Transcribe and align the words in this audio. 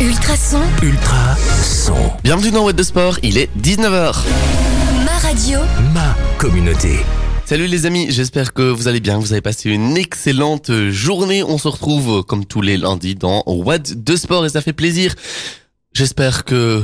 Ultrason, 0.00 0.62
Ultra 0.82 1.36
son. 1.62 1.94
Bienvenue 2.24 2.50
dans 2.50 2.64
What 2.64 2.72
de 2.72 2.82
Sport, 2.82 3.18
il 3.22 3.36
est 3.36 3.50
19h. 3.60 4.16
ma 5.04 5.18
radio, 5.18 5.58
Ma 5.92 6.16
communauté. 6.38 7.00
Salut 7.44 7.66
les 7.66 7.84
amis, 7.84 8.06
j'espère 8.08 8.54
que 8.54 8.62
vous 8.62 8.88
allez 8.88 9.00
bien, 9.00 9.16
que 9.16 9.20
vous 9.20 9.32
avez 9.32 9.42
passé 9.42 9.68
une 9.68 9.98
excellente 9.98 10.70
journée. 10.88 11.42
On 11.44 11.58
se 11.58 11.68
retrouve 11.68 12.22
comme 12.24 12.46
tous 12.46 12.62
les 12.62 12.78
lundis 12.78 13.14
dans 13.14 13.42
What 13.46 13.94
de 13.94 14.16
Sport 14.16 14.46
et 14.46 14.48
ça 14.48 14.62
fait 14.62 14.72
plaisir. 14.72 15.14
J'espère 15.92 16.44
que 16.44 16.82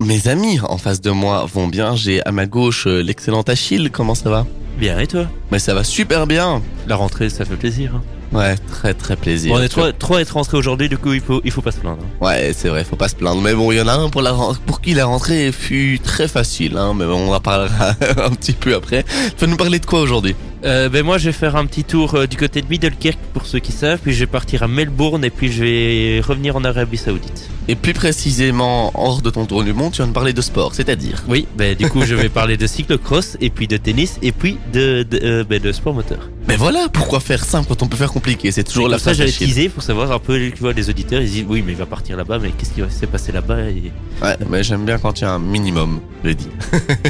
mes 0.00 0.26
amis 0.28 0.60
en 0.62 0.78
face 0.78 1.02
de 1.02 1.10
moi 1.10 1.44
vont 1.52 1.68
bien. 1.68 1.94
J'ai 1.94 2.24
à 2.26 2.32
ma 2.32 2.46
gauche 2.46 2.86
euh, 2.86 3.02
l'excellent 3.02 3.42
Achille, 3.42 3.90
comment 3.92 4.14
ça 4.14 4.30
va? 4.30 4.46
Bien, 4.78 4.98
et 4.98 5.06
toi? 5.06 5.26
Mais 5.52 5.58
ça 5.58 5.74
va 5.74 5.84
super 5.84 6.26
bien. 6.26 6.62
La 6.86 6.96
rentrée, 6.96 7.28
ça 7.30 7.44
fait 7.44 7.56
plaisir. 7.56 7.92
hein. 7.96 8.02
Ouais, 8.32 8.54
très 8.70 8.94
très 8.94 9.16
plaisir. 9.16 9.52
Bon, 9.52 9.58
on 9.58 9.62
est 9.64 9.68
trois, 9.68 9.92
trois 9.92 10.18
à 10.18 10.20
être 10.20 10.34
rentrés 10.34 10.56
aujourd'hui, 10.56 10.88
du 10.88 10.96
coup, 10.96 11.12
il 11.12 11.20
faut, 11.20 11.40
il 11.44 11.50
faut 11.50 11.62
pas 11.62 11.72
se 11.72 11.78
plaindre. 11.78 11.98
hein. 12.00 12.24
Ouais, 12.24 12.52
c'est 12.56 12.68
vrai, 12.68 12.84
faut 12.84 12.94
pas 12.94 13.08
se 13.08 13.16
plaindre. 13.16 13.40
Mais 13.42 13.54
bon, 13.54 13.72
il 13.72 13.78
y 13.78 13.80
en 13.80 13.88
a 13.88 13.94
un 13.94 14.08
pour, 14.08 14.22
la, 14.22 14.30
ren- 14.30 14.54
pour 14.66 14.80
qui 14.80 14.94
la 14.94 15.06
rentrée 15.06 15.50
fut 15.50 15.98
très 16.00 16.28
facile, 16.28 16.76
hein, 16.76 16.94
mais 16.96 17.06
bon, 17.06 17.28
on 17.28 17.34
en 17.34 17.40
parlera 17.40 17.88
un 18.24 18.30
petit 18.30 18.52
peu 18.52 18.76
après. 18.76 19.04
Tu 19.36 19.44
vas 19.44 19.50
nous 19.50 19.56
parler 19.56 19.80
de 19.80 19.86
quoi 19.86 20.00
aujourd'hui? 20.00 20.36
Euh, 20.64 20.88
ben 20.90 21.02
moi, 21.04 21.16
je 21.18 21.24
vais 21.24 21.32
faire 21.32 21.56
un 21.56 21.64
petit 21.66 21.82
tour 21.84 22.14
euh, 22.14 22.26
du 22.26 22.36
côté 22.36 22.60
de 22.62 22.66
Middelkerk 22.68 23.18
pour 23.32 23.46
ceux 23.46 23.58
qui 23.60 23.72
savent, 23.72 23.98
puis 23.98 24.12
je 24.12 24.20
vais 24.20 24.26
partir 24.26 24.62
à 24.62 24.68
Melbourne 24.68 25.24
et 25.24 25.30
puis 25.30 25.50
je 25.50 25.64
vais 25.64 26.20
revenir 26.20 26.54
en 26.54 26.62
Arabie 26.64 26.98
Saoudite. 26.98 27.48
Et 27.66 27.74
plus 27.76 27.94
précisément, 27.94 28.90
hors 28.94 29.22
de 29.22 29.30
ton 29.30 29.46
tour 29.46 29.64
du 29.64 29.72
monde, 29.72 29.92
tu 29.92 30.02
vas 30.02 30.06
nous 30.06 30.12
parler 30.12 30.32
de 30.34 30.40
sport, 30.42 30.74
c'est-à-dire? 30.74 31.24
Oui, 31.28 31.46
ben 31.56 31.74
du 31.74 31.88
coup, 31.88 32.02
je 32.04 32.14
vais 32.14 32.28
parler 32.28 32.56
de 32.58 32.66
cyclocross 32.66 33.36
et 33.40 33.48
puis 33.50 33.66
de 33.66 33.76
tennis 33.78 34.18
et 34.22 34.32
puis 34.32 34.58
de, 34.72 35.02
de, 35.02 35.20
euh, 35.24 35.39
ben, 35.44 35.60
de 35.60 35.72
sport 35.72 35.94
moteur. 35.94 36.28
Mais 36.48 36.56
voilà, 36.56 36.88
pourquoi 36.92 37.20
faire 37.20 37.44
simple 37.44 37.68
quand 37.68 37.82
on 37.82 37.86
peut 37.86 37.96
faire 37.96 38.12
compliqué? 38.12 38.50
C'est 38.50 38.64
toujours 38.64 38.88
la 38.88 38.98
ça, 38.98 39.14
d'Achille. 39.14 39.48
teaser 39.48 39.68
pour 39.68 39.82
savoir 39.82 40.10
un 40.12 40.18
peu, 40.18 40.38
tu 40.50 40.60
vois, 40.60 40.72
les 40.72 40.90
auditeurs, 40.90 41.20
ils 41.20 41.30
disent 41.30 41.44
oui, 41.48 41.62
mais 41.64 41.72
il 41.72 41.78
va 41.78 41.86
partir 41.86 42.16
là-bas, 42.16 42.38
mais 42.38 42.50
qu'est-ce 42.50 42.72
qui 42.72 42.80
va 42.80 42.90
se 42.90 43.06
passer 43.06 43.32
là-bas 43.32 43.60
et... 43.70 43.92
Ouais, 44.22 44.36
mais 44.48 44.62
j'aime 44.62 44.84
bien 44.84 44.98
quand 44.98 45.20
il 45.20 45.22
y 45.22 45.26
a 45.26 45.32
un 45.32 45.38
minimum, 45.38 46.00
je 46.24 46.30
dis. 46.30 46.48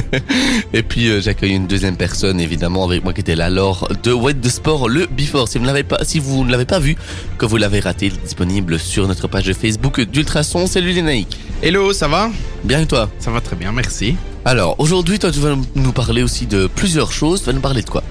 Et 0.73 0.83
puis 0.83 1.09
euh, 1.09 1.21
j'accueille 1.21 1.53
une 1.53 1.67
deuxième 1.67 1.97
personne, 1.97 2.39
évidemment, 2.39 2.85
avec 2.85 3.03
moi 3.03 3.13
qui 3.13 3.21
était 3.21 3.35
là 3.35 3.49
lors 3.49 3.89
de 4.03 4.13
What 4.13 4.33
de 4.33 4.49
Sport, 4.49 4.87
le 4.89 5.07
Before. 5.07 5.47
Si 5.47 5.57
vous 5.57 5.63
ne 5.63 5.67
l'avez 5.67 5.83
pas, 5.83 6.03
si 6.03 6.19
vous 6.19 6.45
ne 6.45 6.51
l'avez 6.51 6.65
pas 6.65 6.79
vu, 6.79 6.95
que 7.37 7.45
vous 7.45 7.57
l'avez 7.57 7.79
raté, 7.79 8.07
il 8.07 8.13
est 8.13 8.23
disponible 8.23 8.79
sur 8.79 9.07
notre 9.07 9.27
page 9.27 9.45
de 9.45 9.53
Facebook 9.53 10.01
d'Ultrason. 10.01 10.67
Salut 10.67 11.01
naïcs. 11.01 11.37
Hello, 11.61 11.93
ça 11.93 12.07
va? 12.07 12.29
Bien 12.63 12.81
et 12.81 12.85
toi? 12.85 13.09
Ça 13.19 13.31
va 13.31 13.41
très 13.41 13.55
bien, 13.55 13.71
merci. 13.71 14.15
Alors, 14.45 14.75
aujourd'hui, 14.79 15.19
toi, 15.19 15.31
tu 15.31 15.39
vas 15.39 15.55
nous 15.75 15.91
parler 15.91 16.23
aussi 16.23 16.47
de 16.47 16.67
plusieurs 16.67 17.11
choses. 17.11 17.41
Tu 17.41 17.45
vas 17.47 17.53
nous 17.53 17.61
parler 17.61 17.83
de 17.83 17.89
quoi? 17.89 18.03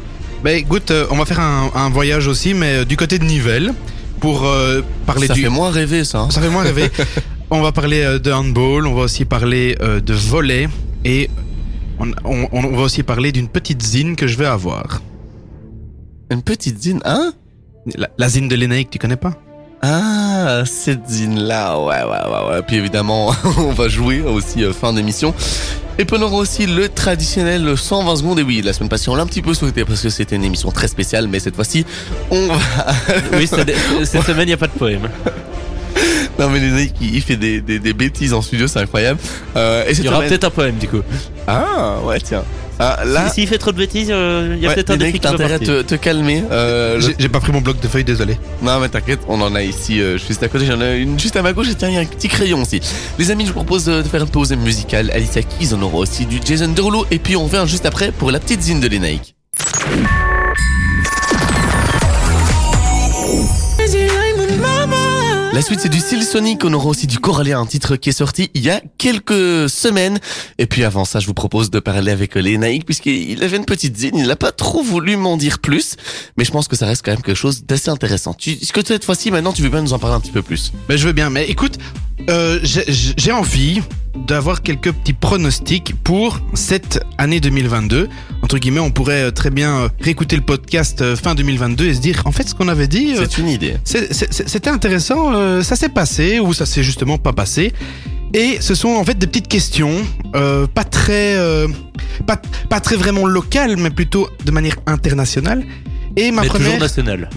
Bah 0.42 0.52
écoute, 0.52 0.90
euh, 0.90 1.06
on 1.10 1.16
va 1.16 1.24
faire 1.26 1.40
un, 1.40 1.70
un 1.74 1.90
voyage 1.90 2.26
aussi, 2.26 2.54
mais 2.54 2.78
euh, 2.78 2.84
du 2.84 2.96
côté 2.96 3.18
de 3.18 3.24
Nivelles, 3.24 3.74
pour 4.20 4.46
euh, 4.46 4.80
parler 5.06 5.26
Ça 5.26 5.34
du... 5.34 5.42
fait 5.42 5.48
moins 5.50 5.70
rêver, 5.70 6.04
ça. 6.04 6.20
hein. 6.20 6.30
Ça 6.30 6.40
fait 6.40 6.48
moins 6.48 6.62
rêver. 6.62 6.90
on 7.50 7.60
va 7.60 7.72
parler 7.72 8.00
euh, 8.02 8.18
de 8.18 8.32
handball, 8.32 8.86
on 8.86 8.94
va 8.94 9.02
aussi 9.02 9.24
parler 9.26 9.76
euh, 9.82 10.00
de 10.00 10.14
volley, 10.14 10.68
et 11.04 11.28
on, 11.98 12.10
on- 12.24 12.48
on 12.52 12.76
va 12.76 12.82
aussi 12.82 13.02
parler 13.02 13.32
d'une 13.32 13.48
petite 13.48 13.82
zine 13.82 14.16
que 14.16 14.26
je 14.26 14.38
vais 14.38 14.46
avoir. 14.46 15.02
Une 16.30 16.42
petite 16.42 16.80
zine, 16.80 17.00
hein? 17.04 17.32
La, 17.96 18.08
la 18.16 18.28
zine 18.28 18.48
de 18.48 18.54
l'Énaïque, 18.54 18.88
tu 18.90 18.98
connais 18.98 19.16
pas? 19.16 19.34
Ah, 19.82 20.62
cette 20.66 21.08
zine-là, 21.08 21.78
ouais, 21.80 22.02
ouais, 22.02 22.04
ouais, 22.04 22.50
ouais. 22.50 22.62
Puis 22.66 22.76
évidemment, 22.76 23.34
on 23.58 23.72
va 23.72 23.88
jouer 23.88 24.20
aussi 24.22 24.62
euh, 24.64 24.72
fin 24.72 24.92
d'émission. 24.92 25.34
Et 26.00 26.06
puis 26.06 26.16
on 26.18 26.22
aura 26.22 26.36
aussi 26.36 26.64
le 26.64 26.88
traditionnel 26.88 27.76
120 27.76 28.16
secondes. 28.16 28.38
Et 28.38 28.42
oui, 28.42 28.62
la 28.62 28.72
semaine 28.72 28.88
passée, 28.88 29.10
on 29.10 29.16
l'a 29.16 29.22
un 29.22 29.26
petit 29.26 29.42
peu 29.42 29.52
souhaité 29.52 29.84
parce 29.84 30.00
que 30.00 30.08
c'était 30.08 30.34
une 30.34 30.44
émission 30.44 30.70
très 30.70 30.88
spéciale, 30.88 31.28
mais 31.28 31.40
cette 31.40 31.54
fois-ci, 31.54 31.84
on 32.30 32.46
va... 32.46 32.58
Oui, 33.34 33.46
c'est- 33.46 34.06
cette 34.06 34.22
semaine, 34.26 34.44
il 34.44 34.46
n'y 34.46 34.52
a 34.54 34.56
pas 34.56 34.66
de 34.68 34.72
poème. 34.72 35.10
Non, 36.40 36.50
mais 36.50 36.58
les 36.60 36.70
mecs, 36.70 36.94
il 37.00 37.20
fait 37.22 37.36
des, 37.36 37.60
des, 37.60 37.78
des 37.78 37.92
bêtises 37.92 38.32
en 38.32 38.42
studio, 38.42 38.66
c'est 38.66 38.80
incroyable. 38.80 39.20
Euh, 39.56 39.84
et 39.86 39.92
Il 39.92 40.04
y 40.04 40.08
aura 40.08 40.16
semaine- 40.16 40.28
peut-être 40.30 40.44
un 40.44 40.50
poème, 40.50 40.76
du 40.76 40.88
coup. 40.88 41.02
Ah, 41.46 41.98
ouais, 42.04 42.18
tiens. 42.20 42.42
Ah, 42.82 43.00
là, 43.04 43.28
Si- 43.28 43.34
S'il 43.42 43.46
fait 43.46 43.58
trop 43.58 43.72
de 43.72 43.76
bêtises, 43.76 44.08
euh, 44.10 44.54
il 44.56 44.62
y 44.62 44.64
a 44.64 44.70
ouais, 44.70 44.74
peut-être 44.74 44.88
un 44.88 44.94
les 44.94 44.98
défi 45.00 45.12
mecs, 45.12 45.20
qui 45.20 45.28
va 45.28 45.34
intérêt 45.34 45.52
à 45.54 45.58
partir. 45.58 45.76
te, 45.76 45.82
te 45.82 45.94
calmer. 45.96 46.42
Euh, 46.50 46.94
le- 46.94 47.00
J'ai 47.02 47.14
j'ai 47.18 47.28
pas 47.28 47.38
pris 47.40 47.52
mon 47.52 47.60
bloc 47.60 47.78
de 47.78 47.86
feuilles, 47.88 48.04
désolé. 48.04 48.38
Non 48.62 48.80
mais 48.80 48.88
t'inquiète, 48.88 49.20
on 49.28 49.38
en 49.42 49.54
a 49.54 49.62
ici 49.62 50.00
euh, 50.00 50.16
juste 50.16 50.42
à 50.42 50.48
côté, 50.48 50.64
j'en 50.64 50.80
ai 50.80 50.96
une 50.96 51.20
juste 51.20 51.36
à 51.36 51.42
ma 51.42 51.52
gauche 51.52 51.68
et 51.68 51.74
tiens, 51.74 51.88
il 51.90 51.94
y 51.94 51.98
a 51.98 52.00
un 52.00 52.06
petit 52.06 52.28
crayon 52.28 52.62
aussi. 52.62 52.80
Les 53.18 53.30
amis, 53.30 53.42
je 53.44 53.48
vous 53.48 53.56
propose 53.56 53.84
de 53.84 54.00
de 54.00 54.08
faire 54.08 54.22
une 54.22 54.30
pause 54.30 54.50
musicale. 54.52 55.10
Alicia 55.12 55.42
Keys, 55.42 55.74
on 55.74 55.82
aura 55.82 55.98
aussi 55.98 56.24
du 56.24 56.40
Jason 56.42 56.68
Derulo 56.68 57.04
et 57.10 57.18
puis 57.18 57.36
on 57.36 57.44
revient 57.44 57.64
juste 57.66 57.84
après 57.84 58.12
pour 58.12 58.30
la 58.30 58.40
petite 58.40 58.62
zine 58.62 58.80
de 58.80 58.88
l'Enaïque. 58.88 59.34
La 65.52 65.62
suite 65.62 65.80
c'est 65.80 65.88
du 65.88 65.98
Steel 65.98 66.22
Sonic, 66.22 66.64
on 66.64 66.72
aura 66.72 66.86
aussi 66.86 67.08
du 67.08 67.18
Coralia, 67.18 67.58
un 67.58 67.66
titre 67.66 67.96
qui 67.96 68.10
est 68.10 68.12
sorti 68.12 68.50
il 68.54 68.62
y 68.62 68.70
a 68.70 68.80
quelques 68.98 69.68
semaines. 69.68 70.20
Et 70.58 70.66
puis 70.66 70.84
avant 70.84 71.04
ça, 71.04 71.18
je 71.18 71.26
vous 71.26 71.34
propose 71.34 71.70
de 71.70 71.80
parler 71.80 72.12
avec 72.12 72.36
l'Enaïque 72.36 72.86
puisqu'il 72.86 73.42
avait 73.42 73.56
une 73.56 73.64
petite 73.64 73.96
zine, 73.96 74.16
il 74.16 74.28
n'a 74.28 74.36
pas 74.36 74.52
trop 74.52 74.82
voulu 74.82 75.16
m'en 75.16 75.36
dire 75.36 75.58
plus, 75.58 75.96
mais 76.36 76.44
je 76.44 76.52
pense 76.52 76.68
que 76.68 76.76
ça 76.76 76.86
reste 76.86 77.04
quand 77.04 77.10
même 77.10 77.22
quelque 77.22 77.36
chose 77.36 77.64
d'assez 77.64 77.90
intéressant. 77.90 78.36
Est-ce 78.46 78.72
que 78.72 78.86
cette 78.86 79.04
fois-ci 79.04 79.32
maintenant 79.32 79.52
tu 79.52 79.62
veux 79.62 79.70
bien 79.70 79.82
nous 79.82 79.92
en 79.92 79.98
parler 79.98 80.14
un 80.14 80.20
petit 80.20 80.30
peu 80.30 80.42
plus? 80.42 80.72
Ben, 80.88 80.96
je 80.96 81.06
veux 81.06 81.12
bien, 81.12 81.30
mais 81.30 81.46
écoute, 81.46 81.78
euh, 82.28 82.60
j'ai 82.62 83.32
envie 83.32 83.82
d'avoir 84.14 84.62
quelques 84.62 84.92
petits 84.92 85.12
pronostics 85.12 85.94
pour 86.04 86.40
cette 86.54 87.02
année 87.18 87.40
2022. 87.40 88.08
Entre 88.50 88.58
guillemets, 88.58 88.80
on 88.80 88.90
pourrait 88.90 89.26
euh, 89.26 89.30
très 89.30 89.50
bien 89.50 89.82
euh, 89.82 89.88
réécouter 90.00 90.34
le 90.34 90.42
podcast 90.42 91.02
euh, 91.02 91.14
fin 91.14 91.36
2022 91.36 91.84
et 91.86 91.94
se 91.94 92.00
dire, 92.00 92.22
en 92.24 92.32
fait, 92.32 92.48
ce 92.48 92.54
qu'on 92.56 92.66
avait 92.66 92.88
dit, 92.88 93.14
C'est 93.16 93.38
une 93.38 93.48
idée. 93.48 93.76
c'était 93.84 94.70
intéressant, 94.70 95.62
ça 95.62 95.76
s'est 95.76 95.88
passé 95.88 96.40
ou 96.40 96.52
ça 96.52 96.66
s'est 96.66 96.82
justement 96.82 97.16
pas 97.16 97.32
passé. 97.32 97.72
Et 98.34 98.58
ce 98.60 98.74
sont 98.74 98.88
en 98.88 99.04
fait 99.04 99.16
des 99.18 99.28
petites 99.28 99.46
questions, 99.46 99.92
euh, 100.34 100.66
pas 100.66 100.82
très, 100.82 101.36
euh, 101.36 101.68
pas, 102.26 102.40
pas 102.68 102.80
très 102.80 102.96
vraiment 102.96 103.26
locales, 103.26 103.76
mais 103.76 103.90
plutôt 103.90 104.28
de 104.44 104.50
manière 104.50 104.76
internationale. 104.86 105.64
Et 106.16 106.32
ma 106.32 106.42
Mais 106.42 106.48
première, 106.48 106.66
toujours 106.66 106.80
national. 106.80 107.30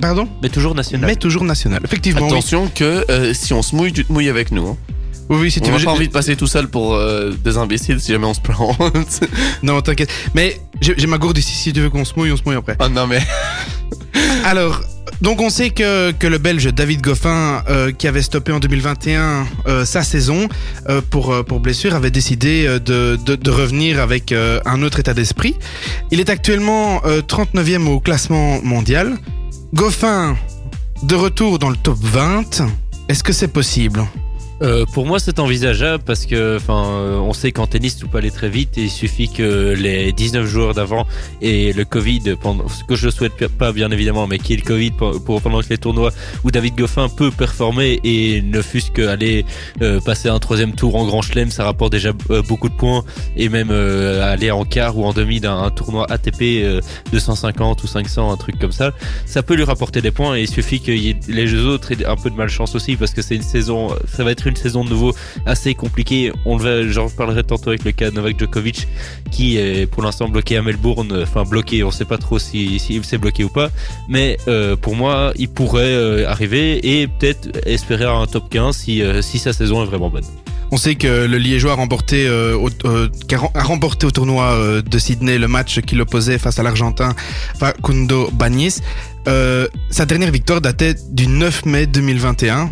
pardon, 0.00 0.28
Mais 0.42 0.48
toujours 0.50 0.74
national. 0.76 1.06
mais 1.08 1.16
toujours 1.16 1.44
nationale. 1.44 1.80
Effectivement, 1.84 2.22
oui. 2.26 2.32
Attention 2.32 2.70
que 2.72 3.04
euh, 3.10 3.34
si 3.34 3.52
on 3.52 3.62
se 3.62 3.74
mouille, 3.74 3.92
tu 3.92 4.04
te 4.04 4.12
mouilles 4.12 4.28
avec 4.28 4.50
nous. 4.52 4.68
Hein. 4.68 4.76
Oui, 5.30 5.38
oui, 5.42 5.50
si 5.50 5.60
On 5.60 5.64
tu 5.64 5.70
n'a 5.70 5.78
veux. 5.78 5.84
pas 5.84 5.90
je- 5.92 5.96
envie 5.96 6.08
de 6.08 6.12
passer 6.12 6.36
tout 6.36 6.46
seul 6.48 6.68
pour 6.68 6.94
euh, 6.94 7.30
des 7.44 7.56
imbéciles 7.56 8.00
si 8.00 8.12
jamais 8.12 8.26
on 8.26 8.34
se 8.34 8.40
plante. 8.40 9.20
Non, 9.62 9.80
t'inquiète. 9.80 10.10
Mais 10.34 10.60
j'ai 10.80 10.94
j'ai 10.98 11.06
ma 11.06 11.18
gourde 11.18 11.38
ici. 11.38 11.54
Si 11.54 11.72
tu 11.72 11.80
veux 11.80 11.88
qu'on 11.90 12.04
se 12.04 12.12
mouille, 12.16 12.32
on 12.32 12.36
se 12.36 12.42
mouille 12.44 12.56
après. 12.56 12.76
oh 12.80 12.88
non 12.88 13.06
mais... 13.06 13.20
Alors, 14.44 14.80
donc 15.20 15.40
on 15.40 15.50
sait 15.50 15.70
que, 15.70 16.10
que 16.12 16.26
le 16.26 16.38
Belge 16.38 16.72
David 16.74 17.00
Goffin, 17.02 17.62
euh, 17.68 17.92
qui 17.92 18.08
avait 18.08 18.22
stoppé 18.22 18.52
en 18.52 18.58
2021 18.58 19.46
euh, 19.66 19.84
sa 19.84 20.02
saison 20.02 20.48
euh, 20.88 21.00
pour, 21.10 21.44
pour 21.44 21.60
blessure, 21.60 21.94
avait 21.94 22.10
décidé 22.10 22.64
de, 22.66 23.16
de, 23.24 23.36
de 23.36 23.50
revenir 23.50 24.00
avec 24.00 24.32
un 24.32 24.82
autre 24.82 24.98
état 24.98 25.14
d'esprit. 25.14 25.54
Il 26.10 26.20
est 26.20 26.28
actuellement 26.30 27.02
euh, 27.04 27.20
39e 27.22 27.86
au 27.86 28.00
classement 28.00 28.60
mondial. 28.62 29.16
Goffin, 29.74 30.36
de 31.04 31.14
retour 31.14 31.58
dans 31.58 31.70
le 31.70 31.76
top 31.76 31.98
20. 32.00 32.62
Est-ce 33.08 33.22
que 33.22 33.32
c'est 33.32 33.48
possible? 33.52 34.04
Euh, 34.62 34.84
pour 34.92 35.06
moi, 35.06 35.18
c'est 35.18 35.38
envisageable 35.38 36.02
parce 36.04 36.26
que, 36.26 36.56
enfin, 36.56 36.84
euh, 36.86 37.18
on 37.18 37.32
sait 37.32 37.52
qu'en 37.52 37.66
tennis, 37.66 37.96
tout 37.96 38.08
peut 38.08 38.18
aller 38.18 38.30
très 38.30 38.48
vite 38.48 38.76
et 38.76 38.82
il 38.82 38.90
suffit 38.90 39.28
que 39.28 39.74
les 39.76 40.12
19 40.12 40.46
joueurs 40.46 40.74
d'avant 40.74 41.06
et 41.40 41.72
le 41.72 41.84
Covid, 41.84 42.36
pendant, 42.40 42.68
ce 42.68 42.84
que 42.84 42.94
je 42.94 43.08
souhaite 43.08 43.48
pas 43.48 43.72
bien 43.72 43.90
évidemment, 43.90 44.26
mais 44.26 44.38
qu'il 44.38 44.50
y 44.50 44.54
ait 44.54 44.62
le 44.62 44.66
Covid 44.66 44.90
pour, 44.90 45.40
pendant 45.40 45.60
que 45.60 45.68
les 45.70 45.78
tournois 45.78 46.10
où 46.44 46.50
David 46.50 46.76
Goffin 46.76 47.08
peut 47.08 47.30
performer 47.30 48.00
et 48.04 48.42
ne 48.42 48.60
fût-ce 48.60 48.90
qu'aller 48.90 49.44
euh, 49.80 50.00
passer 50.00 50.28
un 50.28 50.38
troisième 50.38 50.72
tour 50.72 50.96
en 50.96 51.06
Grand 51.06 51.22
Chelem, 51.22 51.50
ça 51.50 51.64
rapporte 51.64 51.92
déjà 51.92 52.10
euh, 52.30 52.42
beaucoup 52.42 52.68
de 52.68 52.74
points 52.74 53.04
et 53.36 53.48
même 53.48 53.70
aller 53.70 54.50
en 54.50 54.64
quart 54.64 54.98
ou 54.98 55.04
en 55.04 55.12
demi 55.12 55.40
d'un 55.40 55.60
un 55.60 55.70
tournoi 55.70 56.06
ATP 56.10 56.42
euh, 56.42 56.80
250 57.12 57.82
ou 57.82 57.86
500, 57.86 58.32
un 58.32 58.36
truc 58.36 58.58
comme 58.58 58.72
ça, 58.72 58.92
ça 59.26 59.42
peut 59.42 59.54
lui 59.54 59.64
rapporter 59.64 60.00
des 60.00 60.10
points 60.10 60.36
et 60.36 60.42
il 60.42 60.48
suffit 60.48 60.80
que 60.80 60.90
les 60.90 61.54
autres 61.54 61.92
aient 61.92 62.06
un 62.06 62.16
peu 62.16 62.30
de 62.30 62.36
malchance 62.36 62.74
aussi 62.74 62.96
parce 62.96 63.12
que 63.12 63.22
c'est 63.22 63.36
une 63.36 63.42
saison, 63.42 63.94
ça 64.06 64.24
va 64.24 64.32
être 64.32 64.46
saison 64.56 64.84
de 64.84 64.90
nouveau 64.90 65.14
assez 65.46 65.74
compliquée. 65.74 66.32
On 66.44 66.58
j'en 66.58 67.06
reparlerai 67.06 67.44
tantôt 67.44 67.70
avec 67.70 67.84
le 67.84 67.92
cas 67.92 68.10
de 68.10 68.16
Novak 68.16 68.38
Djokovic 68.38 68.86
qui 69.30 69.56
est 69.56 69.86
pour 69.86 70.02
l'instant 70.02 70.28
bloqué 70.28 70.56
à 70.56 70.62
Melbourne, 70.62 71.20
enfin 71.22 71.44
bloqué, 71.44 71.84
on 71.84 71.90
sait 71.90 72.04
pas 72.04 72.18
trop 72.18 72.38
si, 72.38 72.78
si 72.78 72.96
il 72.96 73.04
s'est 73.04 73.18
bloqué 73.18 73.44
ou 73.44 73.48
pas, 73.48 73.70
mais 74.08 74.36
euh, 74.48 74.76
pour 74.76 74.96
moi 74.96 75.32
il 75.36 75.48
pourrait 75.48 75.82
euh, 75.84 76.28
arriver 76.28 77.00
et 77.00 77.06
peut-être 77.06 77.48
espérer 77.66 78.04
un 78.04 78.26
top 78.26 78.48
15 78.50 78.76
si, 78.76 79.02
euh, 79.02 79.22
si 79.22 79.38
sa 79.38 79.52
saison 79.52 79.82
est 79.82 79.86
vraiment 79.86 80.10
bonne. 80.10 80.24
On 80.72 80.76
sait 80.76 80.94
que 80.94 81.26
le 81.26 81.36
Liégeois 81.36 81.72
a 81.72 81.74
remporté, 81.74 82.30
au, 82.30 82.70
tournoi 84.12 84.82
de 84.82 84.98
Sydney 84.98 85.36
le 85.36 85.48
match 85.48 85.80
qui 85.80 85.96
l'opposait 85.96 86.38
face 86.38 86.60
à 86.60 86.62
l'Argentin 86.62 87.12
Facundo 87.58 88.30
Bagnis. 88.32 88.78
Sa 89.26 90.06
dernière 90.06 90.30
victoire 90.30 90.60
datait 90.60 90.94
du 91.10 91.26
9 91.26 91.66
mai 91.66 91.88
2021. 91.88 92.70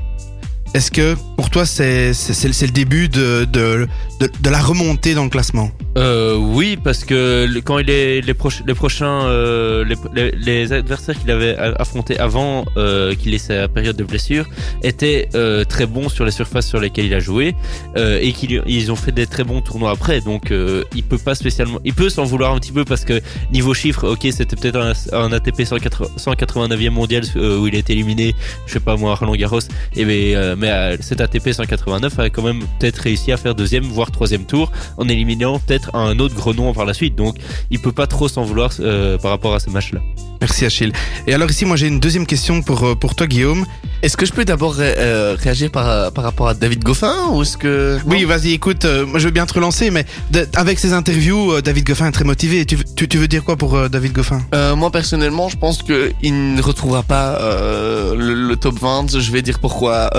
Est-ce 0.74 0.90
que 0.90 1.14
pour 1.36 1.50
toi 1.50 1.64
c'est 1.64 2.12
le 2.12 2.70
début 2.70 3.08
de, 3.08 3.44
de, 3.44 3.88
de, 4.20 4.50
la 4.50 4.60
remontée 4.60 5.14
dans 5.14 5.24
le 5.24 5.30
classement? 5.30 5.70
Euh, 5.96 6.36
oui, 6.36 6.78
parce 6.82 7.04
que 7.04 7.48
quand 7.60 7.78
il 7.78 7.90
est 7.90 8.20
les, 8.20 8.34
proches- 8.34 8.62
les 8.66 8.74
prochains 8.74 9.24
euh, 9.24 9.84
les, 10.14 10.72
adversaires 10.72 11.18
qu'il 11.18 11.30
avait 11.30 11.56
affrontés 11.56 12.18
avant 12.18 12.66
euh, 12.76 13.14
qu'il 13.14 13.34
ait 13.34 13.38
sa 13.38 13.66
période 13.68 13.96
de 13.96 14.04
blessure 14.04 14.46
étaient 14.82 15.28
très 15.68 15.86
bons 15.86 16.08
sur 16.08 16.24
les 16.24 16.30
surfaces 16.30 16.66
sur 16.66 16.80
lesquelles 16.80 17.06
il 17.06 17.14
a 17.14 17.20
joué 17.20 17.54
et 17.96 18.32
qu'ils 18.32 18.62
ils 18.66 18.92
ont 18.92 18.96
fait 18.96 19.12
des 19.12 19.26
très 19.26 19.44
bons 19.44 19.62
tournois 19.62 19.90
après. 19.90 20.20
Donc 20.20 20.52
il 20.52 21.02
peut 21.02 21.18
pas 21.18 21.34
spécialement, 21.34 21.80
il 21.84 21.94
peut 21.94 22.10
s'en 22.10 22.24
vouloir 22.24 22.52
un 22.52 22.58
petit 22.58 22.72
peu 22.72 22.84
parce 22.84 23.04
que 23.04 23.20
niveau 23.52 23.74
chiffres, 23.74 24.06
ok, 24.06 24.28
c'était 24.30 24.56
peut-être 24.56 24.94
un, 25.12 25.32
ATP 25.32 25.64
180 25.64 26.08
189e 26.18 26.90
mondial 26.90 27.24
où 27.36 27.66
il 27.66 27.74
a 27.74 27.78
été 27.78 27.94
éliminé, 27.94 28.34
je 28.66 28.74
sais 28.74 28.80
pas 28.80 28.96
moi, 28.96 29.14
Roland 29.14 29.34
Garros. 29.34 29.60
Et 29.96 30.04
mais, 30.04 30.34
euh, 30.34 30.56
mais 30.58 30.70
euh, 30.70 30.96
cet 31.00 31.20
ATP 31.20 31.52
189 31.52 32.18
a 32.18 32.30
quand 32.30 32.42
même 32.42 32.60
peut-être 32.78 32.98
réussi 32.98 33.32
à 33.32 33.36
faire 33.36 33.54
deuxième 33.54 33.84
voire 33.84 34.10
troisième 34.10 34.44
tour 34.44 34.70
en 34.96 35.08
éliminant 35.08 35.58
peut-être 35.58 35.94
un 35.94 36.18
autre 36.18 36.34
gros 36.34 36.52
nom 36.54 36.72
par 36.74 36.84
la 36.84 36.94
suite. 36.94 37.14
Donc, 37.16 37.36
il 37.70 37.78
peut 37.80 37.92
pas 37.92 38.06
trop 38.06 38.28
s'en 38.28 38.42
vouloir 38.42 38.70
euh, 38.80 39.16
par 39.18 39.30
rapport 39.30 39.54
à 39.54 39.60
ce 39.60 39.70
match-là. 39.70 40.00
Merci 40.40 40.66
Achille. 40.66 40.92
Et 41.26 41.34
alors 41.34 41.50
ici, 41.50 41.64
moi 41.64 41.76
j'ai 41.76 41.88
une 41.88 41.98
deuxième 41.98 42.24
question 42.26 42.62
pour, 42.62 42.84
euh, 42.86 42.94
pour 42.94 43.14
toi 43.16 43.26
Guillaume. 43.26 43.64
Est-ce 44.02 44.16
que 44.16 44.24
je 44.24 44.32
peux 44.32 44.44
d'abord 44.44 44.74
ré- 44.74 44.94
euh, 44.96 45.36
réagir 45.38 45.70
par, 45.72 46.12
par 46.12 46.22
rapport 46.22 46.46
à 46.48 46.54
David 46.54 46.84
Goffin 46.84 47.14
ou 47.32 47.42
est-ce 47.42 47.56
que... 47.56 47.98
Oui, 48.06 48.22
vas-y, 48.22 48.52
écoute, 48.52 48.84
euh, 48.84 49.04
moi 49.04 49.18
je 49.18 49.24
veux 49.24 49.32
bien 49.32 49.46
te 49.46 49.54
relancer, 49.54 49.90
mais 49.90 50.04
de- 50.30 50.46
avec 50.54 50.78
ces 50.78 50.92
interviews, 50.92 51.54
euh, 51.54 51.60
David 51.62 51.84
Goffin 51.84 52.06
est 52.06 52.12
très 52.12 52.22
motivé. 52.24 52.64
Tu, 52.66 52.78
tu, 52.94 53.08
tu 53.08 53.18
veux 53.18 53.26
dire 53.26 53.42
quoi 53.42 53.56
pour 53.56 53.74
euh, 53.74 53.88
David 53.88 54.12
Goffin? 54.12 54.40
Euh, 54.54 54.76
moi 54.76 54.92
personnellement, 54.92 55.48
je 55.48 55.56
pense 55.56 55.82
que 55.82 56.12
il 56.22 56.54
ne 56.54 56.62
retrouvera 56.62 57.02
pas 57.02 57.40
euh, 57.40 58.14
le, 58.14 58.34
le 58.34 58.56
top 58.56 58.78
20. 58.78 59.18
Je 59.18 59.32
vais 59.32 59.42
dire 59.42 59.58
pourquoi. 59.58 60.10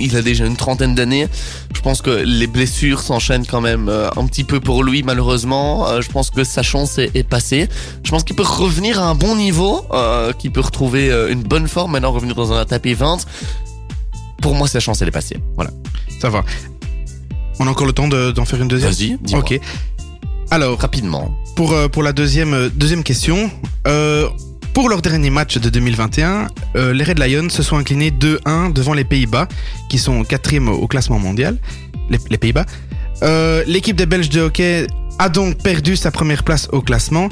Il 0.00 0.16
a 0.16 0.22
déjà 0.22 0.46
une 0.46 0.56
trentaine 0.56 0.94
d'années. 0.94 1.28
Je 1.74 1.80
pense 1.80 2.02
que 2.02 2.10
les 2.10 2.46
blessures 2.46 3.00
s'enchaînent 3.00 3.46
quand 3.46 3.60
même 3.60 3.88
euh, 3.88 4.08
un 4.16 4.26
petit 4.26 4.44
peu 4.44 4.60
pour 4.60 4.84
lui, 4.84 5.02
malheureusement. 5.02 5.88
Euh, 5.88 6.00
je 6.00 6.10
pense 6.10 6.30
que 6.30 6.44
sa 6.44 6.62
chance 6.62 6.98
est, 6.98 7.10
est 7.14 7.22
passée. 7.28 7.68
Je 8.04 8.10
pense 8.10 8.24
qu'il 8.24 8.36
peut 8.36 8.42
revenir 8.46 9.00
à 9.00 9.04
un 9.08 9.14
bon 9.14 9.36
niveau, 9.36 9.84
euh, 9.92 10.32
qu'il 10.32 10.52
peut 10.52 10.60
retrouver 10.60 11.10
une 11.30 11.42
bonne 11.42 11.68
forme. 11.68 11.92
Maintenant, 11.92 12.12
revenir 12.12 12.34
dans 12.34 12.52
un 12.52 12.64
tapis 12.64 12.94
20. 12.94 13.18
Pour 14.40 14.54
moi, 14.54 14.66
sa 14.68 14.80
chance, 14.80 15.02
elle 15.02 15.08
est 15.08 15.12
passée. 15.12 15.36
Voilà. 15.56 15.70
Ça 16.20 16.28
va. 16.30 16.44
On 17.58 17.66
a 17.66 17.70
encore 17.70 17.86
le 17.86 17.92
temps 17.92 18.08
de- 18.08 18.30
d'en 18.32 18.44
faire 18.44 18.60
une 18.60 18.68
deuxième 18.68 18.90
Vas-y, 18.92 19.18
dis-moi. 19.20 19.40
Ok. 19.42 19.60
Alors, 20.50 20.78
Rapidement. 20.78 21.30
pour, 21.56 21.74
pour 21.90 22.02
la 22.02 22.12
deuxième, 22.12 22.68
deuxième 22.74 23.02
question, 23.04 23.50
euh, 23.86 24.28
pour 24.74 24.88
leur 24.88 25.02
dernier 25.02 25.30
match 25.30 25.58
de 25.58 25.68
2021, 25.68 26.48
euh, 26.76 26.92
les 26.92 27.04
Red 27.04 27.18
Lions 27.18 27.50
se 27.50 27.62
sont 27.62 27.76
inclinés 27.76 28.10
2-1 28.10 28.72
devant 28.72 28.94
les 28.94 29.04
Pays-Bas, 29.04 29.46
qui 29.88 29.98
sont 29.98 30.24
quatrième 30.24 30.68
au 30.68 30.86
classement 30.86 31.18
mondial. 31.18 31.58
Les, 32.08 32.38
Pays-Bas. 32.38 32.66
Euh, 33.22 33.62
L'équipe 33.66 33.96
des 33.96 34.06
Belges 34.06 34.28
de 34.28 34.40
hockey 34.40 34.86
a 35.18 35.28
donc 35.28 35.58
perdu 35.58 35.96
sa 35.96 36.10
première 36.10 36.42
place 36.42 36.68
au 36.72 36.80
classement. 36.80 37.28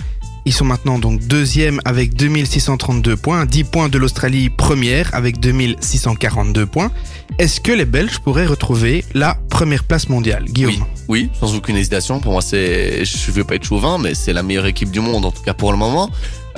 Ils 0.46 0.52
sont 0.52 0.64
maintenant 0.64 0.98
donc 0.98 1.20
deuxième 1.20 1.81
avec 1.84 2.14
2632 2.14 3.16
points, 3.16 3.44
10 3.44 3.64
points 3.64 3.88
de 3.88 3.98
l'Australie 3.98 4.48
première 4.48 5.14
avec 5.14 5.38
2642 5.38 6.66
points. 6.66 6.90
Est-ce 7.38 7.60
que 7.60 7.72
les 7.72 7.84
Belges 7.84 8.19
pourraient 8.20 8.46
retrouver 8.46 9.04
la 9.12 9.37
première 9.50 9.84
place 9.84 10.08
mondiale 10.08 10.44
Guillaume? 10.44 10.72
Oui, 11.08 11.28
oui, 11.28 11.31
sans 11.38 11.54
aucune 11.54 11.76
hésitation. 11.76 12.20
Pour 12.20 12.32
moi, 12.32 12.42
c'est, 12.42 13.04
je 13.04 13.31
veux 13.31 13.44
pas 13.44 13.56
être 13.56 13.64
chauvin, 13.64 13.98
mais 13.98 14.14
c'est 14.14 14.32
la 14.32 14.42
meilleure 14.42 14.66
équipe 14.66 14.90
du 14.90 15.00
monde, 15.00 15.25
en 15.26 15.31
tout 15.31 15.42
cas 15.42 15.54
pour 15.54 15.72
le 15.72 15.78
moment. 15.78 16.10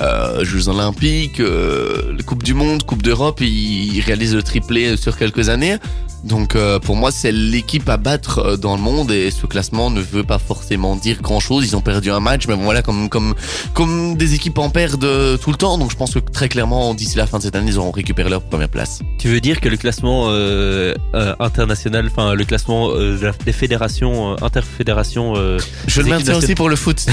Euh, 0.03 0.43
Jeux 0.43 0.67
Olympiques, 0.67 1.39
euh, 1.39 2.17
Coupe 2.25 2.43
du 2.43 2.53
Monde, 2.53 2.83
Coupe 2.83 3.01
d'Europe, 3.01 3.39
ils, 3.39 3.95
ils 3.95 4.01
réalisent 4.01 4.35
le 4.35 4.43
triplé 4.43 4.97
sur 4.97 5.17
quelques 5.17 5.47
années. 5.49 5.77
Donc 6.23 6.55
euh, 6.55 6.79
pour 6.79 6.95
moi, 6.95 7.11
c'est 7.11 7.31
l'équipe 7.33 7.87
à 7.89 7.97
battre 7.97 8.39
euh, 8.39 8.57
dans 8.57 8.75
le 8.77 8.81
monde 8.81 9.11
et 9.11 9.29
ce 9.29 9.45
classement 9.45 9.89
ne 9.89 9.99
veut 9.99 10.23
pas 10.23 10.39
forcément 10.39 10.95
dire 10.95 11.21
grand-chose. 11.21 11.65
Ils 11.65 11.75
ont 11.75 11.81
perdu 11.81 12.11
un 12.11 12.21
match, 12.21 12.47
mais 12.47 12.55
bon, 12.55 12.63
voilà, 12.63 12.81
comme 12.81 13.09
comme 13.09 13.35
comme 13.73 14.15
des 14.15 14.33
équipes 14.33 14.57
en 14.57 14.69
perdent 14.69 15.03
euh, 15.03 15.35
tout 15.37 15.51
le 15.51 15.57
temps. 15.57 15.77
Donc 15.77 15.91
je 15.91 15.97
pense 15.97 16.13
que 16.13 16.19
très 16.19 16.47
clairement, 16.47 16.93
d'ici 16.93 17.17
la 17.17 17.27
fin 17.27 17.39
de 17.39 17.43
cette 17.43 17.55
année, 17.55 17.71
ils 17.71 17.77
auront 17.77 17.91
récupéré 17.91 18.29
leur 18.29 18.41
première 18.41 18.69
place. 18.69 19.01
Tu 19.19 19.27
veux 19.27 19.41
dire 19.41 19.59
que 19.59 19.67
le 19.67 19.75
classement 19.75 20.27
euh, 20.29 20.93
euh, 21.13 21.35
international, 21.41 22.07
enfin 22.09 22.35
le 22.35 22.45
classement 22.45 22.91
euh, 22.91 23.31
des 23.45 23.51
fédérations, 23.53 24.31
euh, 24.31 24.35
interfédérations, 24.41 25.33
euh, 25.35 25.57
Je 25.87 26.01
le 26.01 26.09
maintiens 26.09 26.37
aussi 26.37 26.55
pour 26.55 26.69
le 26.69 26.77
foot. 26.77 27.05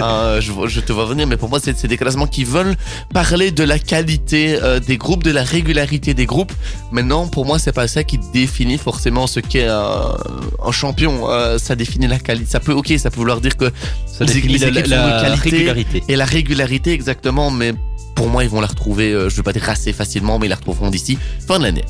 Un- 0.00 0.38
je, 0.40 0.80
te 0.80 0.92
vois 0.92 1.06
venir, 1.06 1.26
mais 1.26 1.36
pour 1.36 1.48
moi, 1.48 1.58
c'est 1.60 1.76
c'est 1.76 1.88
des 1.88 1.96
classements 1.96 2.28
qui 2.28 2.44
veulent 2.44 2.76
parler 3.12 3.50
de 3.50 3.64
la 3.64 3.80
qualité 3.80 4.58
euh, 4.62 4.78
des 4.78 4.98
groupes, 4.98 5.24
de 5.24 5.32
la 5.32 5.42
régularité 5.42 6.14
des 6.14 6.26
groupes. 6.26 6.52
Maintenant, 6.92 7.26
pour 7.26 7.44
moi, 7.44 7.58
c'est 7.58 7.72
pas 7.72 7.88
ça 7.88 8.04
qui 8.04 8.18
définit 8.32 8.51
forcément 8.78 9.26
ce 9.26 9.40
qu'est 9.40 9.66
un, 9.66 10.16
un 10.64 10.72
champion. 10.72 11.28
Euh, 11.30 11.58
ça 11.58 11.74
définit 11.76 12.06
la 12.06 12.18
qualité. 12.18 12.50
Ça 12.50 12.60
peut, 12.60 12.72
ok, 12.72 12.92
ça 12.98 13.10
peut 13.10 13.16
vouloir 13.16 13.40
dire 13.40 13.56
que 13.56 13.66
ça 14.06 14.24
Les 14.24 14.34
définit 14.34 14.58
la, 14.58 14.70
la- 14.70 14.80
la 14.80 15.22
qualité. 15.36 15.50
régularité. 15.56 16.02
et 16.08 16.16
la 16.16 16.24
régularité 16.24 16.92
exactement, 16.92 17.50
mais 17.50 17.72
pour 18.14 18.28
moi, 18.28 18.44
ils 18.44 18.50
vont 18.50 18.60
la 18.60 18.66
retrouver. 18.66 19.12
euh, 19.12 19.28
je 19.28 19.36
veux 19.36 19.42
pas 19.42 19.52
dire 19.52 19.68
assez 19.68 19.92
facilement, 19.92 20.38
mais 20.38 20.46
ils 20.46 20.50
la 20.50 20.56
retrouveront 20.56 20.90
d'ici 20.90 21.18
fin 21.46 21.58
de 21.58 21.64
l'année. 21.64 21.84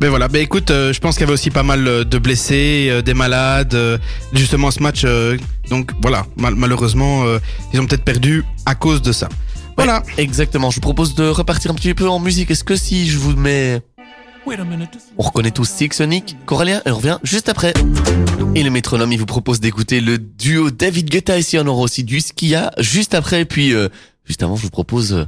Ben 0.00 0.10
voilà, 0.10 0.28
ben 0.28 0.42
écoute, 0.42 0.70
euh, 0.70 0.92
je 0.92 1.00
pense 1.00 1.14
qu'il 1.14 1.22
y 1.22 1.24
avait 1.24 1.32
aussi 1.32 1.48
pas 1.50 1.62
mal 1.62 1.82
de 2.04 2.18
blessés, 2.18 2.88
euh, 2.90 3.00
des 3.00 3.14
malades, 3.14 3.72
euh, 3.74 3.96
justement 4.34 4.70
ce 4.70 4.82
match. 4.82 5.02
euh, 5.06 5.38
donc 5.70 5.92
voilà, 6.02 6.26
mal- 6.36 6.54
malheureusement, 6.54 7.24
euh, 7.24 7.38
ils 7.72 7.80
ont 7.80 7.86
peut-être 7.86 8.04
perdu 8.04 8.44
à 8.66 8.74
cause 8.74 9.00
de 9.00 9.12
ça. 9.12 9.28
Voilà. 9.78 10.02
Exactement. 10.18 10.70
Je 10.70 10.76
vous 10.76 10.80
propose 10.82 11.14
de 11.14 11.26
repartir 11.28 11.70
un 11.70 11.74
petit 11.74 11.94
peu 11.94 12.08
en 12.08 12.18
musique. 12.18 12.50
Est-ce 12.50 12.64
que 12.64 12.76
si 12.76 13.08
je 13.08 13.16
vous 13.18 13.34
mets 13.36 13.80
On 15.18 15.22
reconnaît 15.22 15.50
tous 15.50 15.68
Six 15.68 15.88
Sonic, 15.92 16.36
Coralien, 16.46 16.80
et 16.86 16.90
on 16.90 16.96
revient 16.96 17.18
juste 17.24 17.48
après. 17.48 17.74
Et 18.54 18.62
le 18.62 18.70
métronome, 18.70 19.12
il 19.12 19.18
vous 19.18 19.26
propose 19.26 19.60
d'écouter 19.60 20.00
le 20.00 20.18
duo 20.18 20.70
David 20.70 21.10
Guetta, 21.10 21.38
ici 21.38 21.58
on 21.58 21.66
aura 21.66 21.82
aussi 21.82 22.04
du 22.04 22.20
Skia 22.20 22.70
juste 22.78 23.14
après, 23.14 23.40
et 23.40 23.44
puis 23.44 23.72
euh, 23.72 23.88
juste 24.24 24.42
avant, 24.42 24.56
je 24.56 24.62
vous 24.62 24.70
propose 24.70 25.14
euh, 25.14 25.26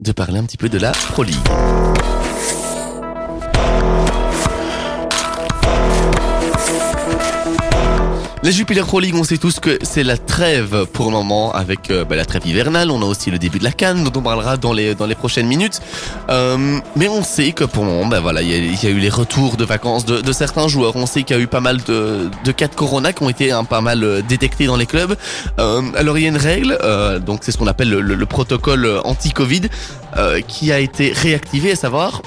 de 0.00 0.12
parler 0.12 0.38
un 0.38 0.44
petit 0.44 0.56
peu 0.56 0.68
de 0.68 0.78
la 0.78 0.92
Pro. 0.92 1.24
La 8.46 8.52
Jupiler 8.52 8.82
Pro 8.82 9.00
League, 9.00 9.16
on 9.16 9.24
sait 9.24 9.38
tous 9.38 9.58
que 9.58 9.76
c'est 9.82 10.04
la 10.04 10.16
trêve 10.16 10.86
pour 10.92 11.06
le 11.06 11.10
moment 11.14 11.52
avec 11.52 11.90
euh, 11.90 12.04
bah, 12.04 12.14
la 12.14 12.24
trêve 12.24 12.46
hivernale. 12.46 12.92
On 12.92 13.02
a 13.02 13.04
aussi 13.04 13.32
le 13.32 13.40
début 13.40 13.58
de 13.58 13.64
la 13.64 13.72
Cannes 13.72 14.04
dont 14.04 14.12
on 14.20 14.22
parlera 14.22 14.56
dans 14.56 14.72
les 14.72 14.94
dans 14.94 15.06
les 15.06 15.16
prochaines 15.16 15.48
minutes. 15.48 15.80
Euh, 16.30 16.78
mais 16.94 17.08
on 17.08 17.24
sait 17.24 17.50
que 17.50 17.64
pour 17.64 17.84
le 17.84 17.90
moment, 17.90 18.06
bah, 18.06 18.20
voilà, 18.20 18.42
il 18.42 18.48
y, 18.48 18.86
a- 18.86 18.90
eu 18.90 19.00
les 19.00 19.08
retours 19.08 19.56
de 19.56 19.64
vacances 19.64 20.04
de, 20.04 20.32
certains 20.32 20.68
joueurs. 20.68 20.94
On 20.94 21.06
sait 21.06 21.24
qu'il 21.24 21.34
y 21.36 21.40
a 21.40 21.42
eu 21.42 21.48
pas 21.48 21.58
mal 21.58 21.78
de, 21.88 22.30
cas 22.56 22.68
de 22.68 22.76
corona 22.76 23.12
qui 23.12 23.24
ont 23.24 23.30
été 23.30 23.50
hein, 23.50 23.64
pas 23.64 23.80
mal 23.80 24.04
euh, 24.04 24.22
détectés 24.22 24.66
dans 24.66 24.76
les 24.76 24.86
clubs. 24.86 25.16
Alors 25.58 26.16
il 26.16 26.22
y 26.22 26.26
a 26.26 26.28
une 26.28 26.36
règle, 26.36 26.78
donc 27.26 27.40
c'est 27.42 27.50
ce 27.50 27.58
qu'on 27.58 27.66
appelle 27.66 27.90
le, 27.90 28.00
le- 28.00 28.14
le 28.14 28.26
protocole 28.26 29.00
anti-Covid, 29.02 29.62
qui 30.46 30.70
a 30.70 30.78
été 30.78 31.12
réactivé, 31.12 31.72
à 31.72 31.76
savoir 31.76 32.22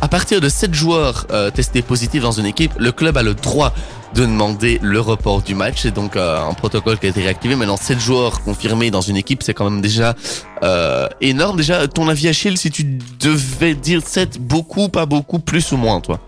à 0.00 0.06
partir 0.06 0.40
de 0.40 0.48
7 0.48 0.72
joueurs 0.74 1.26
testés 1.52 1.82
positifs 1.82 2.22
dans 2.22 2.30
une 2.32 2.46
équipe, 2.46 2.72
le 2.78 2.92
club 2.92 3.16
a 3.16 3.22
le 3.22 3.34
droit 3.34 3.74
de 4.14 4.22
demander 4.22 4.78
le 4.82 5.00
report 5.00 5.42
du 5.42 5.54
match. 5.54 5.82
C'est 5.82 5.94
donc 5.94 6.16
euh, 6.16 6.40
un 6.40 6.54
protocole 6.54 6.98
qui 6.98 7.06
a 7.06 7.08
été 7.10 7.20
réactivé. 7.20 7.56
Maintenant, 7.56 7.76
7 7.76 7.98
joueurs 7.98 8.42
confirmés 8.42 8.90
dans 8.90 9.00
une 9.00 9.16
équipe, 9.16 9.42
c'est 9.42 9.54
quand 9.54 9.68
même 9.68 9.80
déjà 9.80 10.14
euh, 10.62 11.06
énorme. 11.20 11.56
Déjà, 11.56 11.88
ton 11.88 12.08
avis 12.08 12.28
Achille, 12.28 12.56
si 12.56 12.70
tu 12.70 12.84
devais 13.20 13.74
dire 13.74 14.02
7, 14.04 14.40
beaucoup, 14.40 14.88
pas 14.88 15.06
beaucoup, 15.06 15.38
plus 15.38 15.72
ou 15.72 15.76
moins, 15.76 16.00
toi? 16.00 16.20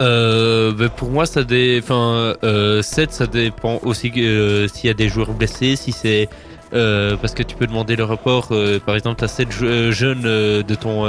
Euh, 0.00 0.72
ben, 0.72 0.88
pour 0.88 1.10
moi, 1.10 1.26
ça 1.26 1.44
dé... 1.44 1.80
enfin, 1.82 2.34
euh, 2.42 2.82
7, 2.82 3.12
ça 3.12 3.26
dépend 3.26 3.78
aussi 3.84 4.10
euh, 4.16 4.66
s'il 4.66 4.88
y 4.88 4.90
a 4.90 4.94
des 4.94 5.08
joueurs 5.08 5.32
blessés, 5.32 5.76
si 5.76 5.92
c'est 5.92 6.28
euh, 6.74 7.16
parce 7.16 7.34
que 7.34 7.42
tu 7.42 7.56
peux 7.56 7.66
demander 7.66 7.96
le 7.96 8.04
report. 8.04 8.48
euh, 8.52 8.78
par 8.80 8.94
exemple, 8.94 9.18
tu 9.18 9.24
as 9.24 9.28
7 9.28 9.50
jeunes 9.90 10.22
euh, 10.24 10.62
de 10.62 10.74
ton 10.74 11.04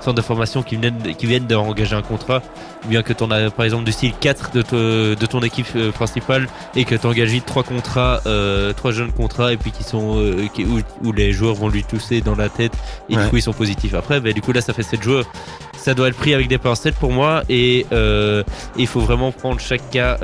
centre 0.00 0.14
de 0.14 0.22
formation 0.22 0.62
qui 0.62 0.76
viennent, 0.76 1.14
qui 1.16 1.26
viennent 1.26 1.46
d'engager 1.46 1.94
un 1.96 2.02
contrat, 2.02 2.42
ou 2.84 2.88
bien 2.88 3.02
que 3.02 3.12
tu 3.12 3.22
en 3.24 3.30
as 3.30 3.50
par 3.50 3.64
exemple 3.64 3.84
du 3.84 3.92
style 3.92 4.12
4 4.20 4.50
de, 4.52 4.62
te- 4.62 5.14
de 5.14 5.26
ton 5.26 5.40
équipe 5.40 5.90
principale 5.92 6.48
et 6.74 6.84
que 6.84 6.94
tu 6.94 7.06
engages 7.06 7.32
3 7.44 7.62
contrats, 7.62 8.20
3 8.76 8.92
jeunes 8.92 9.12
contrats, 9.12 9.52
et 9.52 9.56
puis 9.56 9.70
qui 9.70 9.84
sont 9.84 10.22
qui, 10.54 10.64
où, 10.64 10.80
où 11.02 11.12
les 11.12 11.32
joueurs 11.32 11.54
vont 11.54 11.68
lui 11.68 11.84
tousser 11.84 12.20
dans 12.20 12.34
la 12.36 12.48
tête 12.48 12.72
et 13.08 13.16
Ouais. 13.16 13.24
du 13.24 13.28
coup 13.30 13.36
ils 13.36 13.42
sont 13.42 13.52
positifs 13.52 13.94
après. 13.94 14.20
Ben, 14.20 14.32
du 14.32 14.40
coup, 14.42 14.52
là, 14.52 14.60
ça 14.60 14.72
fait 14.72 14.82
7 14.82 15.02
joueurs. 15.02 15.24
Ça 15.76 15.92
doit 15.94 16.08
être 16.08 16.16
pris 16.16 16.32
avec 16.32 16.48
des 16.48 16.56
pincettes 16.58 16.94
pour 16.96 17.12
moi 17.12 17.42
et 17.50 17.84
il 18.76 18.86
faut 18.86 19.00
vraiment 19.00 19.32
prendre 19.32 19.60
chaque 19.60 19.90
cas 19.90 20.18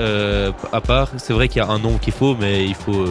à 0.73 0.80
part. 0.80 1.09
C'est 1.18 1.32
vrai 1.32 1.49
qu'il 1.49 1.62
y 1.62 1.64
a 1.64 1.68
un 1.68 1.78
nom 1.78 1.99
qu'il 1.99 2.12
faut, 2.14 2.35
mais 2.40 2.64
il 2.64 2.75
faut, 2.75 3.04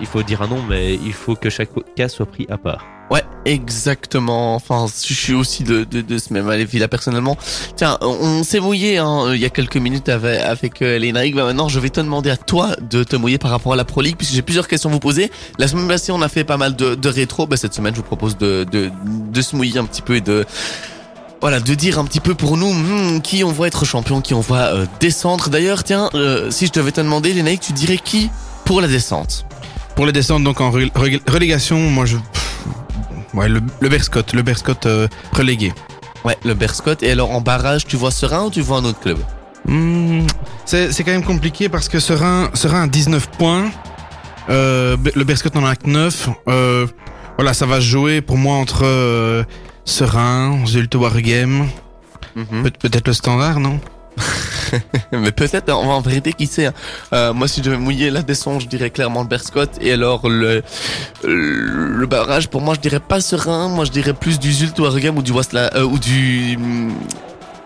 il 0.00 0.06
faut 0.06 0.22
dire 0.22 0.42
un 0.42 0.48
nom, 0.48 0.62
mais 0.68 0.94
il 0.94 1.12
faut 1.12 1.34
que 1.34 1.50
chaque 1.50 1.70
cas 1.96 2.08
soit 2.08 2.26
pris 2.26 2.46
à 2.50 2.58
part. 2.58 2.84
Ouais, 3.10 3.24
exactement. 3.44 4.54
Enfin, 4.54 4.86
je 4.86 5.14
suis 5.14 5.34
aussi 5.34 5.64
de, 5.64 5.84
ce 6.16 6.32
même 6.32 6.48
avis 6.48 6.78
là 6.78 6.86
personnellement. 6.86 7.36
Tiens, 7.74 7.98
on, 8.02 8.44
s'est 8.44 8.60
mouillé 8.60 8.98
hein, 8.98 9.32
il 9.34 9.40
y 9.40 9.44
a 9.44 9.50
quelques 9.50 9.78
minutes 9.78 10.08
avec, 10.08 10.40
avec 10.40 10.80
euh. 10.82 10.98
Bah, 11.34 11.44
maintenant, 11.44 11.68
je 11.68 11.80
vais 11.80 11.90
te 11.90 12.00
demander 12.00 12.30
à 12.30 12.36
toi 12.36 12.76
de 12.80 13.02
te 13.02 13.16
mouiller 13.16 13.38
par 13.38 13.50
rapport 13.50 13.72
à 13.72 13.76
la 13.76 13.84
Pro 13.84 14.00
League, 14.00 14.14
puisque 14.16 14.32
j'ai 14.32 14.42
plusieurs 14.42 14.68
questions 14.68 14.90
à 14.90 14.92
vous 14.92 15.00
poser. 15.00 15.32
La 15.58 15.66
semaine 15.66 15.88
passée, 15.88 16.12
on 16.12 16.22
a 16.22 16.28
fait 16.28 16.44
pas 16.44 16.56
mal 16.56 16.76
de, 16.76 17.08
rétro. 17.08 17.48
Bah, 17.48 17.56
cette 17.56 17.74
semaine, 17.74 17.94
je 17.94 18.00
vous 18.00 18.06
propose 18.06 18.38
de, 18.38 18.64
se 19.40 19.56
mouiller 19.56 19.78
un 19.78 19.86
petit 19.86 20.02
peu 20.02 20.14
et 20.14 20.20
de 20.20 20.46
voilà, 21.40 21.58
de 21.58 21.74
dire 21.74 21.98
un 21.98 22.04
petit 22.04 22.20
peu 22.20 22.34
pour 22.34 22.58
nous 22.58 22.72
hmm, 22.72 23.22
qui 23.22 23.42
on 23.44 23.50
voit 23.50 23.66
être 23.66 23.86
champion, 23.86 24.20
qui 24.20 24.34
on 24.34 24.40
voit 24.40 24.58
euh, 24.58 24.86
descendre. 25.00 25.48
D'ailleurs, 25.48 25.82
tiens, 25.82 26.10
euh, 26.14 26.50
si 26.50 26.66
je 26.66 26.72
devais 26.72 26.92
te 26.92 27.00
demander, 27.00 27.32
Nike, 27.42 27.60
tu 27.60 27.72
dirais 27.72 27.98
qui 27.98 28.30
pour 28.66 28.80
la 28.80 28.86
descente? 28.86 29.46
Pour 30.00 30.06
les 30.06 30.12
descentes, 30.12 30.42
donc 30.44 30.62
en 30.62 30.70
re- 30.70 30.90
re- 30.92 31.20
relégation, 31.30 31.78
moi 31.90 32.06
je. 32.06 32.16
pff, 32.16 33.34
Ouais, 33.34 33.50
le, 33.50 33.60
le 33.80 33.88
Berscott, 33.90 34.32
le 34.32 34.40
Berscott 34.40 34.86
euh, 34.86 35.06
relégué. 35.34 35.74
Ouais, 36.24 36.38
le 36.42 36.54
Berscott. 36.54 37.02
Et 37.02 37.10
alors 37.10 37.30
en 37.32 37.42
barrage, 37.42 37.84
tu 37.84 37.96
vois 37.96 38.10
Serein 38.10 38.44
ou 38.46 38.50
tu 38.50 38.62
vois 38.62 38.78
un 38.78 38.84
autre 38.86 38.98
club? 39.00 39.18
Hmm, 39.68 40.22
c'est 40.64 40.88
quand 41.04 41.10
même 41.10 41.22
compliqué 41.22 41.68
parce 41.68 41.90
que 41.90 42.00
Serein, 42.00 42.48
Serein 42.54 42.84
a 42.84 42.86
19 42.86 43.28
points. 43.32 43.70
Euh, 44.48 44.96
le 45.14 45.24
Berscott 45.24 45.54
en 45.56 45.66
a 45.66 45.76
que 45.76 45.86
9. 45.86 46.30
Euh, 46.48 46.86
voilà, 47.36 47.52
ça 47.52 47.66
va 47.66 47.78
jouer 47.80 48.22
pour 48.22 48.38
moi 48.38 48.56
entre 48.56 49.44
Serein, 49.84 50.64
Zulte 50.66 50.94
Wargame, 50.94 51.68
Mhm. 52.36 52.62
peut- 52.62 52.70
peut-être 52.88 53.06
le 53.06 53.12
standard, 53.12 53.60
non? 53.60 53.78
Mais 55.12 55.32
peut-être, 55.32 55.70
en, 55.72 55.82
en 55.82 56.00
vérité, 56.00 56.32
qui 56.32 56.46
sait. 56.46 56.66
hein. 56.66 56.72
Euh, 57.12 57.32
moi, 57.32 57.48
si 57.48 57.60
je 57.60 57.64
devais 57.66 57.76
mouiller 57.78 58.10
la 58.10 58.22
descente, 58.22 58.60
je 58.62 58.66
dirais 58.66 58.90
clairement 58.90 59.22
le 59.22 59.28
Berscott. 59.28 59.70
Et 59.80 59.92
alors, 59.92 60.28
le, 60.28 60.62
le 61.24 62.06
barrage, 62.06 62.48
pour 62.48 62.60
moi, 62.60 62.74
je 62.74 62.80
dirais 62.80 63.00
pas 63.00 63.20
Serein. 63.20 63.68
Moi, 63.68 63.84
je 63.84 63.90
dirais 63.90 64.14
plus 64.14 64.38
du 64.38 64.52
Zult 64.52 64.78
Waregem 64.78 65.16
ou 65.18 65.22
du 65.22 65.32
Wasla, 65.32 65.70
euh, 65.74 65.82
ou 65.84 65.98
du... 65.98 66.58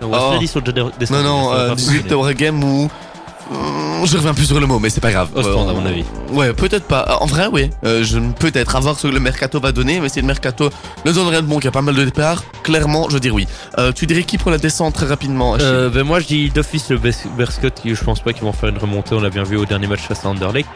Non, 0.00 0.10
déjà 0.98 1.14
Non, 1.14 1.22
non, 1.22 1.52
euh, 1.54 1.74
du. 1.74 1.82
Zult 1.82 2.12
Waregem 2.12 2.62
ou... 2.62 2.90
Hum, 3.50 4.06
Je 4.06 4.16
reviens 4.16 4.34
plus 4.34 4.46
sur 4.46 4.58
le 4.60 4.66
mot, 4.66 4.78
mais 4.78 4.90
c'est 4.90 5.00
pas 5.00 5.10
grave. 5.12 5.28
Ostende, 5.34 5.68
Euh, 5.68 5.70
à 5.70 5.74
mon 5.74 5.86
avis. 5.86 6.04
Ouais, 6.32 6.52
peut-être 6.52 6.86
pas. 6.86 7.18
En 7.20 7.26
vrai, 7.26 7.46
oui. 7.52 7.70
Euh, 7.84 8.02
je 8.04 8.18
peut-être 8.38 8.76
à 8.76 8.80
voir 8.80 8.98
ce 8.98 9.06
que 9.06 9.12
le 9.12 9.20
mercato 9.20 9.60
va 9.60 9.72
donner, 9.72 10.00
mais 10.00 10.08
si 10.08 10.20
le 10.20 10.26
mercato 10.26 10.70
ne 11.04 11.12
donne 11.12 11.28
rien 11.28 11.42
de 11.42 11.46
bon, 11.46 11.56
qu'il 11.56 11.66
y 11.66 11.68
a 11.68 11.72
pas 11.72 11.82
mal 11.82 11.94
de 11.94 12.04
départs, 12.04 12.42
clairement, 12.62 13.08
je 13.10 13.18
dirais 13.18 13.34
oui. 13.34 13.46
Euh, 13.78 13.92
tu 13.92 14.06
dirais 14.06 14.22
qui 14.24 14.38
pour 14.38 14.50
la 14.50 14.58
descente 14.58 14.94
très 14.94 15.06
rapidement 15.06 15.56
Euh, 15.60 15.88
ben 15.90 16.02
moi 16.04 16.20
je 16.20 16.26
dis 16.26 16.50
d'office 16.50 16.90
le 16.90 16.98
Berscott 17.36 17.74
qui 17.74 17.94
je 17.94 18.04
pense 18.04 18.20
pas 18.20 18.32
qu'ils 18.32 18.42
vont 18.44 18.52
faire 18.52 18.68
une 18.68 18.78
remontée 18.78 19.14
on 19.14 19.20
l'a 19.20 19.30
bien 19.30 19.42
vu 19.42 19.56
au 19.56 19.64
dernier 19.66 19.86
match 19.86 20.00
face 20.00 20.24
à 20.24 20.28
Anderlecht 20.28 20.68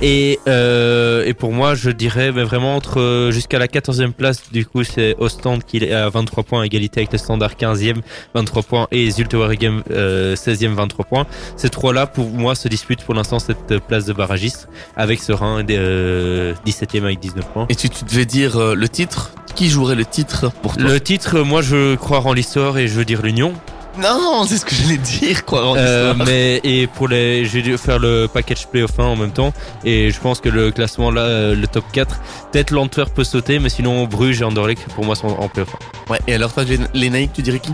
et, 0.00 0.38
et 0.46 1.34
pour 1.34 1.52
moi 1.52 1.74
je 1.74 1.90
dirais 1.90 2.32
ben 2.32 2.44
vraiment 2.44 2.76
entre 2.76 3.28
jusqu'à 3.32 3.58
la 3.58 3.66
14e 3.66 4.12
place 4.12 4.42
du 4.52 4.64
coup 4.66 4.84
c'est 4.84 5.16
Ostend 5.18 5.58
qui 5.60 5.78
est 5.78 5.92
à 5.92 6.08
23 6.08 6.44
points 6.44 6.62
à 6.62 6.66
égalité 6.66 7.00
avec 7.00 7.12
le 7.12 7.18
Standard 7.18 7.52
15e 7.60 7.96
23 8.34 8.62
points 8.62 8.86
et 8.90 9.10
Zulte 9.10 9.34
Waregem 9.34 9.82
euh, 9.90 10.34
16e 10.36 10.74
23 10.74 11.04
points 11.04 11.26
ces 11.56 11.68
trois 11.70 11.92
là 11.92 12.06
pour 12.14 12.30
moi 12.30 12.54
se 12.54 12.68
disputent 12.68 13.04
pour 13.04 13.14
l'instant 13.14 13.38
cette 13.38 13.78
place 13.80 14.06
de 14.06 14.12
barragiste 14.12 14.68
avec 14.96 15.20
Serein 15.20 15.64
euh, 15.68 16.54
17e 16.66 17.02
avec 17.02 17.20
19 17.20 17.44
points. 17.48 17.66
Et 17.68 17.74
tu, 17.74 17.90
tu 17.90 18.04
devais 18.04 18.24
dire 18.24 18.56
euh, 18.56 18.74
le 18.74 18.88
titre? 18.88 19.32
Qui 19.54 19.68
jouerait 19.68 19.94
le 19.94 20.04
titre 20.04 20.50
pour 20.62 20.76
toi? 20.76 20.84
Le 20.84 21.00
titre 21.00 21.40
moi 21.40 21.60
je 21.60 21.96
crois 21.96 22.20
en 22.20 22.32
l'histoire 22.32 22.78
et 22.78 22.88
je 22.88 22.94
veux 22.94 23.04
dire 23.04 23.22
l'Union. 23.22 23.52
Non, 24.00 24.44
c'est 24.46 24.56
ce 24.58 24.64
que 24.64 24.74
j'allais 24.74 24.96
dire, 24.96 25.44
quoi. 25.44 25.66
en 25.66 25.76
Euh, 25.76 26.14
mais 26.26 26.60
et 26.64 26.86
pour 26.88 27.06
les, 27.06 27.44
j'ai 27.44 27.62
dû 27.62 27.78
faire 27.78 27.98
le 28.00 28.26
package 28.26 28.66
playoff 28.66 28.98
1 28.98 29.04
en 29.04 29.16
même 29.16 29.30
temps. 29.30 29.52
Et 29.84 30.10
je 30.10 30.18
pense 30.18 30.40
que 30.40 30.48
le 30.48 30.72
classement 30.72 31.10
là, 31.12 31.22
euh, 31.22 31.54
le 31.54 31.66
top 31.68 31.84
4, 31.92 32.20
peut-être 32.50 32.72
l'Antwerp 32.72 33.14
peut 33.14 33.24
sauter, 33.24 33.60
mais 33.60 33.68
sinon 33.68 34.04
Bruges 34.06 34.40
et 34.40 34.44
Anderlecht 34.44 34.82
pour 34.94 35.04
moi 35.04 35.14
sont 35.14 35.28
en 35.28 35.48
playoff 35.48 35.76
1. 36.08 36.12
Ouais, 36.12 36.18
et 36.26 36.34
alors 36.34 36.52
toi, 36.52 36.64
Naïcs, 36.94 37.32
tu 37.32 37.42
dirais 37.42 37.60
qui? 37.60 37.72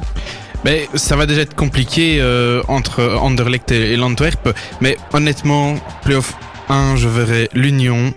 Mais 0.65 0.89
ça 0.95 1.17
va 1.17 1.27
déjà 1.27 1.41
être 1.43 1.55
compliqué 1.57 2.19
euh, 2.21 2.63
entre 2.69 3.03
Anderlecht 3.03 3.71
et, 3.73 3.93
et 3.93 3.97
l'Antwerp. 3.97 4.51
Mais 4.81 4.97
honnêtement, 5.13 5.77
playoff 6.03 6.35
1, 6.69 6.97
je 6.97 7.09
verrai 7.09 7.49
l'Union, 7.55 8.13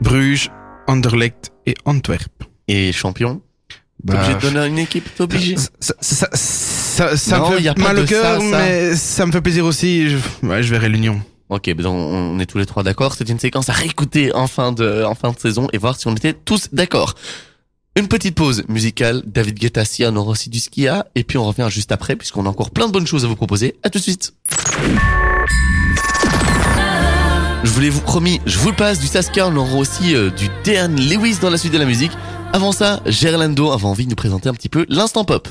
Bruges, 0.00 0.50
Anderlecht 0.88 1.52
et 1.66 1.74
Antwerp. 1.84 2.30
Et 2.68 2.92
champion? 2.92 3.42
T'es 3.68 3.76
Bah, 4.14 4.14
obligé 4.14 4.34
de 4.34 4.40
donner 4.40 4.66
une 4.66 4.78
équipe, 4.78 5.04
t'es 5.14 5.22
obligé. 5.22 5.56
Ça, 5.56 5.94
ça, 6.00 6.28
ça, 6.32 7.16
ça 7.16 7.38
Non, 7.38 7.50
me 7.50 7.58
fait 7.60 7.78
mal 7.78 7.98
au 7.98 8.04
cœur, 8.04 8.42
mais 8.42 8.96
ça 8.96 9.26
me 9.26 9.32
fait 9.32 9.42
plaisir 9.42 9.64
aussi. 9.66 10.08
Je, 10.08 10.16
ouais, 10.46 10.62
je 10.62 10.70
verrai 10.70 10.88
l'Union. 10.88 11.20
Ok, 11.50 11.70
ben 11.74 11.84
on 11.84 11.92
on 11.92 12.38
est 12.38 12.46
tous 12.46 12.56
les 12.56 12.64
trois 12.64 12.82
d'accord. 12.82 13.14
C'est 13.14 13.28
une 13.28 13.38
séquence 13.38 13.68
à 13.68 13.74
réécouter 13.74 14.34
en 14.34 14.46
fin 14.46 14.72
de, 14.72 15.04
en 15.04 15.14
fin 15.14 15.32
de 15.32 15.38
saison 15.38 15.68
et 15.74 15.78
voir 15.78 15.96
si 15.96 16.06
on 16.08 16.14
était 16.16 16.32
tous 16.32 16.68
d'accord. 16.72 17.14
Une 17.94 18.08
petite 18.08 18.34
pause 18.34 18.64
musicale. 18.68 19.22
David 19.26 19.58
Guetta, 19.58 19.84
Sia, 19.84 20.10
on 20.10 20.16
aura 20.16 20.30
aussi 20.30 20.48
du 20.48 20.60
Skia. 20.60 21.06
Et 21.14 21.24
puis 21.24 21.36
on 21.36 21.44
revient 21.44 21.68
juste 21.70 21.92
après 21.92 22.16
puisqu'on 22.16 22.46
a 22.46 22.48
encore 22.48 22.70
plein 22.70 22.86
de 22.86 22.92
bonnes 22.92 23.06
choses 23.06 23.24
à 23.24 23.28
vous 23.28 23.36
proposer. 23.36 23.76
À 23.82 23.90
tout 23.90 23.98
de 23.98 24.02
suite. 24.02 24.32
Je 27.64 27.70
voulais 27.70 27.90
vous 27.90 28.00
promis, 28.00 28.40
je 28.44 28.58
vous 28.58 28.70
le 28.70 28.76
passe 28.76 28.98
du 28.98 29.06
Saskia, 29.06 29.46
on 29.46 29.54
aura 29.54 29.76
aussi 29.76 30.16
euh, 30.16 30.30
du 30.30 30.48
Dean 30.64 30.88
Lewis 30.88 31.36
dans 31.40 31.48
la 31.48 31.56
suite 31.56 31.72
de 31.72 31.78
la 31.78 31.84
musique. 31.84 32.10
Avant 32.52 32.72
ça, 32.72 33.00
Gerlando 33.06 33.70
avait 33.70 33.84
envie 33.84 34.04
de 34.04 34.10
nous 34.10 34.16
présenter 34.16 34.48
un 34.48 34.54
petit 34.54 34.68
peu 34.68 34.84
l'instant 34.88 35.24
pop. 35.24 35.48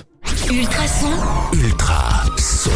Ultrason. 0.51 1.07
Ultra 1.53 2.25
son. 2.37 2.69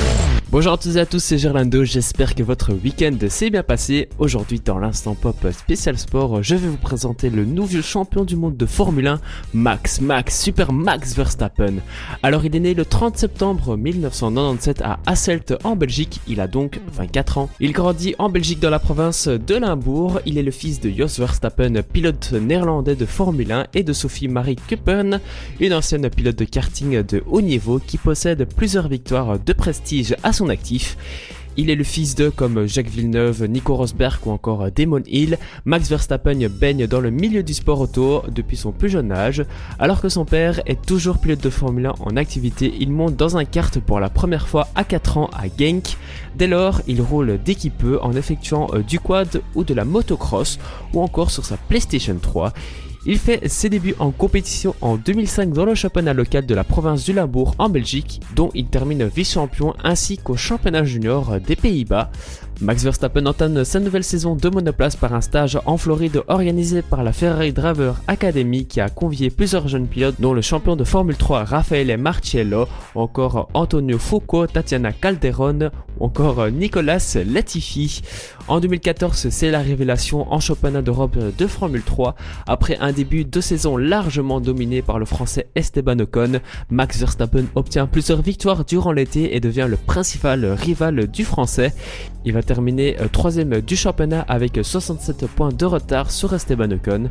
Bonjour 0.55 0.71
à 0.71 0.77
tous 0.77 0.95
et 0.95 1.01
à 1.01 1.05
tous, 1.05 1.19
c'est 1.19 1.37
Gerlando, 1.37 1.83
j'espère 1.83 2.33
que 2.33 2.41
votre 2.41 2.73
week-end 2.73 3.17
s'est 3.27 3.49
bien 3.49 3.61
passé. 3.61 4.07
Aujourd'hui 4.19 4.61
dans 4.63 4.79
l'instant 4.79 5.13
pop 5.13 5.35
spécial 5.51 5.97
sport, 5.97 6.41
je 6.43 6.55
vais 6.55 6.69
vous 6.69 6.77
présenter 6.77 7.29
le 7.29 7.43
nouveau 7.43 7.81
champion 7.81 8.23
du 8.23 8.37
monde 8.37 8.55
de 8.55 8.65
Formule 8.65 9.07
1, 9.07 9.19
Max, 9.53 9.99
Max, 9.99 10.41
Super 10.41 10.71
Max 10.71 11.13
Verstappen. 11.13 11.73
Alors 12.23 12.45
il 12.45 12.55
est 12.55 12.61
né 12.61 12.73
le 12.73 12.85
30 12.85 13.17
septembre 13.17 13.75
1997 13.75 14.81
à 14.81 14.99
Hasselt 15.05 15.55
en 15.65 15.75
Belgique, 15.75 16.21
il 16.25 16.39
a 16.39 16.47
donc 16.47 16.79
24 16.87 17.37
ans. 17.37 17.49
Il 17.59 17.73
grandit 17.73 18.15
en 18.17 18.29
Belgique 18.29 18.61
dans 18.61 18.69
la 18.69 18.79
province 18.79 19.27
de 19.27 19.55
Limbourg, 19.55 20.21
il 20.25 20.37
est 20.37 20.41
le 20.43 20.51
fils 20.51 20.79
de 20.79 20.89
Jos 20.89 21.19
Verstappen, 21.19 21.81
pilote 21.81 22.31
néerlandais 22.31 22.95
de 22.95 23.05
Formule 23.05 23.51
1 23.51 23.65
et 23.73 23.83
de 23.83 23.91
Sophie 23.91 24.29
Marie 24.29 24.55
Kuppen, 24.55 25.19
une 25.59 25.73
ancienne 25.73 26.09
pilote 26.09 26.39
de 26.39 26.45
karting 26.45 27.03
de 27.03 27.21
haut 27.27 27.41
niveau 27.41 27.81
qui 27.85 27.97
possède 27.97 28.47
plusieurs 28.55 28.87
victoires 28.87 29.37
de 29.37 29.51
prestige 29.51 30.15
à 30.23 30.31
son 30.31 30.44
actif. 30.49 30.97
Il 31.57 31.69
est 31.69 31.75
le 31.75 31.85
fils 31.85 32.15
de 32.15 32.27
comme 32.27 32.67
Jacques 32.67 32.89
Villeneuve, 32.89 33.45
Nico 33.45 33.75
Rosberg 33.75 34.19
ou 34.25 34.31
encore 34.31 34.69
Damon 34.71 35.01
Hill. 35.07 35.37
Max 35.63 35.89
Verstappen 35.89 36.37
baigne 36.49 36.85
dans 36.85 36.99
le 36.99 37.11
milieu 37.11 37.43
du 37.43 37.53
sport 37.53 37.79
auto 37.79 38.23
depuis 38.29 38.57
son 38.57 38.73
plus 38.73 38.89
jeune 38.89 39.13
âge. 39.13 39.45
Alors 39.79 40.01
que 40.01 40.09
son 40.09 40.25
père 40.25 40.61
est 40.65 40.85
toujours 40.85 41.17
pilote 41.17 41.41
de 41.41 41.49
Formule 41.49 41.85
1 41.85 41.93
en 42.01 42.17
activité, 42.17 42.73
il 42.77 42.91
monte 42.91 43.15
dans 43.15 43.37
un 43.37 43.45
kart 43.45 43.79
pour 43.79 44.01
la 44.01 44.09
première 44.09 44.49
fois 44.49 44.67
à 44.75 44.83
4 44.83 45.17
ans 45.17 45.29
à 45.33 45.45
Genk. 45.47 45.95
Dès 46.35 46.47
lors, 46.47 46.81
il 46.87 47.01
roule 47.01 47.39
dès 47.43 47.55
qu'il 47.55 47.71
peut 47.71 47.99
en 48.01 48.13
effectuant 48.13 48.67
euh, 48.73 48.79
du 48.79 48.99
quad 48.99 49.41
ou 49.55 49.63
de 49.63 49.73
la 49.73 49.85
motocross 49.85 50.59
ou 50.93 51.01
encore 51.01 51.31
sur 51.31 51.45
sa 51.45 51.55
PlayStation 51.55 52.17
3. 52.21 52.51
Il 53.07 53.19
fait 53.19 53.47
ses 53.47 53.69
débuts 53.69 53.93
en 53.99 54.09
compétition 54.09 54.75
en 54.81 54.97
2005 54.97 55.53
dans 55.53 55.65
le 55.65 55.75
championnat 55.75 56.13
local 56.13 56.47
de 56.47 56.55
la 56.55 56.63
province 56.63 57.03
du 57.03 57.13
Limbourg 57.13 57.53
en 57.59 57.69
Belgique, 57.69 58.19
dont 58.35 58.49
il 58.55 58.65
termine 58.65 59.05
vice-champion 59.05 59.75
ainsi 59.83 60.17
qu'au 60.17 60.35
championnat 60.35 60.83
junior 60.85 61.39
des 61.39 61.55
Pays-Bas. 61.55 62.09
Max 62.61 62.83
Verstappen 62.83 63.25
entame 63.25 63.65
sa 63.65 63.81
nouvelle 63.81 64.03
saison 64.03 64.35
de 64.35 64.49
monoplace 64.49 64.95
par 64.95 65.13
un 65.13 65.19
stage 65.19 65.59
en 65.65 65.77
Floride 65.77 66.23
organisé 66.27 66.81
par 66.81 67.03
la 67.03 67.11
Ferrari 67.11 67.51
Driver 67.51 68.01
Academy 68.07 68.65
qui 68.65 68.79
a 68.79 68.87
convié 68.89 69.29
plusieurs 69.29 69.67
jeunes 69.67 69.87
pilotes 69.87 70.15
dont 70.19 70.33
le 70.33 70.41
champion 70.41 70.77
de 70.77 70.85
Formule 70.85 71.17
3 71.17 71.43
Raffaele 71.43 71.97
Marciello, 71.97 72.67
encore 72.95 73.49
Antonio 73.53 73.99
Foucault, 73.99 74.47
Tatiana 74.47 74.93
Calderon 74.93 75.69
encore 75.99 76.49
Nicolas 76.49 77.17
Latifi. 77.25 78.01
En 78.47 78.59
2014, 78.59 79.29
c'est 79.29 79.51
la 79.51 79.59
révélation 79.59 80.31
en 80.31 80.39
championnat 80.39 80.81
d'Europe 80.81 81.17
de 81.37 81.47
Formule 81.47 81.81
3 81.81 82.15
après 82.47 82.77
un 82.79 82.91
début 82.91 83.25
de 83.25 83.41
saison 83.41 83.77
largement 83.77 84.39
dominé 84.39 84.81
par 84.81 84.99
le 84.99 85.05
français 85.05 85.47
Esteban 85.55 85.99
Ocon. 85.99 86.39
Max 86.69 86.99
Verstappen 86.99 87.45
obtient 87.55 87.87
plusieurs 87.87 88.21
victoires 88.21 88.65
durant 88.65 88.91
l'été 88.91 89.35
et 89.35 89.39
devient 89.39 89.67
le 89.69 89.77
principal 89.77 90.45
rival 90.45 91.07
du 91.07 91.23
français. 91.23 91.73
Il 92.23 92.33
va 92.33 92.41
terminer 92.45 92.99
euh, 93.01 93.07
troisième 93.11 93.61
du 93.61 93.75
championnat 93.75 94.25
avec 94.27 94.59
67 94.61 95.27
points 95.27 95.51
de 95.51 95.65
retard 95.65 96.11
sur 96.11 96.33
Esteban 96.33 96.71
Ocon. 96.71 97.09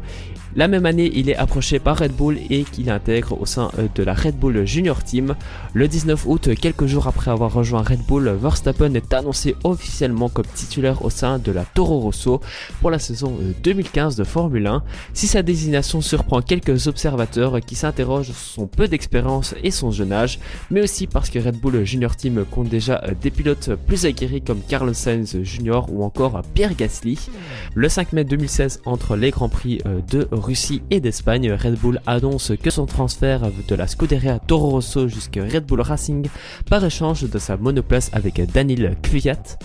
La 0.57 0.69
même 0.69 0.87
année, 0.87 1.11
il 1.13 1.29
est 1.29 1.35
approché 1.35 1.81
par 1.81 1.99
Red 1.99 2.13
Bull 2.13 2.39
et 2.49 2.63
qu'il 2.63 2.89
intègre 2.89 3.41
au 3.41 3.45
sein 3.45 3.73
euh, 3.79 3.89
de 3.93 4.05
la 4.05 4.15
Red 4.15 4.37
Bull 4.37 4.65
Junior 4.65 5.03
Team. 5.03 5.35
Le 5.73 5.89
19 5.89 6.27
août, 6.27 6.51
quelques 6.55 6.87
jours 6.87 7.09
après 7.09 7.33
avoir 7.33 7.53
rejoint 7.53 7.83
Red 7.83 8.03
Bull, 8.07 8.29
Verstappen 8.41 8.95
est 8.95 9.13
annoncé 9.13 9.57
officiellement 9.65 10.29
comme 10.29 10.45
titulaire 10.55 11.05
au 11.05 11.11
sein 11.11 11.41
de 11.41 11.51
la 11.51 11.65
Toro 11.65 11.99
Rosso 11.99 12.41
pour 12.81 12.93
la 12.93 13.01
saison 13.01 13.37
euh, 13.41 13.53
2015 13.65 14.15
de 14.15 14.23
Formule 14.23 14.69
1. 14.69 14.85
Si 15.13 15.27
sa 15.27 15.43
désignation 15.43 16.01
surprend 16.01 16.41
quelques 16.41 16.87
observateurs 16.87 17.61
qui 17.61 17.75
s'interrogent 17.75 18.27
sur 18.27 18.37
son 18.37 18.67
peu 18.69 18.87
d'expérience 18.87 19.57
et 19.65 19.73
son 19.73 19.91
jeune 19.91 20.13
âge, 20.13 20.39
mais 20.71 20.83
aussi 20.83 21.09
parce 21.09 21.31
que 21.31 21.41
Red 21.41 21.57
Bull 21.57 21.85
Junior 21.85 22.15
Team 22.15 22.45
compte 22.49 22.69
déjà 22.69 23.03
euh, 23.03 23.13
des 23.21 23.33
pilotes 23.33 23.71
plus 23.89 24.07
aguerris 24.07 24.43
comme 24.43 24.61
Carlos 24.69 24.95
Sainz 24.95 25.24
Jr. 25.27 25.83
ou 25.91 26.05
encore 26.05 26.43
Pierre 26.55 26.75
Gasly. 26.75 27.19
Le 27.75 27.89
5 27.89 28.13
mai 28.13 28.25
2016, 28.25 28.83
entre 28.85 29.17
les 29.17 29.31
Grands 29.31 29.49
Prix 29.49 29.81
euh, 29.87 30.01
de 30.11 30.29
Russie 30.31 30.83
et 30.91 31.01
d'Espagne, 31.01 31.53
Red 31.53 31.79
Bull 31.79 32.01
annonce 32.07 32.53
que 32.63 32.71
son 32.71 32.87
transfert 32.87 33.43
de 33.69 33.75
la 33.75 33.87
Scuderia 33.87 34.39
Toro 34.39 34.71
Rosso 34.71 35.09
jusqu'à 35.09 35.45
Red 35.45 35.67
Bull 35.67 35.81
Racing 35.81 36.29
par 36.69 36.85
échange 36.85 37.29
de 37.29 37.39
sa 37.39 37.57
monoplace 37.57 38.11
avec 38.13 38.41
Daniel 38.53 38.97
Kvyat. 39.03 39.59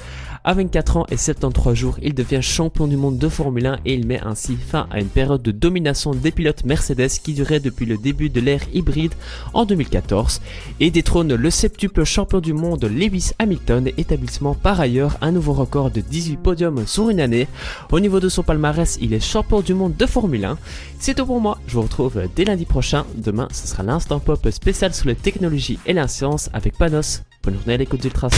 À 0.49 0.55
24 0.55 0.97
ans 0.97 1.05
et 1.11 1.17
73 1.17 1.75
jours, 1.75 1.99
il 2.01 2.15
devient 2.15 2.41
champion 2.41 2.87
du 2.87 2.97
monde 2.97 3.19
de 3.19 3.29
Formule 3.29 3.67
1 3.67 3.79
et 3.85 3.93
il 3.93 4.07
met 4.07 4.19
ainsi 4.19 4.55
fin 4.55 4.87
à 4.89 4.99
une 4.99 5.05
période 5.05 5.43
de 5.43 5.51
domination 5.51 6.09
des 6.09 6.31
pilotes 6.31 6.65
Mercedes 6.65 7.19
qui 7.23 7.33
durait 7.33 7.59
depuis 7.59 7.85
le 7.85 7.99
début 7.99 8.31
de 8.31 8.41
l'ère 8.41 8.63
hybride 8.73 9.13
en 9.53 9.65
2014 9.65 10.41
et 10.79 10.89
détrône 10.89 11.35
le 11.35 11.49
septuple 11.51 12.03
champion 12.03 12.39
du 12.39 12.53
monde 12.53 12.83
Lewis 12.85 13.29
Hamilton, 13.37 13.91
établissement 13.95 14.55
par 14.55 14.79
ailleurs 14.79 15.19
un 15.21 15.31
nouveau 15.31 15.53
record 15.53 15.91
de 15.91 16.01
18 16.01 16.37
podiums 16.37 16.87
sur 16.87 17.11
une 17.11 17.19
année. 17.19 17.47
Au 17.91 17.99
niveau 17.99 18.19
de 18.19 18.27
son 18.27 18.41
palmarès, 18.41 18.97
il 19.01 19.13
est 19.13 19.19
champion 19.19 19.61
du 19.61 19.75
monde 19.75 19.97
de 19.97 20.05
Formule 20.07 20.45
1. 20.45 20.57
C'est 20.97 21.13
tout 21.13 21.27
pour 21.27 21.41
moi, 21.41 21.59
je 21.67 21.75
vous 21.75 21.83
retrouve 21.83 22.23
dès 22.35 22.45
lundi 22.45 22.65
prochain. 22.65 23.05
Demain, 23.13 23.49
ce 23.51 23.67
sera 23.67 23.83
l'instant 23.83 24.19
pop 24.19 24.49
spécial 24.49 24.95
sur 24.95 25.09
les 25.09 25.15
technologies 25.15 25.77
et 25.85 25.93
la 25.93 26.07
science 26.07 26.49
avec 26.53 26.75
Panos. 26.75 27.21
Bonne 27.43 27.53
journée 27.53 27.75
à 27.75 27.77
l'écoute 27.77 28.01
d'Ultrason. 28.01 28.35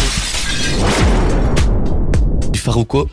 Farouko. 2.62 3.10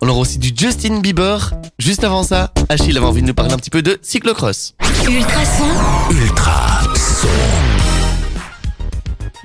On 0.00 0.08
aura 0.08 0.18
aussi 0.20 0.38
du 0.38 0.52
Justin 0.56 1.00
Bieber. 1.00 1.52
Juste 1.78 2.04
avant 2.04 2.22
ça, 2.22 2.52
Achille 2.68 2.96
avait 2.96 3.06
envie 3.06 3.22
de 3.22 3.26
nous 3.28 3.34
parler 3.34 3.52
un 3.52 3.56
petit 3.56 3.70
peu 3.70 3.82
de 3.82 3.98
cyclocross. 4.02 4.74
Ultrason, 5.08 5.64
Ultra 6.10 6.80
son. 6.94 7.28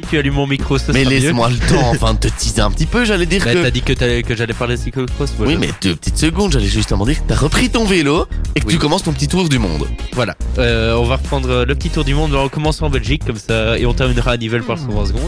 Si 0.01 0.07
tu 0.09 0.17
allumes 0.17 0.33
mon 0.35 0.47
micro, 0.47 0.77
ce 0.77 0.91
Mais 0.93 1.03
laisse-moi 1.03 1.49
le 1.49 1.57
temps 1.57 1.89
enfin 1.89 2.13
de 2.13 2.19
te 2.19 2.27
teaser 2.29 2.61
un 2.61 2.71
petit 2.71 2.85
peu, 2.85 3.03
j'allais 3.05 3.25
dire 3.25 3.43
Bah, 3.43 3.53
que... 3.53 3.61
T'as 3.63 3.69
dit 3.71 3.81
que, 3.81 4.21
que 4.21 4.35
j'allais 4.35 4.53
parler 4.53 4.77
de 4.77 4.81
cyclocross 4.81 5.31
voilà. 5.37 5.53
Oui, 5.53 5.57
mais 5.59 5.69
deux 5.81 5.95
petites 5.95 6.17
secondes, 6.17 6.53
j'allais 6.53 6.67
justement 6.67 7.05
dire 7.05 7.17
que 7.21 7.27
t'as 7.27 7.35
repris 7.35 7.69
ton 7.69 7.83
vélo 7.85 8.25
et 8.55 8.61
que 8.61 8.67
Oui. 8.67 8.73
tu 8.73 8.79
commences 8.79 9.03
ton 9.03 9.11
petit 9.11 9.27
tour 9.27 9.49
du 9.49 9.59
monde. 9.59 9.87
Voilà, 10.13 10.35
Euh, 10.57 10.95
on 10.95 11.03
va 11.05 11.17
reprendre 11.17 11.65
le 11.65 11.75
petit 11.75 11.89
tour 11.89 12.05
du 12.05 12.15
monde. 12.15 12.33
On 12.33 12.43
va 12.43 12.49
commencer 12.49 12.83
en 12.83 12.89
Belgique 12.89 13.23
comme 13.25 13.37
ça 13.37 13.77
et 13.77 13.85
on 13.85 13.93
terminera 13.93 14.31
à 14.31 14.37
Nivelles 14.37 14.63
par 14.63 14.77
120 14.79 15.05
secondes. 15.07 15.21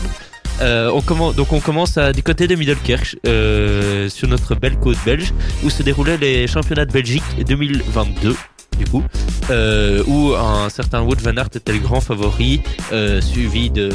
Euh, 0.61 0.91
on 0.93 1.01
commence, 1.01 1.35
donc 1.35 1.51
on 1.53 1.59
commence 1.59 1.97
du 1.97 2.21
côté 2.21 2.47
de 2.47 2.55
Middelkerk, 2.55 3.17
euh, 3.27 4.09
sur 4.09 4.27
notre 4.27 4.55
belle 4.55 4.77
côte 4.77 4.97
belge, 5.05 5.33
où 5.63 5.69
se 5.69 5.81
déroulaient 5.81 6.17
les 6.17 6.47
championnats 6.47 6.85
de 6.85 6.91
Belgique 6.91 7.23
2022. 7.45 8.35
Du 8.77 8.85
coup, 8.85 9.03
euh, 9.51 10.01
où 10.07 10.33
un 10.33 10.69
certain 10.69 11.01
Wout 11.01 11.19
van 11.21 11.35
Aert 11.37 11.49
était 11.53 11.73
le 11.73 11.79
grand 11.79 11.99
favori, 11.99 12.61
suivi 13.19 13.69
de 13.69 13.89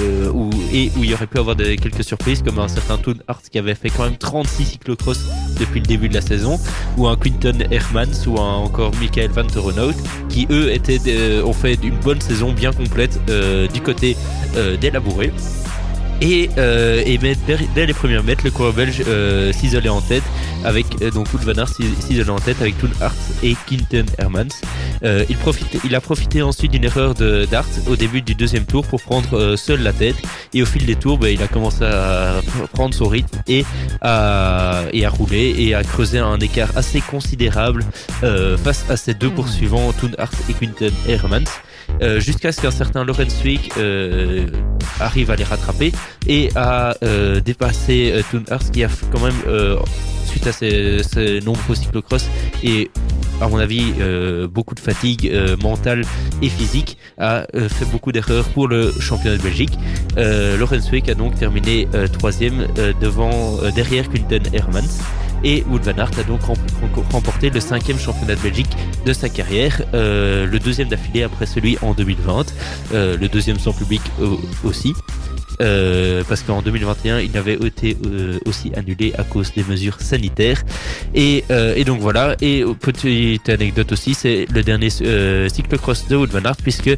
et 0.73 0.93
où 0.97 1.03
il 1.03 1.11
y 1.11 1.15
aurait 1.15 1.27
pu 1.27 1.39
avoir 1.39 1.57
quelques 1.57 2.05
surprises 2.05 2.43
comme 2.43 2.59
un 2.59 2.69
certain 2.69 2.97
Toon 2.99 3.17
Hart 3.27 3.43
qui 3.51 3.59
avait 3.59 3.75
fait 3.75 3.91
quand 3.91 4.05
même 4.05 4.17
36 4.17 4.65
cyclocross 4.65 5.19
depuis 5.59 5.81
le 5.81 5.87
début 5.87 6.09
de 6.09 6.15
la 6.15 6.21
saison, 6.21 6.61
ou 6.97 7.09
un 7.09 7.17
Quinton 7.17 7.59
Hermans 7.71 8.27
ou 8.27 8.37
encore 8.37 8.93
Michael 9.01 9.31
Van 9.31 9.45
Torenhout 9.45 9.97
qui 10.29 10.47
eux 10.51 10.71
étaient 10.73 11.43
ont 11.43 11.55
fait 11.55 11.79
une 11.83 11.99
bonne 11.99 12.21
saison 12.21 12.53
bien 12.53 12.73
complète 12.73 13.19
du 13.73 13.81
côté 13.81 14.17
des 14.81 14.91
labourés. 14.91 15.33
Et, 16.23 16.49
euh, 16.57 17.03
et 17.05 17.19
dès, 17.19 17.87
les 17.87 17.93
premiers 17.93 18.23
mètres, 18.23 18.43
le 18.45 18.51
coureur 18.51 18.73
belge 18.73 19.03
euh, 19.07 19.53
s'isolait 19.53 19.91
en 19.91 20.01
tête 20.01 20.23
avec 20.65 20.87
euh, 21.03 21.11
donc 21.11 21.33
Wout 21.33 21.41
van 21.43 21.53
Aert 21.53 21.69
s'isolait 21.69 22.31
en 22.31 22.39
tête 22.39 22.61
avec 22.61 22.79
Toon 22.79 22.89
Hart 23.01 23.15
et 23.43 23.55
Quinten 23.69 24.07
Hermans. 24.19 24.49
Euh, 25.05 25.25
il, 25.29 25.37
profite, 25.37 25.79
il 25.85 25.95
a 25.95 26.01
profité 26.01 26.41
ensuite 26.41 26.73
d'une 26.73 26.85
erreur 26.85 27.15
de 27.15 27.47
Dart 27.51 27.67
au 27.87 27.97
début 27.97 28.23
du 28.23 28.35
deuxième 28.35 28.65
tour 28.65 28.87
pour 28.87 29.03
prendre 29.03 29.37
euh, 29.37 29.57
seul 29.57 29.83
la 29.83 29.93
tête. 29.93 30.17
Et 30.55 30.63
au 30.63 30.67
fil 30.67 30.87
des 30.87 30.97
tours, 30.97 31.19
ben, 31.19 31.29
il 31.29 31.43
a 31.43 31.49
commencé 31.49 31.85
à 31.85 32.41
pr- 32.41 32.67
prendre 32.73 32.95
son 32.95 33.09
rythme 33.09 33.39
et 33.47 33.67
à, 34.01 34.85
et 34.95 35.05
à 35.05 35.11
rouler 35.11 35.55
et 35.59 35.75
à 35.75 35.83
creuser 35.85 36.19
un 36.19 36.39
écart 36.41 36.71
assez 36.77 37.03
considérable 37.03 37.85
euh, 38.23 38.57
face 38.57 38.87
à 38.89 38.97
ses 38.97 39.13
deux 39.13 39.31
poursuivants, 39.31 39.93
Toon 39.93 40.13
Hart 40.17 40.33
et 40.49 40.55
Quinten 40.55 40.93
Hermans, 41.07 41.45
euh, 42.03 42.21
jusqu'à 42.21 42.53
ce 42.53 42.61
qu'un 42.61 42.71
certain 42.71 43.05
Lorenz 43.05 43.43
Wick 43.45 43.73
euh, 43.79 44.47
arrive 45.01 45.31
à 45.31 45.37
les 45.37 45.45
rattraper 45.45 45.93
et 46.27 46.51
à 46.55 46.95
euh, 47.03 47.41
dépasser 47.41 48.23
Toon 48.31 48.45
qui 48.73 48.85
a 48.85 48.89
quand 49.13 49.21
même, 49.21 49.79
suite 50.25 50.47
à 50.47 50.53
ses, 50.53 51.41
nombreux 51.45 51.75
cyclocross 51.75 52.27
et 52.63 52.91
à 53.41 53.49
mon 53.49 53.59
avis 53.59 53.93
beaucoup 54.51 54.75
de 54.75 54.81
fatigue 54.81 55.33
mentale 55.63 56.03
et 56.43 56.49
physique, 56.49 56.99
a 57.19 57.47
fait 57.53 57.85
beaucoup 57.91 58.13
d'erreurs 58.13 58.49
pour 58.51 58.69
le 58.69 58.93
championnat 58.99 59.37
de 59.37 59.43
Belgique. 59.43 59.79
Lorenz 60.17 60.91
Wick 60.91 61.09
a 61.09 61.15
donc 61.15 61.39
terminé 61.39 61.87
troisième 62.13 62.67
devant, 63.01 63.59
derrière 63.75 64.09
Quinten 64.09 64.43
Hermans. 64.53 65.03
Et 65.45 65.65
Wout 65.69 65.79
van 65.85 65.97
Aert 65.99 66.11
a 66.19 66.23
donc 66.25 66.43
rem- 66.43 66.57
rem- 66.95 67.05
remporté 67.13 67.51
le 67.51 67.61
cinquième 67.61 67.99
championnat 67.99 68.35
de 68.35 68.41
Belgique 68.41 68.77
de 69.05 69.13
sa 69.13 69.29
carrière, 69.29 69.83
euh, 69.95 70.47
le 70.47 70.59
deuxième 70.59 70.89
d'affilée 70.89 71.23
après 71.23 71.47
celui 71.47 71.79
en 71.83 71.93
2020, 71.95 72.53
euh, 72.95 73.17
le 73.17 73.29
deuxième 73.29 73.59
sans 73.59 73.73
public 73.73 74.03
euh, 74.21 74.37
aussi. 74.65 74.93
Euh, 75.61 76.23
parce 76.29 76.43
qu'en 76.43 76.63
2021, 76.63 77.21
il 77.21 77.37
avait 77.37 77.55
été 77.55 77.97
euh, 78.07 78.39
aussi 78.45 78.73
annulé 78.77 79.13
à 79.19 79.25
cause 79.25 79.53
des 79.55 79.65
mesures 79.65 80.01
sanitaires. 80.01 80.63
Et, 81.15 81.45
euh, 81.51 81.75
et 81.77 81.85
donc 81.85 82.01
voilà. 82.01 82.37
Et 82.41 82.63
euh, 82.63 82.75
petite 82.75 83.49
anecdote 83.49 83.93
aussi, 83.93 84.15
c'est 84.15 84.47
le 84.53 84.63
dernier 84.63 84.89
euh, 85.03 85.49
cyclocross 85.49 86.09
de 86.09 86.17
Wout 86.17 86.27
van 86.31 86.45
Aert, 86.45 86.57
puisque 86.63 86.91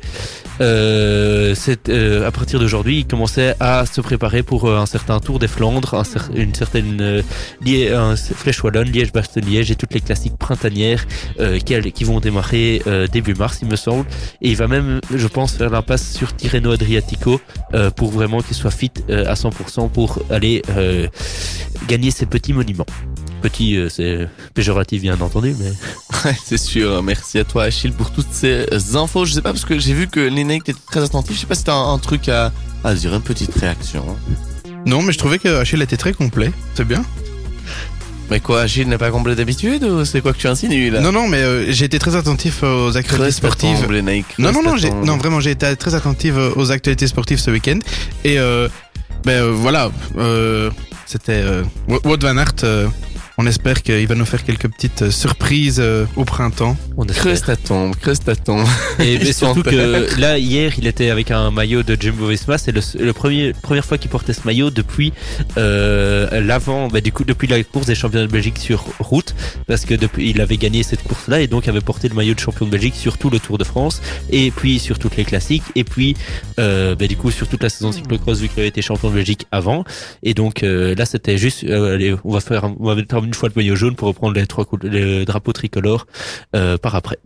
euh, 0.60 1.54
euh, 1.88 2.26
à 2.26 2.30
partir 2.32 2.58
d'aujourd'hui, 2.58 2.98
il 2.98 3.06
commençait 3.06 3.54
à 3.60 3.86
se 3.86 4.00
préparer 4.00 4.42
pour 4.42 4.70
un 4.70 4.86
certain 4.86 5.20
Tour 5.20 5.38
des 5.38 5.46
Flandres, 5.48 5.94
un 5.94 6.02
cer- 6.02 6.30
une 6.34 6.54
certaine 6.54 7.22
un 7.88 8.16
Flèche 8.16 8.62
Wallonne, 8.64 8.88
Liège-Bastogne-Liège 8.90 9.70
et 9.70 9.76
toutes 9.76 9.94
les 9.94 10.00
classiques 10.00 10.36
printanières 10.36 11.06
qui, 11.64 11.92
qui 11.92 12.04
vont 12.04 12.20
démarrer 12.20 12.82
début 13.12 13.34
mars, 13.34 13.58
il 13.62 13.68
me 13.68 13.76
semble. 13.76 14.04
Et 14.42 14.50
il 14.50 14.56
va 14.56 14.66
même, 14.66 15.00
je 15.14 15.26
pense, 15.26 15.52
faire 15.52 15.70
l'impasse 15.70 16.12
sur 16.12 16.34
Tirreno 16.34 16.72
Adriatico 16.72 17.40
pour 17.96 18.10
vraiment 18.10 18.40
qu'il 18.48 18.56
soit 18.56 18.70
fit 18.70 18.90
euh, 19.10 19.26
à 19.30 19.34
100% 19.34 19.90
pour 19.90 20.18
aller 20.30 20.62
euh, 20.70 21.06
gagner 21.86 22.10
ces 22.10 22.26
petits 22.26 22.52
monuments. 22.52 22.86
Petit, 23.42 23.76
euh, 23.76 23.88
c'est 23.88 24.28
péjoratif 24.54 25.02
bien 25.02 25.20
entendu, 25.20 25.54
mais 25.60 25.70
Ouais, 26.24 26.36
c'est 26.44 26.58
sûr. 26.58 27.02
Merci 27.02 27.38
à 27.38 27.44
toi, 27.44 27.64
Achille, 27.64 27.92
pour 27.92 28.10
toutes 28.10 28.32
ces 28.32 28.66
infos. 28.96 29.24
Je 29.24 29.34
sais 29.34 29.42
pas, 29.42 29.52
parce 29.52 29.64
que 29.64 29.78
j'ai 29.78 29.94
vu 29.94 30.08
que 30.08 30.18
Lénaïque 30.18 30.68
était 30.68 30.78
très 30.90 31.04
attentif. 31.04 31.36
Je 31.36 31.40
sais 31.42 31.46
pas 31.46 31.54
si 31.54 31.64
t'as 31.64 31.74
un, 31.74 31.94
un 31.94 31.98
truc 31.98 32.28
à, 32.28 32.52
à 32.82 32.94
dire, 32.94 33.14
une 33.14 33.22
petite 33.22 33.54
réaction. 33.54 34.04
Non, 34.86 35.02
mais 35.02 35.12
je 35.12 35.18
trouvais 35.18 35.38
que 35.38 35.48
Achille 35.60 35.82
était 35.82 35.96
très 35.96 36.12
complet. 36.12 36.50
C'est 36.74 36.84
bien. 36.86 37.04
Mais 38.30 38.40
quoi, 38.40 38.60
Achille 38.62 38.86
n'est 38.88 38.98
pas 38.98 39.10
complet 39.10 39.34
d'habitude 39.34 39.84
ou 39.84 40.04
c'est 40.04 40.20
quoi 40.20 40.32
que 40.32 40.38
tu 40.38 40.46
insinues 40.48 40.90
là 40.90 41.00
Non, 41.00 41.12
non, 41.12 41.28
mais 41.28 41.38
euh, 41.38 41.72
j'ai 41.72 41.86
été 41.86 41.98
très 41.98 42.14
attentif 42.16 42.62
aux 42.62 42.96
actualités 42.96 43.30
sportives. 43.32 43.76
tombe, 43.80 43.90
Non, 44.38 44.52
non, 44.52 44.62
non, 44.62 44.76
non, 45.04 45.16
vraiment, 45.16 45.40
j'ai 45.40 45.52
été 45.52 45.74
très 45.76 45.94
attentif 45.94 46.34
euh, 46.36 46.50
aux 46.56 46.70
actualités 46.70 47.06
sportives 47.06 47.38
ce 47.40 47.50
week-end. 47.50 47.78
Et 48.24 48.38
euh, 48.38 48.68
ben 49.24 49.32
euh, 49.42 49.50
voilà, 49.52 49.90
euh, 50.18 50.70
c'était 51.06 51.32
euh, 51.42 51.62
Wo- 51.88 52.00
Wout 52.04 52.18
van 52.22 52.36
Aert. 52.36 52.52
On 53.38 53.46
espère 53.46 53.82
qu'il 53.82 54.06
va 54.08 54.14
nous 54.16 54.24
faire 54.26 54.42
quelques 54.44 54.68
petites 54.68 55.02
euh, 55.02 55.10
surprises 55.10 55.78
euh, 55.80 56.04
au 56.16 56.24
printemps. 56.24 56.76
on 56.96 57.04
espère. 57.04 57.22
Creuse 57.22 57.42
ta 57.42 57.56
tombe, 57.56 57.94
creuse 57.96 58.20
ta 58.20 58.34
tombe. 58.36 58.66
Et 58.98 59.18
mais 59.18 59.32
surtout 59.32 59.62
que 59.62 60.18
là 60.20 60.38
hier 60.38 60.72
il 60.78 60.86
était 60.86 61.10
avec 61.10 61.30
un 61.30 61.50
maillot 61.50 61.82
de 61.84 61.96
Jumbo 62.00 62.26
Visma, 62.28 62.58
c'est 62.58 62.72
le, 62.72 62.80
le 62.98 63.12
premier 63.12 63.52
première 63.52 63.84
fois 63.84 63.96
qu'il 63.96 64.10
portait 64.10 64.32
ce 64.32 64.40
maillot 64.44 64.70
depuis 64.70 65.12
euh, 65.56 66.40
l'avant, 66.40 66.88
bah, 66.88 67.00
du 67.00 67.12
coup 67.12 67.24
depuis 67.24 67.46
la 67.48 67.62
course 67.62 67.86
des 67.86 67.94
championnats 67.94 68.26
de 68.26 68.32
Belgique 68.32 68.58
sur 68.58 68.84
route, 68.98 69.34
parce 69.66 69.84
que 69.84 69.94
depuis 69.94 70.30
il 70.30 70.40
avait 70.40 70.56
gagné 70.56 70.82
cette 70.82 71.02
course 71.02 71.28
là 71.28 71.40
et 71.40 71.46
donc 71.46 71.68
avait 71.68 71.80
porté 71.80 72.08
le 72.08 72.14
maillot 72.14 72.34
de 72.34 72.40
champion 72.40 72.66
de 72.66 72.70
Belgique 72.70 72.94
sur 72.96 73.18
tout 73.18 73.30
le 73.30 73.38
Tour 73.38 73.58
de 73.58 73.64
France 73.64 74.00
et 74.30 74.50
puis 74.50 74.78
sur 74.78 74.98
toutes 74.98 75.16
les 75.16 75.24
classiques 75.24 75.62
et 75.76 75.84
puis 75.84 76.16
euh, 76.58 76.94
bah, 76.94 77.06
du 77.06 77.16
coup 77.16 77.30
sur 77.30 77.48
toute 77.48 77.62
la 77.62 77.68
saison 77.70 77.92
cyclocross 77.92 78.40
vu 78.40 78.48
qu'il 78.48 78.60
avait 78.60 78.68
été 78.68 78.82
champion 78.82 79.10
de 79.10 79.14
Belgique 79.14 79.46
avant 79.52 79.84
et 80.22 80.34
donc 80.34 80.62
euh, 80.62 80.94
là 80.96 81.06
c'était 81.06 81.38
juste 81.38 81.64
euh, 81.64 81.94
allez, 81.94 82.14
on 82.24 82.32
va 82.32 82.40
faire 82.40 82.64
un- 82.64 82.74
on 82.80 82.86
va 82.86 82.94
mettre 82.94 83.14
une 83.28 83.34
fois 83.34 83.48
le 83.48 83.54
maillot 83.54 83.76
jaune 83.76 83.94
pour 83.94 84.08
reprendre 84.08 84.34
les 84.34 84.46
trois 84.46 84.64
le 84.82 85.24
drapeau 85.24 85.52
tricolore 85.52 86.06
euh, 86.56 86.78
par 86.78 86.94
après. 86.94 87.18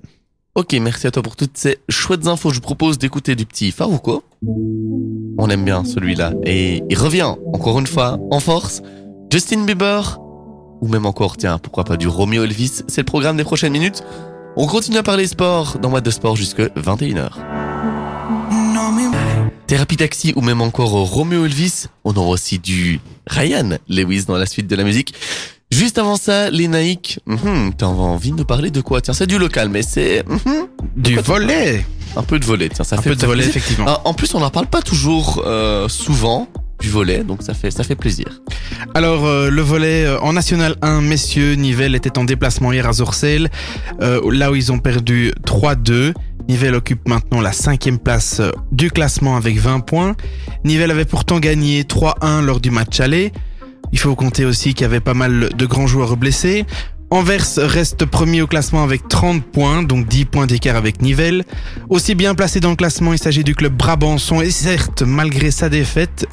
Ok, 0.55 0.75
merci 0.75 1.07
à 1.07 1.11
toi 1.11 1.23
pour 1.23 1.37
toutes 1.37 1.57
ces 1.57 1.79
chouettes 1.89 2.27
infos. 2.27 2.51
Je 2.51 2.57
vous 2.57 2.61
propose 2.61 2.99
d'écouter 2.99 3.37
du 3.37 3.47
petit 3.47 3.71
Farouko. 3.71 4.23
On 5.39 5.49
aime 5.49 5.65
bien 5.65 5.85
celui-là. 5.85 6.35
Et 6.45 6.83
il 6.91 6.99
revient, 6.99 7.35
encore 7.55 7.79
une 7.79 7.87
fois, 7.87 8.19
en 8.31 8.41
force. 8.41 8.83
Justin 9.31 9.65
Bieber. 9.65 10.19
Ou 10.83 10.89
même 10.89 11.07
encore, 11.07 11.37
tiens, 11.37 11.59
pourquoi 11.59 11.85
pas 11.85 11.97
du 11.97 12.09
Romeo 12.09 12.43
Elvis. 12.43 12.83
C'est 12.89 13.01
le 13.01 13.07
programme 13.07 13.37
des 13.37 13.45
prochaines 13.45 13.73
minutes. 13.73 14.03
On 14.57 14.67
continue 14.67 14.99
à 14.99 15.03
parler 15.03 15.27
sport 15.27 15.79
dans 15.79 15.89
Boîte 15.89 16.05
de 16.05 16.11
Sport 16.11 16.37
jusque 16.37 16.61
21h. 16.61 17.31
Thérapie 19.67 19.97
Taxi 19.97 20.35
ou 20.37 20.43
même 20.43 20.61
encore 20.61 20.91
Romeo 20.91 21.47
Elvis. 21.47 21.87
On 22.05 22.15
aura 22.15 22.29
aussi 22.29 22.59
du 22.59 23.01
Ryan 23.27 23.79
Lewis 23.89 24.27
dans 24.27 24.37
la 24.37 24.45
suite 24.45 24.67
de 24.67 24.77
la 24.77 24.85
musique. 24.85 25.15
Juste 25.73 25.99
avant 25.99 26.17
ça, 26.17 26.51
les 26.51 26.69
Naïcs, 26.69 27.19
mhm, 27.27 27.73
t'as 27.77 27.87
envie 27.87 28.31
de 28.33 28.37
nous 28.37 28.45
parler 28.45 28.71
de 28.71 28.81
quoi? 28.83 29.01
Tiens, 29.01 29.15
c'est 29.15 29.27
du 29.27 29.39
local, 29.39 29.69
mais 29.71 29.83
c'est 29.83 30.23
mhm, 30.29 30.67
Du 30.97 31.15
quoi 31.15 31.23
tu 31.23 31.29
volet 31.31 31.87
un 32.15 32.23
peu 32.23 32.39
de 32.39 32.45
volet. 32.45 32.69
Tiens, 32.69 32.85
ça 32.85 32.97
Un 32.97 33.01
fait 33.01 33.09
peu 33.09 33.17
de 33.17 33.21
fait 33.23 33.27
volet, 33.27 33.43
plaisir. 33.43 33.57
effectivement. 33.57 33.87
Ah, 33.89 34.03
en 34.05 34.13
plus, 34.13 34.35
on 34.35 34.41
n'en 34.41 34.51
parle 34.51 34.67
pas 34.67 34.83
toujours 34.83 35.43
euh, 35.47 35.89
souvent 35.89 36.47
du 36.79 36.91
volet, 36.91 37.25
donc 37.25 37.43
ça 37.43 37.55
fait 37.55 37.71
ça 37.71 37.85
fait 37.85 37.95
plaisir. 37.95 38.43
Alors, 38.93 39.25
euh, 39.25 39.49
le 39.49 39.63
volet 39.63 40.05
euh, 40.05 40.21
en 40.21 40.35
National 40.35 40.77
1, 40.83 41.01
messieurs, 41.01 41.55
Nivelles 41.55 41.95
était 41.95 42.19
en 42.19 42.25
déplacement 42.25 42.71
hier 42.71 42.87
à 42.87 42.93
Zorcel, 42.93 43.49
euh, 44.03 44.21
là 44.31 44.51
où 44.53 44.55
ils 44.57 44.71
ont 44.73 44.79
perdu 44.79 45.33
3-2. 45.47 46.13
Nivelles 46.51 46.75
occupe 46.75 47.09
maintenant 47.09 47.41
la 47.41 47.53
cinquième 47.53 47.99
place 47.99 48.41
euh, 48.41 48.51
du 48.73 48.91
classement 48.91 49.37
avec 49.37 49.57
20 49.59 49.81
points. 49.81 50.15
Nivelles 50.65 50.91
avait 50.91 51.07
pourtant 51.07 51.39
gagné 51.39 51.85
3-1 51.85 52.43
lors 52.45 52.61
du 52.61 52.71
match 52.71 53.01
aller. 53.01 53.33
Il 53.93 53.99
faut 53.99 54.15
compter 54.15 54.45
aussi 54.45 54.75
qu'il 54.75 54.83
y 54.83 54.87
avait 54.87 55.01
pas 55.01 55.15
mal 55.15 55.51
de 55.57 55.67
grands 55.67 55.87
joueurs 55.87 56.17
blessés. 56.17 56.65
Anvers 57.13 57.45
reste 57.59 58.07
premier 58.07 58.41
au 58.41 58.47
classement 58.47 58.83
avec 58.83 59.07
30 59.07 59.45
points, 59.45 59.83
donc 59.83 60.09
10 60.09 60.25
points 60.25 60.47
d'écart 60.47 60.77
avec 60.77 61.03
Nivelles. 61.03 61.45
Aussi 61.91 62.15
bien 62.15 62.35
placé 62.35 62.59
dans 62.59 62.71
le 62.71 62.77
classement, 62.77 63.13
il 63.13 63.19
s'agit 63.19 63.45
du 63.45 63.55
club 63.55 63.75
Brabançon 63.75 64.41
et 64.41 64.51
certes, 64.51 65.03
malgré 65.03 65.51
sa 65.51 65.69
défaite, 65.69 66.25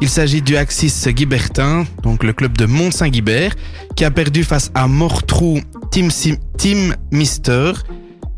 il 0.00 0.08
s'agit 0.08 0.40
du 0.40 0.56
Axis 0.56 1.08
Guibertin, 1.08 1.86
donc 2.04 2.22
le 2.22 2.32
club 2.32 2.56
de 2.56 2.66
Mont-Saint-Guibert, 2.66 3.56
qui 3.96 4.04
a 4.04 4.12
perdu 4.12 4.44
face 4.44 4.70
à 4.76 4.86
Mortrou 4.86 5.58
Team, 5.90 6.94
Mister. 7.10 7.72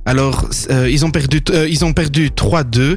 Alors, 0.06 0.48
ils 0.88 1.04
ont 1.04 1.10
perdu, 1.10 1.42
euh, 1.50 1.68
ils 1.68 1.84
ont 1.84 1.92
perdu 1.92 2.30
3-2 2.30 2.96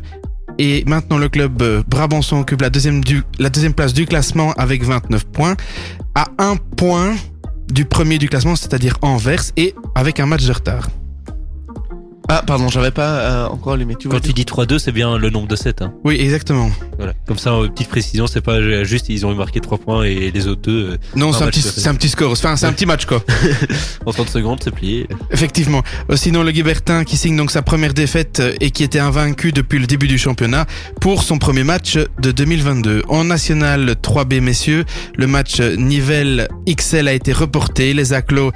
et 0.57 0.83
maintenant 0.85 1.17
le 1.17 1.29
club 1.29 1.61
euh, 1.61 1.83
Brabançon 1.87 2.37
occupe 2.39 2.61
la 2.61 2.69
deuxième, 2.69 3.01
la 3.39 3.49
deuxième 3.49 3.73
place 3.73 3.93
du 3.93 4.05
classement 4.05 4.53
avec 4.53 4.83
29 4.83 5.25
points, 5.25 5.55
à 6.15 6.27
un 6.37 6.55
point 6.55 7.15
du 7.71 7.85
premier 7.85 8.17
du 8.17 8.29
classement, 8.29 8.55
c'est-à-dire 8.55 8.97
Anvers, 9.01 9.43
et 9.57 9.73
avec 9.95 10.19
un 10.19 10.25
match 10.25 10.45
de 10.45 10.51
retard. 10.51 10.87
Ah, 12.35 12.41
pardon, 12.41 12.67
j'avais 12.67 12.89
pas 12.89 13.19
euh, 13.19 13.45
encore 13.45 13.73
allumé. 13.73 13.95
Tu 13.95 14.09
Quand 14.09 14.19
tu 14.19 14.33
dis 14.33 14.41
3-2, 14.41 14.79
c'est 14.79 14.91
bien 14.91 15.19
le 15.19 15.29
nombre 15.29 15.47
de 15.47 15.55
7. 15.55 15.83
Hein. 15.83 15.93
Oui, 16.03 16.15
exactement. 16.19 16.71
Voilà. 16.97 17.13
Comme 17.27 17.37
ça, 17.37 17.51
petite 17.71 17.89
précision, 17.89 18.25
c'est 18.25 18.41
pas 18.41 18.83
juste 18.83 19.07
ils 19.09 19.23
ont 19.23 19.35
marqué 19.35 19.59
3 19.59 19.77
points 19.77 20.03
et 20.03 20.31
les 20.31 20.47
autres 20.47 20.63
deux. 20.63 20.93
Euh, 20.93 20.97
non, 21.15 21.31
c'est 21.31 21.43
un, 21.43 21.47
petit, 21.49 21.87
un 21.87 21.93
petit 21.93 22.09
score. 22.09 22.31
Enfin, 22.31 22.55
c'est 22.55 22.65
un 22.65 22.73
petit 22.73 22.87
match, 22.87 23.05
quoi. 23.05 23.23
en 24.07 24.11
30 24.11 24.29
secondes, 24.29 24.59
c'est 24.63 24.71
plié. 24.71 25.07
Effectivement. 25.29 25.83
Euh, 26.09 26.15
sinon, 26.15 26.41
le 26.41 26.49
Guibertin 26.49 27.03
qui 27.03 27.17
signe 27.17 27.37
donc 27.37 27.51
sa 27.51 27.61
première 27.61 27.93
défaite 27.93 28.41
et 28.59 28.71
qui 28.71 28.83
était 28.83 28.97
invaincu 28.97 29.51
depuis 29.51 29.77
le 29.77 29.85
début 29.85 30.07
du 30.07 30.17
championnat 30.17 30.65
pour 31.01 31.21
son 31.21 31.37
premier 31.37 31.63
match 31.63 31.99
de 32.19 32.31
2022. 32.31 33.03
En 33.09 33.25
national 33.25 33.91
3B, 34.01 34.41
messieurs, 34.41 34.85
le 35.15 35.27
match 35.27 35.61
Nivelle 35.61 36.47
XL 36.67 37.07
a 37.09 37.13
été 37.13 37.31
reporté. 37.31 37.93
Les 37.93 38.11
Aclos 38.11 38.53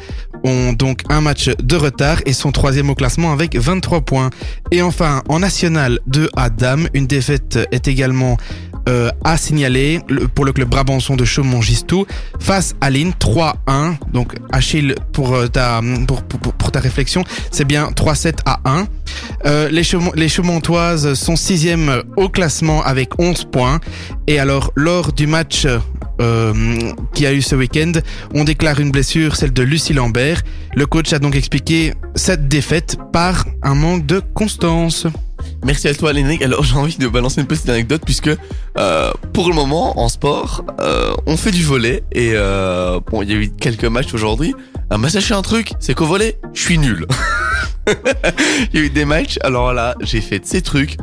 donc 0.73 1.01
un 1.09 1.21
match 1.21 1.49
de 1.61 1.75
retard 1.75 2.19
et 2.25 2.33
sont 2.33 2.51
troisième 2.51 2.89
au 2.89 2.95
classement 2.95 3.31
avec 3.31 3.55
23 3.55 4.01
points. 4.01 4.29
Et 4.71 4.81
enfin, 4.81 5.21
en 5.29 5.39
National 5.39 5.99
2 6.07 6.29
à 6.35 6.49
Dame, 6.49 6.87
une 6.93 7.07
défaite 7.07 7.59
est 7.71 7.87
également 7.87 8.37
euh, 8.87 9.09
à 9.25 9.35
signaler 9.35 9.99
pour 10.33 10.45
le 10.45 10.53
club 10.53 10.69
Brabançon 10.69 11.17
de 11.17 11.25
Chaumont-Gistou 11.25 12.05
face 12.39 12.73
à 12.79 12.89
Lille 12.89 13.11
3-1. 13.19 13.95
Donc 14.13 14.35
Achille, 14.53 14.95
pour 15.11 15.35
euh, 15.35 15.47
ta, 15.47 15.81
pour, 16.57 16.71
ta 16.71 16.79
réflexion, 16.79 17.25
c'est 17.51 17.65
bien 17.65 17.89
3-7 17.89 18.35
à 18.45 18.61
1. 18.63 18.87
Euh, 19.45 19.69
les, 19.69 19.83
les 20.15 20.29
Chaumontoises 20.29 21.15
sont 21.15 21.35
sixième 21.35 22.01
au 22.15 22.29
classement 22.29 22.81
avec 22.81 23.19
11 23.19 23.45
points. 23.51 23.81
Et 24.25 24.39
alors, 24.39 24.71
lors 24.75 25.11
du 25.11 25.27
match 25.27 25.67
euh, 26.21 26.53
qui 27.13 27.25
a 27.25 27.33
eu 27.33 27.41
ce 27.41 27.55
week-end, 27.55 27.93
on 28.33 28.43
déclare 28.43 28.79
une 28.79 28.91
blessure, 28.91 29.35
celle 29.35 29.53
de 29.53 29.63
Lucie 29.63 29.93
Lambert. 29.93 30.41
Le 30.75 30.85
coach 30.85 31.13
a 31.13 31.19
donc 31.19 31.35
expliqué 31.35 31.93
cette 32.15 32.47
défaite 32.47 32.97
par 33.11 33.45
un 33.63 33.75
manque 33.75 34.05
de 34.05 34.21
constance. 34.33 35.07
Merci 35.63 35.87
à 35.87 35.93
toi, 35.93 36.13
Lénique. 36.13 36.41
Alors, 36.41 36.63
j'ai 36.63 36.75
envie 36.75 36.97
de 36.97 37.07
balancer 37.07 37.41
une 37.41 37.47
petite 37.47 37.67
anecdote 37.69 38.01
puisque 38.05 38.29
euh, 38.77 39.11
pour 39.33 39.49
le 39.49 39.55
moment, 39.55 39.99
en 39.99 40.09
sport, 40.09 40.63
euh, 40.81 41.13
on 41.25 41.37
fait 41.37 41.51
du 41.51 41.63
volet 41.63 42.03
et 42.11 42.31
euh, 42.33 42.99
bon, 43.11 43.21
il 43.21 43.29
y 43.29 43.33
a 43.33 43.35
eu 43.35 43.49
quelques 43.49 43.85
matchs 43.85 44.13
aujourd'hui. 44.13 44.55
Ah, 44.89 44.97
bah, 44.97 45.09
sachez 45.09 45.33
un 45.33 45.41
truc, 45.41 45.73
c'est 45.79 45.93
qu'au 45.93 46.05
volet, 46.05 46.39
je 46.53 46.61
suis 46.61 46.77
nul. 46.77 47.05
Il 48.73 48.79
y 48.79 48.83
a 48.83 48.85
eu 48.85 48.89
des 48.89 49.05
matchs, 49.05 49.37
alors 49.41 49.73
là, 49.73 49.95
j'ai 50.01 50.21
fait 50.21 50.45
ces 50.45 50.61
trucs 50.61 50.97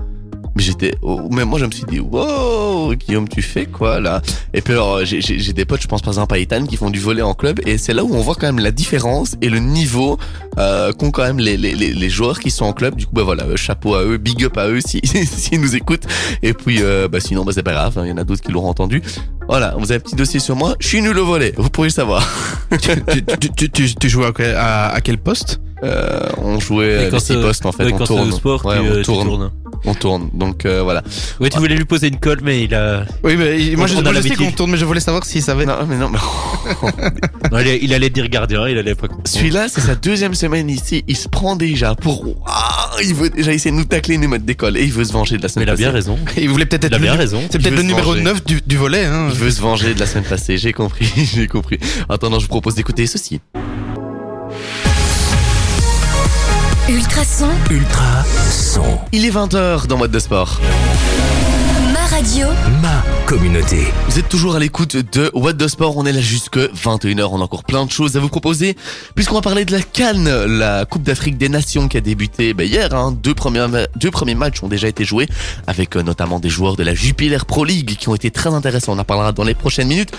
mais 0.56 0.62
j'étais, 0.62 0.94
oh, 1.02 1.28
mais 1.30 1.44
moi 1.44 1.58
je 1.58 1.64
me 1.64 1.70
suis 1.70 1.84
dit, 1.84 2.00
wow, 2.00 2.94
Guillaume, 2.94 3.28
tu 3.28 3.42
fais 3.42 3.66
quoi 3.66 4.00
là? 4.00 4.22
Et 4.52 4.60
puis 4.60 4.72
alors 4.72 5.04
j'ai 5.04 5.52
des 5.52 5.64
potes, 5.64 5.82
je 5.82 5.88
pense 5.88 6.02
par 6.02 6.12
exemple 6.12 6.34
à 6.34 6.38
Ethan, 6.38 6.64
qui 6.66 6.76
font 6.76 6.90
du 6.90 7.00
volet 7.00 7.22
en 7.22 7.34
club, 7.34 7.60
et 7.66 7.78
c'est 7.78 7.94
là 7.94 8.04
où 8.04 8.14
on 8.14 8.20
voit 8.20 8.34
quand 8.34 8.46
même 8.46 8.58
la 8.58 8.70
différence 8.70 9.36
et 9.40 9.48
le 9.48 9.58
niveau 9.58 10.18
euh, 10.58 10.92
qu'ont 10.92 11.10
quand 11.10 11.22
même 11.22 11.38
les, 11.38 11.56
les, 11.56 11.74
les, 11.74 12.10
joueurs 12.10 12.38
qui 12.38 12.50
sont 12.50 12.64
en 12.64 12.72
club. 12.72 12.94
Du 12.94 13.06
coup, 13.06 13.12
bah 13.14 13.22
voilà, 13.22 13.44
chapeau 13.56 13.94
à 13.94 14.04
eux, 14.04 14.18
big 14.18 14.44
up 14.44 14.56
à 14.56 14.68
eux 14.68 14.80
s'ils 14.80 15.04
si, 15.26 15.58
nous 15.58 15.74
écoutent. 15.74 16.06
Et 16.42 16.52
puis, 16.52 16.78
euh, 16.80 17.08
bah 17.08 17.20
sinon, 17.20 17.44
bah 17.44 17.52
c'est 17.54 17.62
pas 17.62 17.72
grave, 17.72 17.98
hein, 17.98 18.02
il 18.04 18.10
y 18.10 18.12
en 18.12 18.18
a 18.18 18.24
d'autres 18.24 18.42
qui 18.42 18.52
l'auront 18.52 18.68
entendu. 18.68 19.02
Voilà, 19.48 19.74
vous 19.78 19.90
avez 19.90 19.96
un 19.96 20.00
petit 20.00 20.16
dossier 20.16 20.40
sur 20.40 20.56
moi. 20.56 20.74
Je 20.78 20.88
suis 20.88 21.02
nul 21.02 21.18
au 21.18 21.26
volet, 21.26 21.52
vous 21.56 21.70
pourriez 21.70 21.88
le 21.88 21.94
savoir. 21.94 22.26
tu, 22.80 23.70
tu, 23.70 24.08
joues 24.08 24.24
à, 24.24 25.00
quel 25.02 25.18
poste? 25.18 25.60
Euh, 25.84 26.20
On 26.38 26.58
jouait 26.60 27.14
à 27.14 27.18
six 27.18 27.34
postes 27.34 27.66
en 27.66 27.72
fait. 27.72 27.92
on 27.92 27.98
tourne. 27.98 28.32
Sport, 28.32 28.64
ouais, 28.66 28.78
on 28.78 29.02
tourne 29.02 29.50
on 29.86 29.94
tourne. 29.94 30.30
Donc 30.32 30.64
euh, 30.64 30.82
voilà. 30.82 31.02
Oui, 31.40 31.50
tu 31.50 31.58
voulais 31.58 31.76
lui 31.76 31.84
poser 31.84 32.08
une 32.08 32.18
colle, 32.18 32.40
mais 32.42 32.64
il 32.64 32.74
a. 32.74 33.04
Oui, 33.22 33.36
mais 33.36 33.76
moi, 33.76 33.86
je, 33.86 33.94
moi, 34.00 34.22
sais 34.22 34.30
qu'on 34.30 34.50
tourne, 34.52 34.70
mais 34.70 34.76
je 34.76 34.84
voulais 34.84 35.00
savoir 35.00 35.24
s'il 35.24 35.42
savait. 35.42 35.66
Non, 35.66 35.74
mais 35.88 35.96
non. 35.96 36.10
Mais... 36.10 36.18
non 37.52 37.58
il, 37.58 37.92
allait 37.92 38.10
dire 38.10 38.28
gardien, 38.28 38.66
il 38.68 38.78
allait 38.78 38.94
pas. 38.94 39.08
Celui-là, 39.24 39.68
c'est 39.68 39.80
sa 39.80 39.94
deuxième 39.94 40.34
semaine 40.34 40.70
ici. 40.70 41.04
Il 41.06 41.16
se 41.16 41.28
prend 41.28 41.56
déjà 41.56 41.94
pour. 41.94 42.24
il 43.02 43.14
veut 43.14 43.30
déjà 43.30 43.52
essayer 43.52 43.70
de 43.70 43.76
nous 43.76 43.84
tacler, 43.84 44.18
nous 44.18 44.28
mettre 44.28 44.44
d'école 44.44 44.76
et 44.76 44.82
il 44.82 44.92
veut 44.92 45.04
se 45.04 45.12
venger 45.12 45.36
de 45.36 45.42
la 45.42 45.48
semaine 45.48 45.66
passée. 45.66 45.82
Mais 45.82 45.82
il 45.82 45.88
a 45.88 45.90
bien 45.90 45.94
raison. 45.94 46.18
Il 46.36 46.48
voulait 46.48 46.66
peut-être 46.66 46.84
être. 46.84 46.92
Il 46.92 46.96
a 46.96 46.98
bien 46.98 47.14
raison. 47.14 47.42
C'est 47.50 47.58
peut-être 47.58 47.76
le 47.76 47.82
numéro 47.82 48.14
9 48.14 48.44
du, 48.44 48.60
du 48.66 48.76
volet. 48.76 49.04
Hein. 49.04 49.28
Il 49.30 49.38
veut 49.38 49.50
se 49.50 49.60
venger 49.60 49.94
de 49.94 50.00
la 50.00 50.06
semaine 50.06 50.24
passée. 50.24 50.56
J'ai 50.58 50.72
compris, 50.72 51.08
j'ai 51.34 51.46
compris. 51.46 51.78
Attends, 52.08 52.30
je 52.38 52.44
vous 52.44 52.48
propose 52.48 52.74
d'écouter 52.74 53.06
ceci. 53.06 53.40
Ultrason. 56.88 57.48
Ultra 57.70 58.22
son. 58.50 58.82
Il 59.10 59.24
est 59.24 59.30
20h 59.30 59.86
dans 59.86 59.96
Mode 59.96 60.10
de 60.10 60.18
Sport 60.18 60.60
radio. 62.14 62.46
Ma 62.80 63.02
communauté. 63.26 63.78
Vous 64.08 64.20
êtes 64.20 64.28
toujours 64.28 64.54
à 64.54 64.60
l'écoute 64.60 64.96
de 64.96 65.32
What 65.34 65.54
the 65.54 65.66
Sport. 65.66 65.96
On 65.96 66.06
est 66.06 66.12
là 66.12 66.20
jusque 66.20 66.58
21h. 66.58 67.28
On 67.32 67.40
a 67.40 67.42
encore 67.42 67.64
plein 67.64 67.84
de 67.84 67.90
choses 67.90 68.16
à 68.16 68.20
vous 68.20 68.28
proposer. 68.28 68.76
Puisqu'on 69.16 69.34
va 69.34 69.40
parler 69.40 69.64
de 69.64 69.72
la 69.72 69.82
Cannes, 69.82 70.28
la 70.44 70.84
Coupe 70.84 71.02
d'Afrique 71.02 71.38
des 71.38 71.48
Nations 71.48 71.88
qui 71.88 71.96
a 71.96 72.00
débuté 72.00 72.54
ben, 72.54 72.68
hier. 72.68 72.94
Hein. 72.94 73.16
Deux, 73.20 73.34
premiers, 73.34 73.66
deux 73.96 74.12
premiers 74.12 74.36
matchs 74.36 74.62
ont 74.62 74.68
déjà 74.68 74.86
été 74.86 75.04
joués 75.04 75.26
avec 75.66 75.96
euh, 75.96 76.02
notamment 76.04 76.38
des 76.38 76.50
joueurs 76.50 76.76
de 76.76 76.84
la 76.84 76.94
Jupiler 76.94 77.38
Pro 77.48 77.64
League 77.64 77.96
qui 77.98 78.08
ont 78.08 78.14
été 78.14 78.30
très 78.30 78.50
intéressants. 78.50 78.92
On 78.92 78.98
en 79.00 79.04
parlera 79.04 79.32
dans 79.32 79.44
les 79.44 79.54
prochaines 79.54 79.88
minutes. 79.88 80.12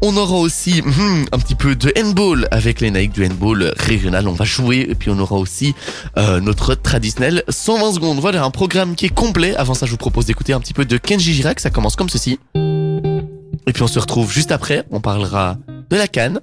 On 0.00 0.16
aura 0.16 0.36
aussi 0.36 0.80
hmm, 0.80 1.26
un 1.30 1.38
petit 1.38 1.56
peu 1.56 1.76
de 1.76 1.92
handball 1.98 2.48
avec 2.52 2.80
les 2.80 2.90
Nike 2.90 3.12
du 3.12 3.26
handball 3.26 3.74
régional. 3.76 4.28
On 4.28 4.32
va 4.32 4.46
jouer 4.46 4.86
et 4.88 4.94
puis 4.94 5.10
on 5.10 5.18
aura 5.18 5.36
aussi 5.36 5.74
euh, 6.16 6.40
notre 6.40 6.74
traditionnel 6.74 7.44
120 7.50 7.92
secondes. 7.92 8.18
Voilà 8.20 8.44
un 8.44 8.50
programme 8.50 8.94
qui 8.94 9.06
est 9.06 9.14
complet. 9.14 9.54
Avant 9.56 9.74
ça, 9.74 9.84
je 9.84 9.90
vous 9.90 9.98
propose 9.98 10.24
d'écouter 10.24 10.54
un 10.54 10.60
petit 10.60 10.72
peu 10.72 10.86
de 10.86 10.96
Kenji 10.96 11.33
Girac, 11.34 11.58
ça 11.58 11.70
commence 11.70 11.96
comme 11.96 12.08
ceci. 12.08 12.38
Et 12.54 13.72
puis 13.72 13.82
on 13.82 13.88
se 13.88 13.98
retrouve 13.98 14.30
juste 14.32 14.52
après, 14.52 14.84
on 14.90 15.00
parlera 15.00 15.56
de 15.90 15.96
la 15.96 16.06
canne, 16.06 16.40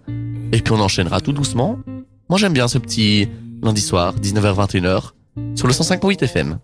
et 0.51 0.61
puis 0.61 0.73
on 0.73 0.79
enchaînera 0.81 1.21
tout 1.21 1.31
doucement. 1.31 1.79
Moi 2.29 2.37
j'aime 2.37 2.51
bien 2.51 2.67
ce 2.67 2.77
petit 2.77 3.29
lundi 3.63 3.79
soir, 3.79 4.15
19h-21h, 4.15 5.11
sur 5.55 5.67
le 5.67 5.73
105.8 5.73 6.23
FM. 6.23 6.59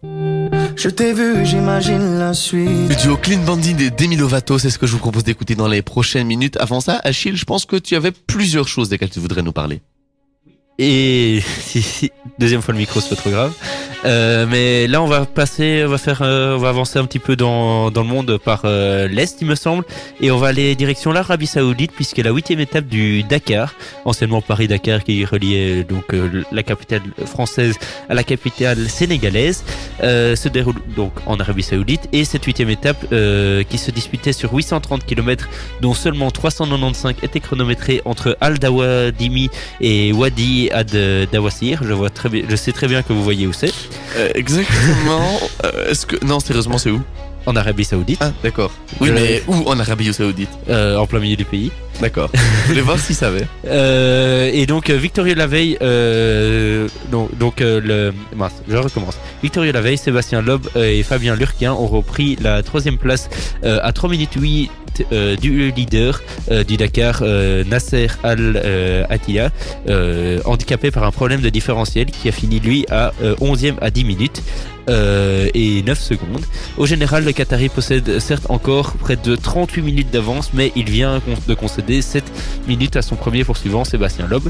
Je 0.75 0.89
t'ai 0.89 1.13
vu, 1.13 1.45
j'imagine 1.45 2.19
la 2.19 2.33
suite. 2.33 2.89
Le 2.89 3.01
duo 3.01 3.15
Clean 3.15 3.39
Bandit 3.43 3.75
et 3.79 3.91
Demi 3.91 4.17
Lovato, 4.17 4.59
c'est 4.59 4.69
ce 4.69 4.77
que 4.77 4.87
je 4.87 4.91
vous 4.91 4.99
propose 4.99 5.23
d'écouter 5.23 5.55
dans 5.55 5.67
les 5.67 5.81
prochaines 5.81 6.27
minutes. 6.27 6.57
Avant 6.59 6.81
ça, 6.81 6.99
Achille, 7.05 7.37
je 7.37 7.45
pense 7.45 7.65
que 7.65 7.77
tu 7.77 7.95
avais 7.95 8.11
plusieurs 8.11 8.67
choses 8.67 8.89
desquelles 8.89 9.09
tu 9.09 9.19
voudrais 9.19 9.41
nous 9.41 9.53
parler. 9.53 9.81
Et 10.79 11.41
si, 11.59 12.11
deuxième 12.37 12.61
fois 12.61 12.73
le 12.73 12.79
micro, 12.79 12.99
c'est 13.01 13.09
pas 13.09 13.15
trop 13.15 13.29
grave. 13.31 13.53
Euh, 14.05 14.45
mais 14.47 14.87
là, 14.87 15.01
on 15.01 15.07
va 15.07 15.25
passer, 15.25 15.83
on 15.85 15.89
va 15.89 15.97
faire, 15.97 16.21
euh, 16.21 16.55
on 16.55 16.59
va 16.59 16.69
avancer 16.69 16.99
un 16.99 17.05
petit 17.05 17.19
peu 17.19 17.35
dans, 17.35 17.89
dans 17.89 18.03
le 18.03 18.07
monde 18.07 18.37
par 18.37 18.61
euh, 18.65 19.07
l'est, 19.07 19.41
il 19.41 19.47
me 19.47 19.55
semble, 19.55 19.83
et 20.21 20.29
on 20.29 20.37
va 20.37 20.47
aller 20.47 20.75
direction 20.75 21.11
l'Arabie 21.11 21.47
Saoudite 21.47 21.91
puisque 21.93 22.19
la 22.19 22.31
huitième 22.31 22.59
étape 22.59 22.85
du 22.85 23.23
Dakar, 23.23 23.73
anciennement 24.05 24.41
Paris-Dakar, 24.41 25.03
qui 25.03 25.25
reliait 25.25 25.83
donc 25.83 26.15
la 26.51 26.63
capitale 26.63 27.01
française 27.25 27.77
à 28.07 28.13
la 28.13 28.23
capitale 28.23 28.87
sénégalaise, 28.89 29.63
se 30.01 30.47
déroule 30.47 30.75
donc 30.95 31.13
en 31.25 31.39
Arabie 31.39 31.63
Saoudite 31.63 32.07
et 32.13 32.23
cette 32.23 32.45
huitième 32.45 32.69
étape 32.69 33.05
qui 33.09 33.77
se 33.77 33.91
disputait 33.91 34.33
sur 34.33 34.53
830 34.53 35.05
km, 35.05 35.49
dont 35.81 35.93
seulement 35.93 36.31
395 36.31 37.15
étaient 37.23 37.39
chronométrés 37.39 38.01
entre 38.05 38.37
Al 38.41 38.59
Dawadimi 38.59 39.49
et 39.81 40.11
Wadi 40.13 40.66
à 40.71 40.83
Dawasir. 40.83 41.81
Je 41.83 41.93
vois 41.93 42.09
très 42.09 42.29
bien, 42.29 42.43
je 42.49 42.55
sais 42.55 42.71
très 42.71 42.87
bien 42.87 43.01
que 43.03 43.13
vous 43.13 43.23
voyez 43.23 43.47
où 43.47 43.53
c'est. 43.53 43.73
Euh, 44.17 44.29
exactement. 44.35 45.39
Euh, 45.65 45.89
est-ce 45.91 46.05
que 46.05 46.23
non, 46.23 46.39
sérieusement, 46.39 46.77
c'est 46.77 46.91
où? 46.91 47.01
En 47.45 47.55
Arabie 47.55 47.83
Saoudite. 47.83 48.19
Ah, 48.21 48.31
d'accord. 48.43 48.71
Oui, 48.99 49.09
mais 49.11 49.41
où 49.47 49.55
en 49.65 49.79
Arabie 49.79 50.13
Saoudite? 50.13 50.49
Euh, 50.69 50.97
En 50.97 51.07
plein 51.07 51.19
milieu 51.19 51.35
du 51.35 51.45
pays. 51.45 51.71
D'accord. 52.01 52.29
Je 52.63 52.67
voulais 52.69 52.81
voir 52.81 52.99
s'il 52.99 53.15
savait. 53.15 53.47
et 53.65 54.65
donc 54.67 54.89
Victorio 54.89 55.33
Laveille, 55.33 55.77
donc, 57.11 57.35
donc 57.37 57.59
le 57.59 58.13
je 58.69 58.75
recommence. 58.77 59.17
Victorio 59.41 59.71
Laveille, 59.71 59.97
Sébastien 59.97 60.41
Loeb 60.41 60.67
et 60.75 61.01
Fabien 61.03 61.35
Lurquin 61.35 61.73
ont 61.73 61.87
repris 61.87 62.37
la 62.41 62.61
troisième 62.61 62.97
place 62.97 63.29
à 63.63 63.91
3 63.91 64.09
minutes 64.09 64.33
8 64.35 64.69
euh, 65.11 65.35
du 65.35 65.71
leader 65.71 66.21
euh, 66.51 66.63
du 66.63 66.77
Dakar, 66.77 67.19
euh, 67.21 67.63
Nasser 67.63 68.07
Al-Attila, 68.23 69.51
handicapé 70.45 70.91
par 70.91 71.03
un 71.03 71.11
problème 71.11 71.41
de 71.41 71.49
différentiel 71.49 72.07
qui 72.07 72.29
a 72.29 72.31
fini 72.31 72.59
lui 72.59 72.85
à 72.89 73.13
euh, 73.21 73.35
11e 73.35 73.75
à 73.81 73.89
10 73.89 74.03
minutes. 74.03 74.41
et 74.89 75.83
9 75.85 75.99
secondes. 75.99 76.45
Au 76.77 76.85
général, 76.85 77.25
le 77.25 77.33
Qatari 77.33 77.67
possède 77.67 78.19
certes 78.19 78.45
encore 78.47 78.93
près 78.93 79.17
de 79.17 79.35
38 79.35 79.81
minutes 79.81 80.11
d'avance, 80.11 80.51
mais 80.53 80.71
il 80.77 80.89
vient 80.89 81.21
de 81.45 81.53
concéder 81.53 82.01
7 82.01 82.23
minutes 82.69 82.95
à 82.95 83.01
son 83.01 83.17
premier 83.17 83.43
poursuivant, 83.43 83.83
Sébastien 83.83 84.27
Loeb. 84.27 84.47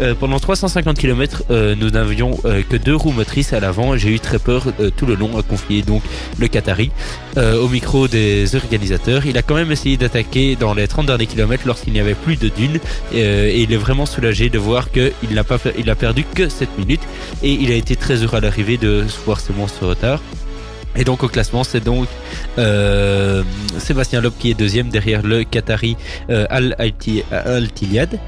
Euh, 0.00 0.14
pendant 0.18 0.38
350 0.38 0.98
km, 0.98 1.44
euh, 1.50 1.74
nous 1.74 1.90
n'avions 1.90 2.38
euh, 2.44 2.62
que 2.68 2.76
deux 2.76 2.94
roues 2.94 3.12
motrices 3.12 3.52
à 3.52 3.60
l'avant. 3.60 3.96
J'ai 3.96 4.10
eu 4.10 4.20
très 4.20 4.38
peur 4.38 4.66
tout 4.96 5.06
le 5.06 5.14
long, 5.14 5.38
a 5.38 5.42
confié 5.42 5.82
donc 5.82 6.02
le 6.38 6.48
Qatari 6.48 6.90
au 7.36 7.68
micro 7.68 8.08
des 8.08 8.54
organisateurs. 8.54 9.26
Il 9.26 9.36
a 9.38 9.42
quand 9.42 9.54
même 9.54 9.72
essayé 9.72 9.96
d'attaquer 9.96 10.56
dans 10.56 10.74
les 10.74 10.86
30 10.86 11.06
derniers 11.06 11.26
kilomètres 11.26 11.64
lorsqu'il 11.66 11.92
n'y 11.92 12.00
avait 12.00 12.14
plus 12.14 12.36
de 12.36 12.48
dunes 12.48 12.78
et 13.12 13.62
il 13.62 13.72
est 13.72 13.76
vraiment 13.76 14.06
soulagé 14.06 14.48
de 14.50 14.58
voir 14.58 14.90
qu'il 14.90 15.12
n'a 15.30 15.44
pas 15.44 15.58
il 15.78 15.88
a 15.90 15.94
perdu 15.94 16.24
que 16.24 16.48
7 16.48 16.78
minutes 16.78 17.02
et 17.42 17.52
il 17.52 17.70
a 17.70 17.74
été 17.74 17.96
très 17.96 18.16
heureux 18.16 18.36
à 18.36 18.40
l'arrivée 18.40 18.76
de 18.76 19.04
voir 19.24 19.40
ce 19.40 19.84
retard. 19.84 20.20
Et 20.96 21.04
donc 21.04 21.22
au 21.22 21.28
classement, 21.28 21.64
c'est 21.64 21.82
donc 21.82 22.08
Sébastien 23.78 24.20
Loeb 24.20 24.34
qui 24.38 24.50
est 24.50 24.54
deuxième 24.54 24.88
derrière 24.88 25.22
le 25.22 25.44
Qatari 25.44 25.96
Al 26.28 26.76
Altiliad. 27.30 28.18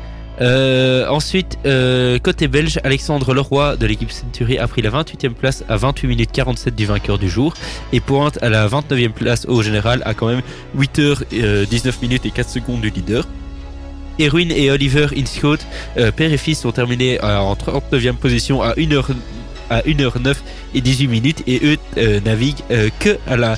Euh, 0.40 1.06
ensuite, 1.08 1.58
euh, 1.64 2.18
côté 2.18 2.48
belge, 2.48 2.80
Alexandre 2.82 3.34
Leroy 3.34 3.76
de 3.76 3.86
l'équipe 3.86 4.10
Century 4.10 4.58
a 4.58 4.66
pris 4.66 4.82
la 4.82 4.90
28e 4.90 5.30
place 5.30 5.64
à 5.68 5.76
28 5.76 6.08
minutes 6.08 6.30
47 6.32 6.74
du 6.74 6.86
vainqueur 6.86 7.18
du 7.18 7.28
jour 7.28 7.54
et 7.92 8.00
pointe 8.00 8.42
à 8.42 8.48
la 8.48 8.66
29e 8.66 9.10
place 9.10 9.46
au 9.46 9.62
général 9.62 10.02
à 10.04 10.14
quand 10.14 10.26
même 10.26 10.42
8 10.76 10.98
heures 10.98 11.24
euh, 11.34 11.64
19 11.66 12.02
minutes 12.02 12.26
et 12.26 12.30
4 12.30 12.48
secondes 12.48 12.80
du 12.80 12.90
leader. 12.90 13.26
Erwin 14.20 14.50
et 14.50 14.70
Oliver 14.70 15.08
Inscote, 15.16 15.66
euh, 15.96 16.12
père 16.12 16.32
et 16.32 16.36
fils, 16.36 16.60
sont 16.60 16.72
terminés 16.72 17.18
euh, 17.22 17.38
en 17.38 17.54
39e 17.54 18.14
position 18.14 18.62
à 18.62 18.74
1h 18.74 19.04
à 19.70 19.80
1h09 19.82 20.36
et 20.74 20.80
18 20.80 21.08
minutes 21.08 21.42
et 21.46 21.60
eux 21.64 22.20
naviguent 22.20 22.62
que 23.00 23.16
à 23.26 23.36
la 23.36 23.56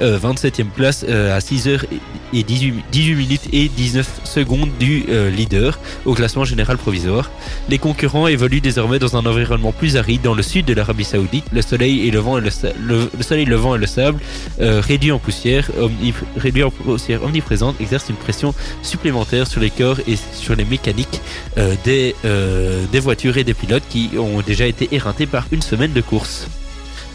euh, 0.00 0.18
27e 0.18 0.66
place 0.66 1.04
euh, 1.08 1.36
à 1.36 1.40
6h 1.40 1.84
et 2.32 2.42
18, 2.42 2.84
18 2.92 3.14
minutes 3.14 3.48
et 3.52 3.68
19 3.68 4.20
secondes 4.24 4.70
du 4.78 5.04
euh, 5.08 5.30
leader 5.30 5.78
au 6.04 6.14
classement 6.14 6.44
général 6.44 6.76
provisoire. 6.76 7.30
Les 7.68 7.78
concurrents 7.78 8.26
évoluent 8.26 8.60
désormais 8.60 8.98
dans 8.98 9.16
un 9.16 9.26
environnement 9.26 9.72
plus 9.72 9.96
aride 9.96 10.22
dans 10.22 10.34
le 10.34 10.42
sud 10.42 10.66
de 10.66 10.74
l'Arabie 10.74 11.04
Saoudite. 11.04 11.44
Le 11.52 11.62
soleil 11.62 12.06
et 12.06 12.10
le 12.10 12.18
vent 12.18 12.38
et 12.38 12.40
le, 12.40 12.50
le, 12.80 13.56
vent 13.56 13.74
et 13.74 13.78
le 13.78 13.86
sable 13.86 14.20
euh, 14.60 14.80
réduits 14.80 15.12
en 15.12 15.18
poussière, 15.18 15.70
en 15.80 16.70
poussière 16.70 17.22
omniprésente 17.22 17.80
exercent 17.80 18.08
une 18.10 18.16
pression 18.16 18.54
supplémentaire 18.82 19.46
sur 19.46 19.60
les 19.60 19.70
corps 19.70 19.98
et 20.06 20.16
sur 20.32 20.56
les 20.56 20.64
mécaniques 20.64 21.20
euh, 21.58 21.74
des, 21.84 22.14
euh, 22.24 22.84
des 22.92 23.00
voitures 23.00 23.36
et 23.36 23.44
des 23.44 23.54
pilotes 23.54 23.84
qui 23.88 24.10
ont 24.18 24.40
déjà 24.42 24.66
été 24.66 24.88
éreintés 24.92 25.26
par 25.26 25.46
une 25.52 25.62
semaine 25.62 25.92
de 25.92 26.00
course. 26.00 26.48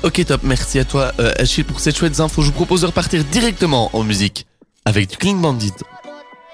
Ok 0.04 0.26
top, 0.26 0.42
merci 0.44 0.80
à 0.80 0.84
toi 0.84 1.12
euh, 1.20 1.32
Achille 1.38 1.64
pour 1.64 1.80
ces 1.80 1.92
chouettes 1.92 2.20
infos. 2.20 2.42
Je 2.42 2.48
vous 2.48 2.54
propose 2.54 2.82
de 2.82 2.88
repartir 2.88 3.24
directement 3.24 3.92
en 3.94 4.04
musique 4.04 4.48
avec 4.84 5.08
du 5.08 5.18
Clean 5.18 5.36
Bandit. 5.36 5.74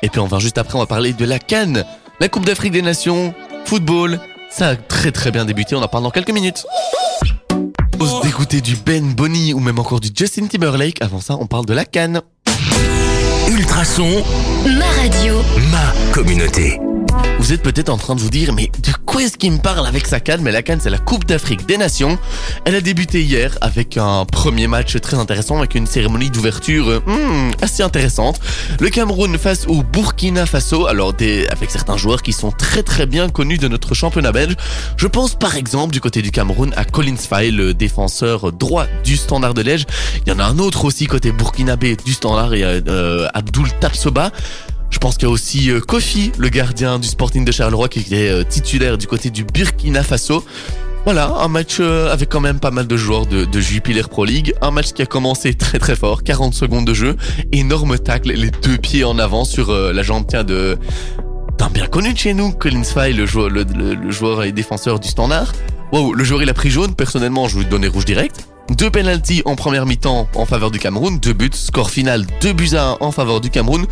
Et 0.01 0.09
puis 0.09 0.19
on 0.19 0.27
va 0.27 0.39
juste 0.39 0.57
après, 0.57 0.75
on 0.75 0.79
va 0.79 0.85
parler 0.85 1.13
de 1.13 1.23
la 1.23 1.39
Cannes, 1.39 1.85
la 2.19 2.27
Coupe 2.27 2.45
d'Afrique 2.45 2.73
des 2.73 2.81
Nations, 2.81 3.33
football. 3.65 4.19
Ça 4.51 4.69
a 4.69 4.75
très 4.75 5.13
très 5.13 5.31
bien 5.31 5.45
débuté, 5.45 5.75
on 5.75 5.81
en 5.81 5.87
parle 5.87 6.03
dans 6.03 6.11
quelques 6.11 6.31
minutes. 6.31 6.65
Ose 7.99 8.21
d'écouter 8.21 8.59
du 8.59 8.75
Ben 8.75 9.13
Bonny 9.13 9.53
ou 9.53 9.59
même 9.59 9.79
encore 9.79 10.01
du 10.01 10.09
Justin 10.13 10.47
Timberlake. 10.47 11.01
Avant 11.01 11.21
ça, 11.21 11.37
on 11.39 11.47
parle 11.47 11.65
de 11.65 11.73
la 11.73 11.85
Cannes. 11.85 12.21
Ultrason, 13.49 14.23
ma 14.77 14.85
radio, 15.01 15.41
ma 15.71 16.13
communauté. 16.13 16.79
Vous 17.39 17.53
êtes 17.53 17.61
peut-être 17.61 17.89
en 17.89 17.97
train 17.97 18.15
de 18.15 18.19
vous 18.19 18.29
dire, 18.29 18.51
mais 18.51 18.71
de 18.83 18.91
quoi 19.05 19.21
est-ce 19.21 19.37
qu'il 19.37 19.51
me 19.51 19.59
parle 19.59 19.85
avec 19.85 20.07
sa 20.07 20.19
canne? 20.19 20.41
Mais 20.41 20.51
la 20.51 20.63
canne, 20.63 20.79
c'est 20.81 20.89
la 20.89 20.97
Coupe 20.97 21.25
d'Afrique 21.25 21.65
des 21.65 21.77
Nations. 21.77 22.17
Elle 22.65 22.75
a 22.75 22.81
débuté 22.81 23.21
hier 23.21 23.57
avec 23.61 23.95
un 23.95 24.25
premier 24.25 24.67
match 24.67 24.99
très 24.99 25.17
intéressant, 25.17 25.59
avec 25.59 25.75
une 25.75 25.85
cérémonie 25.85 26.29
d'ouverture 26.29 26.89
euh, 26.89 26.99
hmm, 27.05 27.51
assez 27.61 27.83
intéressante. 27.83 28.39
Le 28.79 28.89
Cameroun 28.89 29.37
face 29.37 29.65
au 29.67 29.83
Burkina 29.83 30.45
Faso, 30.45 30.87
alors 30.87 31.13
avec 31.51 31.69
certains 31.69 31.95
joueurs 31.95 32.21
qui 32.21 32.33
sont 32.33 32.51
très 32.51 32.83
très 32.83 33.05
bien 33.05 33.29
connus 33.29 33.59
de 33.59 33.67
notre 33.67 33.93
championnat 33.93 34.31
belge. 34.31 34.55
Je 34.97 35.07
pense 35.07 35.35
par 35.35 35.55
exemple 35.55 35.93
du 35.93 36.01
côté 36.01 36.21
du 36.21 36.31
Cameroun 36.31 36.73
à 36.75 36.85
Collins 36.85 37.17
Faye, 37.17 37.51
le 37.51 37.73
défenseur 37.73 38.51
droit 38.51 38.87
du 39.03 39.15
Standard 39.15 39.53
de 39.53 39.61
Liège. 39.61 39.85
Il 40.25 40.29
y 40.29 40.35
en 40.35 40.39
a 40.39 40.43
un 40.43 40.57
autre 40.57 40.85
aussi 40.85 41.05
côté 41.05 41.31
burkinabé 41.31 41.95
du 42.03 42.13
Standard, 42.13 42.53
et 42.55 42.63
euh, 42.63 43.27
Abdul 43.33 43.71
Tapsoba. 43.79 44.31
Je 44.89 44.99
pense 44.99 45.17
qu'il 45.17 45.27
y 45.27 45.31
a 45.31 45.33
aussi 45.33 45.69
euh, 45.69 45.79
Kofi, 45.79 46.31
le 46.37 46.49
gardien 46.49 46.99
du 46.99 47.07
Sporting 47.07 47.45
de 47.45 47.51
Charleroi, 47.51 47.89
qui 47.89 47.99
est 48.13 48.29
euh, 48.29 48.43
titulaire 48.43 48.97
du 48.97 49.07
côté 49.07 49.29
du 49.29 49.43
Burkina 49.43 50.03
Faso. 50.03 50.43
Voilà, 51.05 51.35
un 51.39 51.47
match 51.47 51.77
euh, 51.79 52.11
avec 52.11 52.29
quand 52.29 52.39
même 52.39 52.59
pas 52.59 52.71
mal 52.71 52.87
de 52.87 52.97
joueurs 52.97 53.25
de, 53.25 53.59
Jupiler 53.59 54.03
Pro 54.03 54.25
League. 54.25 54.53
Un 54.61 54.71
match 54.71 54.93
qui 54.93 55.01
a 55.01 55.05
commencé 55.05 55.53
très 55.53 55.79
très 55.79 55.95
fort, 55.95 56.23
40 56.23 56.53
secondes 56.53 56.85
de 56.85 56.93
jeu, 56.93 57.15
énorme 57.51 57.97
tacle, 57.97 58.31
les 58.33 58.51
deux 58.51 58.77
pieds 58.77 59.03
en 59.03 59.17
avant 59.19 59.45
sur 59.45 59.71
la 59.71 60.03
jambe 60.03 60.25
tiens, 60.27 60.43
de 60.43 60.77
d'un 61.57 61.69
bien 61.69 61.87
connu 61.87 62.13
de 62.13 62.17
chez 62.17 62.33
nous, 62.33 62.51
Collins 62.51 62.83
Fay, 62.83 63.13
le 63.13 63.25
joueur, 63.25 64.43
et 64.43 64.51
défenseur 64.51 64.99
du 64.99 65.07
Standard. 65.07 65.53
Wow, 65.91 66.13
le 66.13 66.23
joueur 66.23 66.43
il 66.43 66.49
a 66.49 66.53
pris 66.53 66.69
jaune, 66.69 66.93
personnellement 66.93 67.47
je 67.47 67.59
lui 67.59 67.65
donner 67.65 67.87
rouge 67.87 68.05
direct. 68.05 68.47
Deux 68.71 68.89
penalties 68.91 69.41
en 69.45 69.55
première 69.55 69.85
mi-temps 69.85 70.27
en 70.35 70.45
faveur 70.45 70.71
du 70.71 70.79
Cameroun, 70.79 71.19
deux 71.19 71.33
buts, 71.33 71.49
score 71.53 71.89
final 71.89 72.25
2 72.41 72.53
buts 72.53 72.75
à 72.75 72.89
1 72.89 72.97
en 72.99 73.11
faveur 73.11 73.39
du 73.39 73.49
Cameroun. 73.49 73.87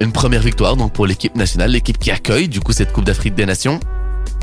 Une 0.00 0.12
première 0.12 0.40
victoire 0.40 0.76
donc 0.76 0.92
pour 0.92 1.06
l'équipe 1.06 1.36
nationale, 1.36 1.72
l'équipe 1.72 1.98
qui 1.98 2.10
accueille 2.10 2.48
du 2.48 2.60
coup 2.60 2.72
cette 2.72 2.92
Coupe 2.92 3.04
d'Afrique 3.04 3.34
des 3.34 3.44
Nations. 3.46 3.78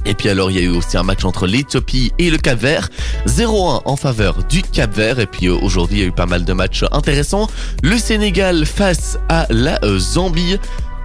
Et 0.05 0.13
puis 0.13 0.29
alors 0.29 0.51
il 0.51 0.57
y 0.57 0.59
a 0.59 0.63
eu 0.63 0.69
aussi 0.69 0.95
un 0.97 1.03
match 1.03 1.25
entre 1.25 1.47
l'Éthiopie 1.47 2.13
et 2.19 2.29
le 2.29 2.37
Cap 2.37 2.59
Vert, 2.59 2.89
0-1 3.25 3.81
en 3.83 3.95
faveur 3.95 4.43
du 4.43 4.61
Cap 4.61 4.93
Vert. 4.95 5.19
Et 5.19 5.25
puis 5.25 5.47
euh, 5.47 5.55
aujourd'hui 5.61 5.97
il 5.97 6.01
y 6.01 6.03
a 6.03 6.07
eu 6.07 6.11
pas 6.11 6.27
mal 6.27 6.45
de 6.45 6.53
matchs 6.53 6.85
intéressants. 6.91 7.49
Le 7.83 7.97
Sénégal 7.97 8.65
face 8.65 9.17
à 9.29 9.47
la 9.49 9.79
euh, 9.83 9.97
Zambie. 9.99 10.57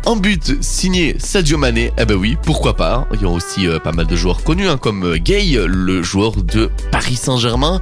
Un 0.05 0.17
but 0.17 0.61
signé 0.63 1.15
Sadio 1.21 1.57
Mané, 1.59 1.93
eh 1.97 2.05
ben 2.05 2.17
oui, 2.17 2.37
pourquoi 2.43 2.75
pas. 2.77 2.95
hein. 2.97 3.07
Il 3.15 3.23
y 3.23 3.25
a 3.25 3.29
aussi 3.29 3.69
euh, 3.69 3.79
pas 3.79 3.93
mal 3.93 4.07
de 4.09 4.17
joueurs 4.17 4.43
connus, 4.43 4.69
hein, 4.69 4.77
comme 4.77 5.15
Gay, 5.17 5.57
le 5.65 6.03
joueur 6.03 6.33
de 6.43 6.71
Paris 6.91 7.15
Saint-Germain, 7.15 7.81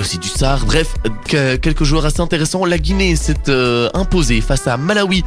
aussi 0.00 0.18
du 0.18 0.28
Sar. 0.28 0.64
Bref, 0.66 0.94
euh, 1.06 1.10
que- 1.28 1.56
quelques 1.56 1.84
joueurs 1.84 2.04
assez 2.06 2.20
intéressants. 2.20 2.64
La 2.64 2.78
Guinée 2.78 3.16
s'est 3.16 3.34
euh, 3.48 3.88
imposée 3.94 4.40
face 4.40 4.66
à 4.66 4.76
Malawi. 4.76 5.24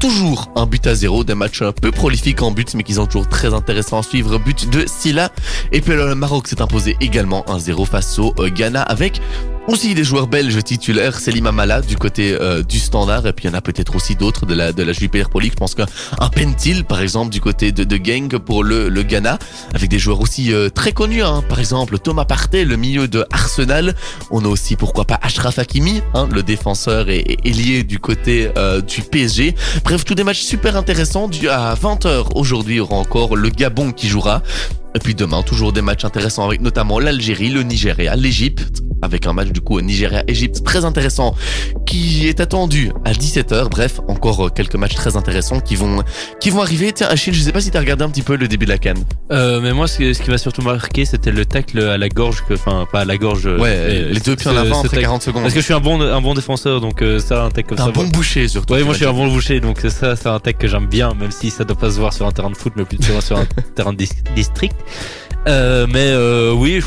Toujours 0.00 0.50
un 0.56 0.66
but 0.66 0.86
à 0.86 0.94
zéro, 0.94 1.24
des 1.24 1.34
matchs 1.34 1.62
peu 1.80 1.90
prolifiques 1.90 2.42
en 2.42 2.50
but, 2.50 2.74
mais 2.74 2.82
qui 2.82 2.94
sont 2.94 3.06
toujours 3.06 3.28
très 3.28 3.54
intéressants 3.54 3.98
à 3.98 4.02
suivre. 4.02 4.38
But 4.38 4.68
de 4.70 4.84
Silla. 4.86 5.30
Et 5.72 5.80
puis 5.80 5.94
le 5.94 6.14
Maroc 6.14 6.48
s'est 6.48 6.60
imposé 6.60 6.96
également 7.00 7.44
1-0 7.48 7.86
face 7.86 8.18
au 8.18 8.34
euh, 8.38 8.48
Ghana 8.50 8.82
avec 8.82 9.20
aussi 9.68 9.96
des 9.96 10.04
joueurs 10.04 10.28
belges 10.28 10.62
titulaires, 10.62 11.18
Selim 11.18 11.46
Amala 11.48 11.80
du 11.80 11.96
côté 11.96 12.36
euh, 12.40 12.62
du 12.62 12.78
Standard, 12.78 13.26
et 13.26 13.32
puis 13.32 13.46
il 13.46 13.50
y 13.50 13.52
en 13.52 13.58
a 13.58 13.60
peut-être 13.60 13.96
aussi 13.96 14.14
d'autres 14.14 14.46
de 14.46 14.54
la 14.54 14.72
de 14.72 14.84
la 14.84 14.92
Jupiler 14.92 15.24
Pro 15.24 15.40
League. 15.40 15.50
Je 15.54 15.56
pense 15.58 15.74
qu'un 15.74 15.86
un 16.20 16.28
Pentil, 16.28 16.84
par 16.84 17.00
exemple, 17.00 17.32
du 17.32 17.40
côté 17.40 17.72
de, 17.72 17.82
de 17.82 17.96
Gang 17.96 18.38
pour 18.38 18.62
le, 18.62 18.88
le 18.88 19.02
Ghana, 19.02 19.40
avec 19.74 19.90
des 19.90 19.98
joueurs 19.98 20.20
aussi 20.20 20.52
euh, 20.52 20.68
très 20.68 20.92
connus, 20.92 21.24
hein. 21.24 21.42
par 21.48 21.58
exemple 21.58 21.98
Thomas 21.98 22.24
Partey, 22.26 22.64
le 22.64 22.76
milieu 22.76 23.08
de 23.08 23.26
Arsenal. 23.32 23.96
On 24.30 24.44
a 24.44 24.48
aussi 24.48 24.76
pourquoi 24.76 25.04
pas 25.04 25.18
Ashraf 25.22 25.58
Hakimi, 25.58 26.02
hein, 26.14 26.28
le 26.32 26.42
défenseur 26.42 27.08
et, 27.08 27.38
ailier 27.44 27.84
du 27.84 27.98
côté 27.98 28.50
euh, 28.56 28.80
du 28.80 29.02
PSG. 29.02 29.54
Bref, 29.84 30.04
tous 30.04 30.14
des 30.14 30.24
matchs 30.24 30.42
super 30.42 30.76
intéressants. 30.76 31.28
À 31.50 31.74
20h 31.74 32.32
aujourd'hui, 32.34 32.74
il 32.74 32.78
y 32.78 32.80
aura 32.80 32.96
encore 32.96 33.36
le 33.36 33.48
Gabon 33.48 33.92
qui 33.92 34.08
jouera. 34.08 34.42
Et 34.96 34.98
puis 34.98 35.14
demain, 35.14 35.42
toujours 35.42 35.72
des 35.74 35.82
matchs 35.82 36.06
intéressants 36.06 36.46
avec 36.46 36.62
notamment 36.62 36.98
l'Algérie, 36.98 37.50
le 37.50 37.62
Nigeria, 37.62 38.16
l'Égypte, 38.16 38.80
avec 39.02 39.26
un 39.26 39.34
match 39.34 39.48
du 39.48 39.60
coup 39.60 39.78
Nigeria-Égypte 39.78 40.64
très 40.64 40.86
intéressant 40.86 41.34
qui 41.84 42.26
est 42.28 42.40
attendu 42.40 42.90
à 43.04 43.12
17h. 43.12 43.68
Bref, 43.68 44.00
encore 44.08 44.46
euh, 44.46 44.48
quelques 44.48 44.74
matchs 44.76 44.94
très 44.94 45.16
intéressants 45.16 45.60
qui 45.60 45.76
vont 45.76 46.02
qui 46.40 46.48
vont 46.48 46.62
arriver. 46.62 46.92
Tiens, 46.92 47.08
Achille, 47.10 47.34
je 47.34 47.42
sais 47.42 47.52
pas 47.52 47.60
si 47.60 47.70
t'as 47.70 47.80
regardé 47.80 48.04
un 48.04 48.08
petit 48.08 48.22
peu 48.22 48.36
le 48.36 48.48
début 48.48 48.64
de 48.64 48.70
la 48.70 48.78
canne. 48.78 49.04
Euh, 49.32 49.60
mais 49.60 49.74
moi, 49.74 49.86
ce, 49.86 49.98
qui 50.18 50.30
m'a 50.30 50.38
surtout 50.38 50.62
marqué, 50.62 51.04
c'était 51.04 51.30
le 51.30 51.44
tacle 51.44 51.78
à 51.78 51.98
la 51.98 52.08
gorge, 52.08 52.42
que, 52.48 52.54
enfin, 52.54 52.86
pas 52.90 53.00
à 53.00 53.04
la 53.04 53.18
gorge. 53.18 53.44
Ouais, 53.44 53.58
mais 53.88 54.02
les 54.14 54.20
deux 54.20 54.34
pieds 54.34 54.50
en 54.50 54.56
avant 54.56 54.78
après 54.78 54.88
tacle- 54.88 55.02
40 55.02 55.22
secondes. 55.22 55.42
Parce 55.42 55.52
que 55.54 55.60
je 55.60 55.64
suis 55.66 55.74
un 55.74 55.80
bon, 55.80 56.00
un 56.00 56.20
bon 56.22 56.32
défenseur, 56.32 56.80
donc 56.80 57.02
euh, 57.02 57.18
ça, 57.18 57.44
un 57.44 57.50
tacle 57.50 57.68
comme 57.68 57.78
ça. 57.78 57.84
un 57.84 57.90
bon 57.90 58.02
moi- 58.04 58.10
boucher 58.12 58.48
surtout. 58.48 58.72
Ouais, 58.72 58.82
moi 58.82 58.94
je 58.94 58.98
suis 59.00 59.06
un 59.06 59.12
bon 59.12 59.28
boucher, 59.28 59.60
donc 59.60 59.78
ça, 59.80 60.16
c'est 60.16 60.28
un 60.28 60.40
tech 60.40 60.56
que 60.56 60.68
j'aime 60.68 60.86
bien, 60.86 61.12
même 61.20 61.30
si 61.32 61.50
ça 61.50 61.64
doit 61.64 61.76
pas 61.76 61.90
se 61.90 61.98
voir 62.00 62.14
sur 62.14 62.26
un 62.26 62.32
terrain 62.32 62.50
de 62.50 62.56
foot, 62.56 62.72
mais 62.76 62.84
plutôt 62.86 63.20
sur 63.20 63.36
un 63.36 63.44
terrain 63.74 63.92
de 63.92 63.98
dis- 63.98 64.08
district. 64.34 64.74
Euh, 65.48 65.86
mais 65.88 66.08
euh, 66.10 66.50
oui, 66.52 66.82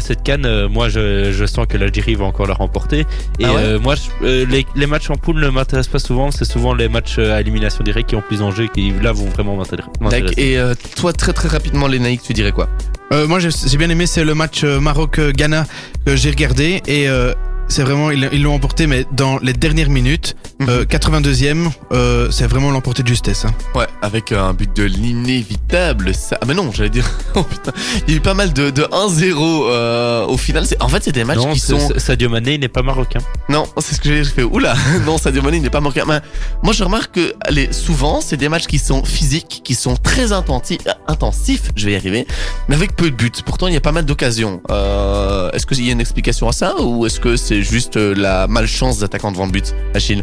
cette 0.00 0.24
canne, 0.24 0.44
euh, 0.44 0.68
moi 0.68 0.88
je, 0.88 1.30
je 1.30 1.44
sens 1.46 1.64
que 1.68 1.76
l'Algérie 1.76 2.16
va 2.16 2.24
encore 2.24 2.48
la 2.48 2.54
remporter. 2.54 3.00
Et 3.38 3.44
Ah 3.44 3.52
ouais 3.54 3.60
euh, 3.62 3.78
moi, 3.78 3.94
je- 3.94 4.26
euh, 4.26 4.46
les, 4.50 4.66
les 4.74 4.86
matchs 4.88 5.10
en 5.10 5.14
poule 5.16 5.38
ne 5.40 5.48
m'intéressent 5.48 5.92
pas 5.92 6.00
souvent. 6.00 6.32
C'est 6.32 6.44
souvent 6.44 6.74
les 6.74 6.88
matchs 6.88 7.18
à 7.20 7.40
élimination 7.40 7.84
directe 7.84 8.08
qui 8.08 8.16
ont 8.16 8.22
plus 8.26 8.40
d'enjeux, 8.40 8.66
qui 8.66 8.92
là 9.00 9.12
vont 9.12 9.26
vraiment 9.28 9.54
m'intéresser. 9.56 10.34
Et 10.38 10.58
euh, 10.58 10.74
toi, 10.96 11.12
très 11.12 11.32
très 11.32 11.48
rapidement, 11.48 11.86
les 11.86 12.00
Naïcs, 12.00 12.22
tu 12.22 12.32
dirais 12.32 12.50
quoi? 12.50 12.68
Euh, 13.12 13.28
moi, 13.28 13.38
j'ai 13.38 13.78
bien 13.78 13.90
aimé, 13.90 14.06
c'est 14.06 14.24
le 14.24 14.34
match 14.34 14.64
Maroc-Ghana 14.64 15.66
que 16.04 16.16
j'ai 16.16 16.30
regardé 16.30 16.82
et 16.88 17.08
euh, 17.08 17.32
c'est 17.70 17.82
vraiment 17.82 18.10
ils 18.10 18.42
l'ont 18.42 18.54
emporté, 18.54 18.86
mais 18.86 19.06
dans 19.12 19.38
les 19.38 19.52
dernières 19.54 19.88
minutes, 19.90 20.36
Euh, 20.68 20.84
82e, 20.84 21.70
euh, 21.92 22.30
c'est 22.30 22.46
vraiment 22.46 22.70
l'emporté 22.70 23.02
de 23.02 23.08
justesse. 23.08 23.46
hein. 23.46 23.54
Ouais, 23.74 23.86
avec 24.02 24.30
euh, 24.30 24.42
un 24.42 24.52
but 24.52 24.70
de 24.76 24.82
l'inévitable. 24.84 26.14
Ça... 26.14 26.36
Ah 26.40 26.44
mais 26.46 26.52
non, 26.52 26.70
j'allais 26.72 26.90
dire. 26.90 27.08
Oh 27.36 27.44
putain, 27.44 27.72
il 28.06 28.10
y 28.12 28.14
a 28.14 28.16
eu 28.18 28.20
pas 28.20 28.34
mal 28.34 28.52
de, 28.52 28.70
de 28.70 28.82
1-0 28.82 29.32
euh, 29.70 30.26
au 30.26 30.36
final. 30.36 30.64
En 30.80 30.88
fait, 30.88 31.02
c'est 31.04 31.12
des 31.12 31.24
matchs 31.24 31.38
non, 31.38 31.52
qui 31.52 31.60
sont. 31.60 31.78
Sadio 31.96 32.28
Mané 32.28 32.54
il 32.54 32.60
n'est 32.60 32.68
pas 32.68 32.82
marocain. 32.82 33.20
Non, 33.48 33.66
c'est 33.78 33.94
ce 33.94 34.00
que 34.00 34.08
j'ai 34.12 34.24
fait. 34.24 34.42
Oula, 34.42 34.74
non, 35.06 35.16
Sadio 35.16 35.40
Mané 35.42 35.58
il 35.58 35.62
n'est 35.62 35.70
pas. 35.70 35.80
Mais 35.80 36.20
moi, 36.62 36.72
je 36.74 36.84
remarque 36.84 37.14
que 37.14 37.34
allez, 37.42 37.72
souvent, 37.72 38.20
c'est 38.20 38.36
des 38.36 38.48
matchs 38.48 38.66
qui 38.66 38.78
sont 38.78 39.02
physiques, 39.04 39.62
qui 39.64 39.74
sont 39.74 39.96
très 39.96 40.32
intensifs, 40.32 40.80
intensifs, 41.06 41.70
je 41.76 41.86
vais 41.86 41.92
y 41.92 41.96
arriver, 41.96 42.26
mais 42.68 42.74
avec 42.74 42.96
peu 42.96 43.10
de 43.10 43.16
buts. 43.16 43.30
Pourtant, 43.46 43.68
il 43.68 43.74
y 43.74 43.76
a 43.76 43.80
pas 43.80 43.92
mal 43.92 44.04
d'occasions. 44.04 44.60
Euh, 44.70 45.50
est-ce 45.52 45.64
qu'il 45.66 45.84
y 45.86 45.88
a 45.88 45.92
une 45.92 46.00
explication 46.00 46.48
à 46.48 46.52
ça 46.52 46.80
ou 46.82 47.06
est-ce 47.06 47.20
que 47.20 47.36
c'est 47.36 47.59
juste 47.62 47.96
euh, 47.96 48.14
la 48.16 48.46
malchance 48.46 48.98
d'attaquant 48.98 49.32
devant 49.32 49.46
le 49.46 49.52
but, 49.52 49.74
Achille 49.94 50.22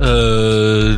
Euh, 0.00 0.96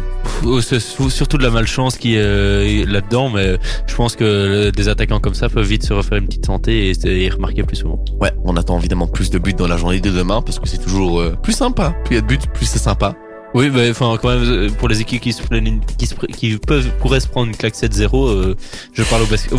sou- 0.81 1.11
surtout 1.11 1.37
de 1.37 1.43
la 1.43 1.51
malchance 1.51 1.99
qui 1.99 2.14
est 2.14 2.21
euh, 2.23 2.87
là-dedans, 2.87 3.29
mais 3.29 3.59
je 3.87 3.95
pense 3.95 4.17
que 4.17 4.25
euh, 4.25 4.71
des 4.71 4.88
attaquants 4.88 5.21
comme 5.21 5.35
ça 5.35 5.49
peuvent 5.51 5.67
vite 5.67 5.85
se 5.85 5.93
refaire 5.93 6.19
une 6.19 6.27
petite 6.27 6.47
santé 6.47 6.90
et, 6.90 7.25
et 7.25 7.29
remarquer 7.29 7.64
plus 7.64 7.77
souvent. 7.77 8.03
Ouais, 8.21 8.33
on 8.45 8.57
attend 8.57 8.79
évidemment 8.79 9.07
plus 9.07 9.29
de 9.31 9.38
buts 9.38 9.53
dans 9.53 9.67
la 9.69 9.77
journée 9.77 10.01
de 10.01 10.11
demain 10.11 10.40
parce 10.40 10.59
que 10.59 10.67
c'est 10.67 10.79
toujours 10.79 11.23
plus 11.43 11.53
sympa. 11.53 11.95
Plus 12.05 12.14
il 12.14 12.17
y 12.17 12.19
a 12.19 12.23
de 12.23 12.27
buts, 12.27 12.38
plus 12.55 12.64
c'est 12.67 12.79
sympa. 12.79 13.14
Oui, 13.55 13.71
mais 13.73 13.90
enfin 13.90 14.17
quand 14.21 14.29
même 14.31 14.43
euh, 14.43 14.69
pour 14.71 14.88
les 14.88 15.01
équipes 15.01 15.21
qui 15.23 15.33
se 15.33 15.40
prennent 15.43 15.67
une- 15.67 15.81
qui, 15.85 16.07
se 16.07 16.14
qui 16.14 16.57
peuvent 16.59 16.90
pourraient 16.99 17.21
se 17.21 17.29
prendre 17.29 17.47
une 17.49 17.57
claque 17.57 17.75
7-0, 17.77 18.29
euh, 18.29 18.55
je 18.93 19.03
parle 19.05 19.23
au, 19.23 19.27
bas- 19.27 19.37
au 19.53 19.59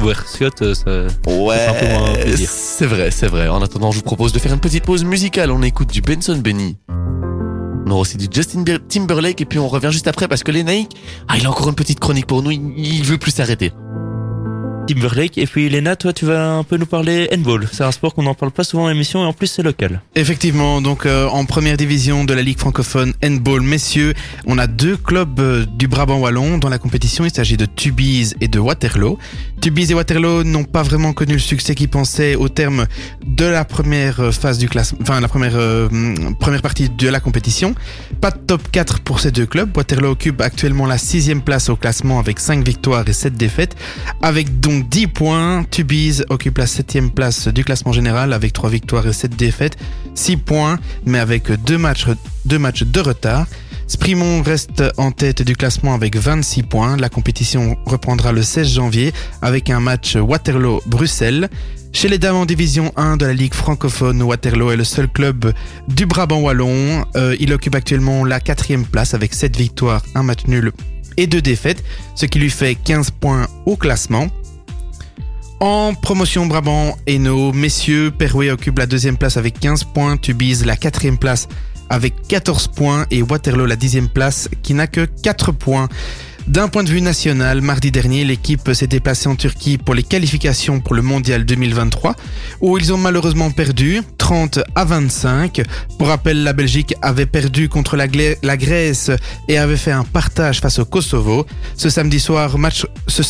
euh, 0.61 0.73
ça 0.73 1.09
Ouais, 1.25 1.65
un 1.65 1.73
peu 1.73 1.87
moins 1.87 2.13
plaisir. 2.13 2.49
c'est 2.51 2.85
vrai, 2.85 3.09
c'est 3.11 3.27
vrai. 3.27 3.47
En 3.47 3.61
attendant, 3.61 3.91
je 3.91 3.97
vous 3.97 4.03
propose 4.03 4.33
de 4.33 4.39
faire 4.39 4.53
une 4.53 4.59
petite 4.59 4.83
pause 4.83 5.05
musicale. 5.05 5.49
On 5.51 5.61
écoute 5.63 5.91
du 5.93 6.01
Benson 6.01 6.37
Benny. 6.43 6.77
On 7.87 7.91
aura 7.91 8.01
aussi 8.01 8.17
du 8.17 8.27
Justin 8.29 8.63
Ber- 8.63 8.79
Timberlake 8.87 9.39
et 9.41 9.45
puis 9.45 9.59
on 9.59 9.67
revient 9.69 9.91
juste 9.91 10.07
après 10.07 10.27
parce 10.27 10.43
que 10.43 10.51
les 10.51 10.65
ah, 11.27 11.37
il 11.37 11.45
a 11.45 11.49
encore 11.49 11.69
une 11.69 11.75
petite 11.75 11.99
chronique 11.99 12.25
pour 12.27 12.41
nous. 12.43 12.51
Il, 12.51 12.77
il 12.77 13.03
veut 13.03 13.17
plus 13.17 13.31
s'arrêter. 13.31 13.71
Timberlake. 14.85 15.37
Et 15.37 15.45
puis 15.47 15.69
Léna, 15.69 15.95
toi 15.95 16.13
tu 16.13 16.25
vas 16.25 16.51
un 16.51 16.63
peu 16.63 16.77
nous 16.77 16.85
parler 16.85 17.27
handball. 17.33 17.67
C'est 17.71 17.83
un 17.83 17.91
sport 17.91 18.13
qu'on 18.13 18.23
n'en 18.23 18.33
parle 18.33 18.51
pas 18.51 18.63
souvent 18.63 18.83
dans 18.83 18.89
l'émission 18.89 19.23
et 19.23 19.25
en 19.25 19.33
plus 19.33 19.47
c'est 19.47 19.63
local. 19.63 20.01
Effectivement, 20.15 20.81
donc 20.81 21.05
euh, 21.05 21.27
en 21.27 21.45
première 21.45 21.77
division 21.77 22.23
de 22.23 22.33
la 22.33 22.41
Ligue 22.41 22.59
francophone 22.59 23.13
handball 23.23 23.61
messieurs, 23.61 24.13
on 24.45 24.57
a 24.57 24.67
deux 24.67 24.97
clubs 24.97 25.39
euh, 25.39 25.65
du 25.65 25.87
Brabant 25.87 26.19
wallon 26.19 26.57
dans 26.57 26.69
la 26.69 26.77
compétition. 26.77 27.25
Il 27.25 27.31
s'agit 27.31 27.57
de 27.57 27.65
Tubize 27.65 28.35
et 28.41 28.47
de 28.47 28.59
Waterloo. 28.59 29.17
Tubize 29.61 29.91
et 29.91 29.93
Waterloo 29.93 30.43
n'ont 30.43 30.63
pas 30.63 30.83
vraiment 30.83 31.13
connu 31.13 31.33
le 31.33 31.39
succès 31.39 31.75
qu'ils 31.75 31.89
pensaient 31.89 32.35
au 32.35 32.49
terme 32.49 32.85
de 33.25 33.45
la 33.45 33.65
première 33.65 34.19
euh, 34.19 34.31
phase 34.31 34.57
du 34.57 34.69
classement, 34.69 34.99
enfin 35.01 35.19
la 35.19 35.27
première 35.27 35.55
première 36.39 36.61
partie 36.61 36.89
de 36.89 37.09
la 37.09 37.19
compétition. 37.19 37.75
Pas 38.21 38.31
de 38.31 38.37
top 38.37 38.61
4 38.71 38.99
pour 38.99 39.19
ces 39.19 39.31
deux 39.31 39.45
clubs. 39.45 39.75
Waterloo 39.75 40.11
occupe 40.11 40.41
actuellement 40.41 40.85
la 40.85 40.97
sixième 40.97 41.41
place 41.41 41.69
au 41.69 41.75
classement 41.75 42.19
avec 42.19 42.39
5 42.39 42.65
victoires 42.65 43.07
et 43.07 43.13
7 43.13 43.35
défaites. 43.35 43.75
Avec 44.21 44.59
donc 44.59 44.74
10 44.83 45.07
points, 45.07 45.63
Tubize 45.69 46.25
occupe 46.29 46.57
la 46.57 46.67
septième 46.67 47.11
place 47.11 47.47
du 47.47 47.63
classement 47.63 47.91
général 47.91 48.33
avec 48.33 48.53
3 48.53 48.69
victoires 48.69 49.07
et 49.07 49.13
7 49.13 49.35
défaites. 49.35 49.77
6 50.15 50.37
points, 50.37 50.79
mais 51.05 51.19
avec 51.19 51.51
deux 51.63 51.77
matchs, 51.77 52.07
deux 52.45 52.59
matchs 52.59 52.83
de 52.83 52.99
retard. 52.99 53.47
Sprimont 53.87 54.41
reste 54.41 54.83
en 54.97 55.11
tête 55.11 55.43
du 55.43 55.55
classement 55.55 55.93
avec 55.93 56.15
26 56.15 56.63
points. 56.63 56.97
La 56.97 57.09
compétition 57.09 57.77
reprendra 57.85 58.31
le 58.31 58.41
16 58.41 58.67
janvier 58.67 59.13
avec 59.41 59.69
un 59.69 59.79
match 59.79 60.15
Waterloo-Bruxelles. 60.15 61.49
Chez 61.93 62.09
les 62.09 62.17
dames 62.17 62.35
en 62.35 62.45
division 62.45 62.91
1 62.97 63.17
de 63.17 63.25
la 63.25 63.33
Ligue 63.33 63.53
francophone, 63.53 64.21
Waterloo 64.21 64.71
est 64.71 64.75
le 64.75 64.83
seul 64.83 65.07
club 65.07 65.53
du 65.87 66.05
Brabant 66.05 66.41
wallon. 66.41 67.05
Euh, 67.15 67.35
il 67.39 67.53
occupe 67.53 67.75
actuellement 67.75 68.25
la 68.25 68.39
quatrième 68.39 68.85
place 68.85 69.13
avec 69.13 69.33
7 69.33 69.55
victoires, 69.55 70.03
un 70.15 70.23
match 70.23 70.45
nul 70.47 70.71
et 71.17 71.27
deux 71.27 71.41
défaites, 71.41 71.83
ce 72.15 72.25
qui 72.25 72.39
lui 72.39 72.49
fait 72.49 72.75
15 72.75 73.11
points 73.11 73.47
au 73.65 73.75
classement. 73.77 74.27
En 75.61 75.93
promotion 75.93 76.45
Brabant 76.45 76.97
et 77.07 77.17
nos 77.17 77.53
messieurs, 77.53 78.11
Perouet 78.11 78.51
occupe 78.51 78.77
la 78.77 78.85
deuxième 78.85 79.17
place 79.17 79.37
avec 79.37 79.57
15 79.59 79.85
points, 79.85 80.17
Tubize 80.17 80.65
la 80.65 80.75
quatrième 80.75 81.17
place 81.17 81.47
avec 81.89 82.13
14 82.27 82.67
points. 82.67 83.05
Et 83.09 83.21
Waterloo 83.21 83.65
la 83.65 83.77
dixième 83.77 84.09
place 84.09 84.49
qui 84.63 84.73
n'a 84.73 84.87
que 84.87 85.05
4 85.05 85.53
points. 85.53 85.87
D'un 86.47 86.67
point 86.67 86.83
de 86.83 86.89
vue 86.89 87.01
national, 87.01 87.61
mardi 87.61 87.89
dernier, 87.89 88.23
l'équipe 88.23 88.71
s'est 88.71 88.85
déplacée 88.85 89.27
en 89.27 89.35
Turquie 89.35 89.79
pour 89.79 89.95
les 89.95 90.03
qualifications 90.03 90.79
pour 90.79 90.93
le 90.93 91.01
Mondial 91.01 91.43
2023, 91.43 92.15
où 92.61 92.77
ils 92.77 92.93
ont 92.93 92.97
malheureusement 92.97 93.49
perdu 93.49 94.01
30 94.19 94.59
à 94.75 94.85
25. 94.85 95.63
Pour 95.97 96.07
rappel, 96.07 96.43
la 96.43 96.53
Belgique 96.53 96.93
avait 97.01 97.25
perdu 97.25 97.67
contre 97.67 97.97
la, 97.97 98.07
Grèce 98.07 99.09
et 99.47 99.57
avait 99.57 99.75
fait 99.75 99.91
un 99.91 100.03
partage 100.03 100.61
face 100.61 100.77
au 100.77 100.85
Kosovo. 100.85 101.47
Ce 101.75 101.89
samedi 101.89 102.19
soir, 102.19 102.59
match, 102.59 102.85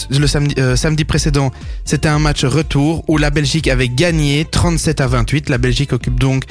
le 0.09 0.27
samedi, 0.27 0.55
euh, 0.57 0.75
samedi 0.75 1.05
précédent, 1.05 1.51
c'était 1.85 2.09
un 2.09 2.19
match 2.19 2.43
retour 2.43 3.05
où 3.07 3.17
la 3.17 3.29
Belgique 3.29 3.69
avait 3.69 3.89
gagné 3.89 4.45
37 4.49 4.99
à 4.99 5.07
28. 5.07 5.47
La 5.47 5.57
Belgique 5.57 5.93
occupe 5.93 6.19
donc 6.19 6.43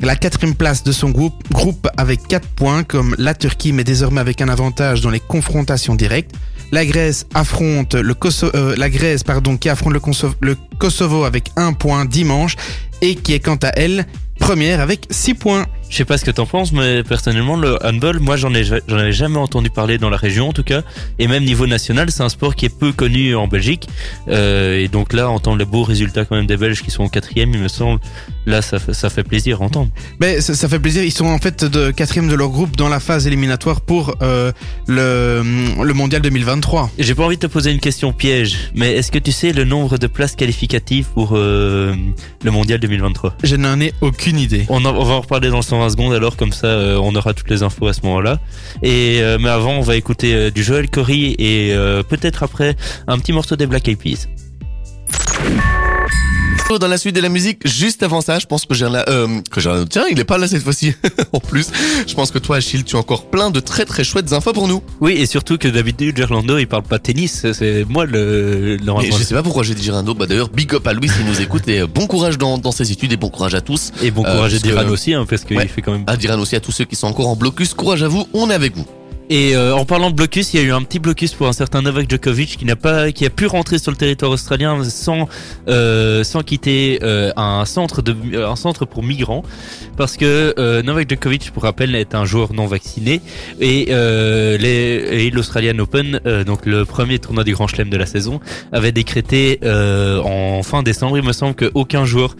la 0.00 0.16
quatrième 0.16 0.54
place 0.54 0.82
de 0.84 0.92
son 0.92 1.10
groupe, 1.10 1.34
groupe 1.50 1.88
avec 1.96 2.26
4 2.28 2.46
points, 2.48 2.84
comme 2.84 3.14
la 3.18 3.34
Turquie, 3.34 3.72
mais 3.72 3.84
désormais 3.84 4.20
avec 4.20 4.40
un 4.40 4.48
avantage 4.48 5.00
dans 5.00 5.10
les 5.10 5.20
confrontations 5.20 5.94
directes. 5.94 6.32
La 6.72 6.84
Grèce 6.84 7.26
affronte 7.34 7.94
le 7.94 8.14
Koso- 8.14 8.50
euh, 8.54 8.74
la 8.76 8.90
Grèce 8.90 9.22
pardon, 9.22 9.56
qui 9.56 9.68
affronte 9.68 9.92
le, 9.94 10.00
Kosovo, 10.00 10.34
Kosovo 10.78 11.24
avec 11.24 11.50
un 11.56 11.72
point 11.72 12.04
dimanche 12.04 12.56
et 13.02 13.14
qui 13.14 13.34
est 13.34 13.40
quant 13.40 13.58
à 13.62 13.68
elle 13.76 14.04
première 14.38 14.80
avec 14.80 15.06
6 15.10 15.34
points. 15.34 15.66
Je 15.88 15.96
sais 15.96 16.04
pas 16.04 16.18
ce 16.18 16.24
que 16.24 16.30
t'en 16.30 16.46
penses, 16.46 16.72
mais 16.72 17.02
personnellement, 17.04 17.56
le 17.56 17.78
handball, 17.86 18.18
moi, 18.18 18.36
j'en 18.36 18.52
ai, 18.54 18.64
j'en 18.64 18.76
avais 18.98 19.12
jamais 19.12 19.38
entendu 19.38 19.70
parler 19.70 19.98
dans 19.98 20.10
la 20.10 20.16
région, 20.16 20.48
en 20.48 20.52
tout 20.52 20.64
cas. 20.64 20.82
Et 21.18 21.28
même 21.28 21.44
niveau 21.44 21.66
national, 21.66 22.10
c'est 22.10 22.22
un 22.22 22.28
sport 22.28 22.54
qui 22.56 22.66
est 22.66 22.76
peu 22.78 22.92
connu 22.92 23.34
en 23.36 23.46
Belgique. 23.46 23.86
Euh, 24.28 24.78
et 24.82 24.88
donc 24.88 25.12
là, 25.12 25.30
entendre 25.30 25.58
les 25.58 25.64
beaux 25.64 25.84
résultats 25.84 26.24
quand 26.24 26.36
même 26.36 26.46
des 26.46 26.56
Belges 26.56 26.82
qui 26.82 26.90
sont 26.90 27.04
au 27.04 27.08
quatrième, 27.08 27.52
il 27.54 27.60
me 27.60 27.68
semble, 27.68 28.00
là, 28.46 28.62
ça, 28.62 28.78
fait- 28.78 28.92
ça 28.94 29.10
fait 29.10 29.22
plaisir 29.22 29.62
à 29.62 29.64
entendre. 29.64 29.88
Mais 30.20 30.40
ça, 30.40 30.54
ça 30.54 30.68
fait 30.68 30.80
plaisir, 30.80 31.04
ils 31.04 31.12
sont 31.12 31.26
en 31.26 31.38
fait 31.38 31.64
de 31.64 31.90
quatrième 31.92 32.28
de 32.28 32.34
leur 32.34 32.48
groupe 32.50 32.76
dans 32.76 32.88
la 32.88 33.00
phase 33.00 33.26
éliminatoire 33.26 33.80
pour 33.80 34.16
euh, 34.22 34.52
le, 34.86 35.42
le 35.82 35.94
mondial 35.94 36.20
2023. 36.22 36.90
J'ai 36.98 37.14
pas 37.14 37.24
envie 37.24 37.36
de 37.36 37.40
te 37.42 37.46
poser 37.46 37.70
une 37.70 37.80
question 37.80 38.12
piège, 38.12 38.70
mais 38.74 38.92
est-ce 38.96 39.10
que 39.12 39.18
tu 39.18 39.32
sais 39.32 39.52
le 39.52 39.64
nombre 39.64 39.98
de 39.98 40.06
places 40.06 40.36
qualificatives 40.36 41.06
pour 41.14 41.30
euh, 41.34 41.94
le 42.42 42.50
mondial 42.50 42.80
2023 42.80 43.36
Je 43.44 43.56
n'en 43.56 43.80
ai 43.80 43.92
aucune 44.00 44.38
idée. 44.38 44.66
on, 44.68 44.84
en- 44.84 44.94
on 44.96 45.04
va 45.04 45.14
en 45.14 45.20
reparler 45.20 45.48
dans 45.50 45.62
120 45.76 45.90
secondes 45.90 46.14
alors 46.14 46.36
comme 46.36 46.52
ça 46.52 46.68
euh, 46.68 46.98
on 47.02 47.14
aura 47.14 47.34
toutes 47.34 47.50
les 47.50 47.62
infos 47.62 47.86
à 47.86 47.92
ce 47.92 48.02
moment-là. 48.02 48.38
Et 48.82 49.20
euh, 49.20 49.38
mais 49.40 49.48
avant 49.48 49.72
on 49.72 49.82
va 49.82 49.96
écouter 49.96 50.34
euh, 50.34 50.50
du 50.50 50.62
Joel 50.62 50.88
Corey 50.88 51.34
et 51.38 51.74
peut-être 52.08 52.42
après 52.42 52.76
un 53.06 53.18
petit 53.18 53.32
morceau 53.32 53.56
des 53.56 53.66
Black 53.66 53.88
Eyed 53.88 53.98
Peas. 53.98 54.26
Dans 56.68 56.88
la 56.88 56.98
suite 56.98 57.14
de 57.16 57.20
la 57.20 57.28
musique, 57.30 57.66
juste 57.66 58.02
avant 58.02 58.20
ça, 58.20 58.38
je 58.38 58.44
pense 58.44 58.66
que 58.66 58.74
j'ai 58.74 58.84
un, 58.84 58.92
euh, 58.94 59.40
que 59.50 59.60
j'ai 59.60 59.70
un, 59.70 59.86
tiens, 59.86 60.04
il 60.10 60.18
est 60.20 60.24
pas 60.24 60.36
là 60.36 60.46
cette 60.48 60.62
fois-ci. 60.62 60.92
en 61.32 61.38
plus, 61.40 61.68
je 62.06 62.12
pense 62.14 62.30
que 62.32 62.38
toi, 62.38 62.56
Achille, 62.56 62.82
tu 62.84 62.96
as 62.96 62.98
encore 62.98 63.30
plein 63.30 63.50
de 63.50 63.60
très 63.60 63.84
très 63.86 64.04
chouettes 64.04 64.32
infos 64.32 64.52
pour 64.52 64.68
nous. 64.68 64.82
Oui 65.00 65.12
et 65.12 65.24
surtout 65.26 65.56
que 65.58 65.68
d'habitude 65.68 66.16
Gerlando 66.16 66.58
il 66.58 66.66
parle 66.66 66.82
pas 66.82 66.98
tennis, 66.98 67.46
c'est- 67.52 67.84
moi 67.88 68.04
le 68.04 68.76
Mais 68.84 69.10
je 69.10 69.22
sais 69.22 69.34
pas 69.34 69.42
pourquoi 69.44 69.62
j'ai 69.62 69.74
dit 69.74 69.82
Girando. 69.84 70.12
Bah 70.12 70.26
d'ailleurs, 70.26 70.48
big 70.50 70.74
up 70.74 70.86
à 70.86 70.92
Louis 70.92 71.08
s'il 71.08 71.24
nous 71.24 71.40
écoute 71.40 71.66
et 71.68 71.80
euh, 71.80 71.86
bon 71.86 72.06
courage 72.08 72.36
dans, 72.36 72.58
dans 72.58 72.72
ses 72.72 72.90
études 72.92 73.12
et 73.12 73.16
bon 73.16 73.30
courage 73.30 73.54
à 73.54 73.60
tous. 73.62 73.92
Et 74.02 74.10
bon 74.10 74.24
Euh, 74.26 74.32
courage 74.34 74.54
à 74.54 74.58
que- 74.58 74.62
Diran 74.64 74.88
aussi 74.88 75.14
hein, 75.14 75.24
parce 75.28 75.44
qu'il 75.44 75.56
Ouais. 75.56 75.68
fait 75.68 75.80
quand 75.82 75.92
même. 75.92 76.04
À 76.08 76.16
Diran 76.16 76.38
aussi 76.40 76.56
à 76.56 76.60
tous 76.60 76.72
ceux 76.72 76.84
qui 76.84 76.96
sont 76.96 77.06
encore 77.06 77.28
en 77.28 77.36
blocus. 77.36 77.72
Courage 77.74 78.02
à 78.02 78.08
vous, 78.08 78.26
on 78.34 78.50
est 78.50 78.54
avec 78.54 78.76
vous. 78.76 78.84
Et 79.28 79.56
euh, 79.56 79.74
en 79.74 79.84
parlant 79.84 80.10
de 80.10 80.14
blocus, 80.14 80.54
il 80.54 80.60
y 80.60 80.62
a 80.62 80.66
eu 80.66 80.72
un 80.72 80.82
petit 80.82 81.00
blocus 81.00 81.34
pour 81.34 81.48
un 81.48 81.52
certain 81.52 81.82
Novak 81.82 82.08
Djokovic 82.08 82.56
qui 82.58 82.64
n'a 82.64 82.76
pas, 82.76 83.10
qui 83.10 83.26
a 83.26 83.30
pu 83.30 83.46
rentrer 83.46 83.78
sur 83.78 83.90
le 83.90 83.96
territoire 83.96 84.30
australien 84.30 84.84
sans 84.84 85.28
euh, 85.68 86.22
sans 86.22 86.42
quitter 86.42 87.00
euh, 87.02 87.32
un 87.36 87.64
centre 87.64 88.02
de 88.02 88.14
un 88.38 88.54
centre 88.54 88.84
pour 88.84 89.02
migrants, 89.02 89.42
parce 89.96 90.16
que 90.16 90.54
euh, 90.58 90.82
Novak 90.82 91.10
Djokovic, 91.10 91.50
pour 91.50 91.64
rappel, 91.64 91.96
est 91.96 92.14
un 92.14 92.24
joueur 92.24 92.52
non 92.52 92.66
vacciné. 92.66 93.20
Et 93.60 93.88
euh, 93.90 94.56
les 94.58 95.24
et 95.26 95.30
l'Australian 95.30 95.78
Open, 95.80 96.20
euh, 96.24 96.44
donc 96.44 96.64
le 96.64 96.84
premier 96.84 97.18
tournoi 97.18 97.42
du 97.42 97.52
Grand 97.52 97.66
Chelem 97.66 97.90
de 97.90 97.96
la 97.96 98.06
saison, 98.06 98.38
avait 98.70 98.92
décrété 98.92 99.58
euh, 99.64 100.20
en 100.22 100.62
fin 100.62 100.84
décembre, 100.84 101.18
il 101.18 101.24
me 101.24 101.32
semble 101.32 101.56
qu'aucun 101.56 102.04
joueur 102.04 102.36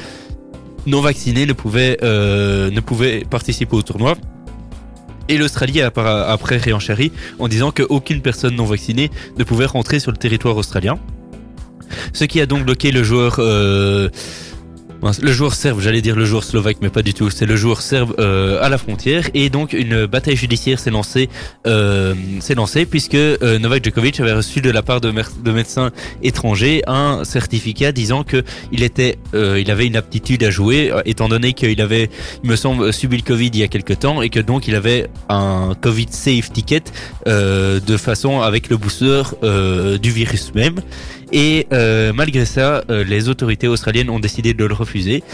non 0.86 1.00
vacciné 1.00 1.46
ne 1.46 1.52
pouvait 1.52 1.98
euh, 2.04 2.70
ne 2.70 2.78
pouvait 2.78 3.24
participer 3.28 3.74
au 3.74 3.82
tournoi. 3.82 4.14
Et 5.28 5.38
l'Australie 5.38 5.80
a 5.80 5.90
après 6.28 6.56
réenchéri 6.56 7.12
en 7.38 7.48
disant 7.48 7.72
qu'aucune 7.72 8.20
personne 8.20 8.54
non 8.54 8.64
vaccinée 8.64 9.10
ne 9.38 9.44
pouvait 9.44 9.66
rentrer 9.66 9.98
sur 9.98 10.12
le 10.12 10.16
territoire 10.16 10.56
australien. 10.56 10.98
Ce 12.12 12.24
qui 12.24 12.40
a 12.40 12.46
donc 12.46 12.64
bloqué 12.64 12.90
le 12.90 13.02
joueur 13.02 13.36
euh, 13.38 14.08
Le 15.02 15.32
joueur 15.32 15.54
serbe, 15.54 15.80
j'allais 15.80 16.00
dire 16.00 16.16
le 16.16 16.24
joueur 16.24 16.42
slovaque, 16.42 16.78
mais 16.80 16.88
pas 16.88 17.02
du 17.02 17.14
tout. 17.14 17.30
C'est 17.30 17.46
le 17.46 17.56
joueur 17.56 17.80
serbe 17.80 18.14
euh, 18.18 18.62
à 18.62 18.68
la 18.68 18.78
frontière. 18.78 19.28
Et 19.34 19.50
donc 19.50 19.72
une 19.72 20.06
bataille 20.06 20.36
judiciaire 20.36 20.80
s'est 20.80 20.90
lancée, 20.90 21.28
euh, 21.66 22.14
lancée 22.56 22.86
puisque 22.86 23.14
euh, 23.14 23.58
Novak 23.58 23.84
Djokovic 23.84 24.18
avait 24.20 24.32
reçu 24.32 24.60
de 24.60 24.70
la 24.70 24.82
part 24.82 25.00
de, 25.00 25.12
médecins 25.50 25.92
étrangers 26.22 26.82
un 26.86 27.24
certificat 27.24 27.92
disant 27.92 28.24
que 28.24 28.42
il 28.72 28.86
euh, 29.34 29.60
il 29.60 29.70
avait 29.70 29.86
une 29.86 29.96
aptitude 29.96 30.42
à 30.44 30.50
jouer, 30.50 30.92
étant 31.04 31.28
donné 31.28 31.52
qu'il 31.52 31.80
avait, 31.80 32.08
il 32.42 32.50
me 32.50 32.56
semble, 32.56 32.92
subi 32.92 33.18
le 33.18 33.22
Covid 33.22 33.48
il 33.48 33.58
y 33.58 33.62
a 33.62 33.68
quelque 33.68 33.92
temps 33.92 34.22
et 34.22 34.30
que 34.30 34.40
donc 34.40 34.66
il 34.68 34.74
avait 34.74 35.08
un 35.28 35.74
Covid 35.80 36.06
safe 36.10 36.52
ticket 36.52 36.84
de 37.26 37.96
façon 37.96 38.40
avec 38.40 38.70
le 38.70 38.76
booster 38.76 39.22
du 40.00 40.10
virus 40.10 40.54
même. 40.54 40.76
Et 41.32 41.66
euh, 41.72 42.12
malgré 42.12 42.44
ça, 42.44 42.84
euh, 42.88 43.02
les 43.02 43.28
autorités 43.28 43.66
australiennes 43.66 44.10
ont 44.10 44.20
décidé 44.20 44.54
de 44.54 44.64
le 44.64 44.74
refuser. 44.74 45.24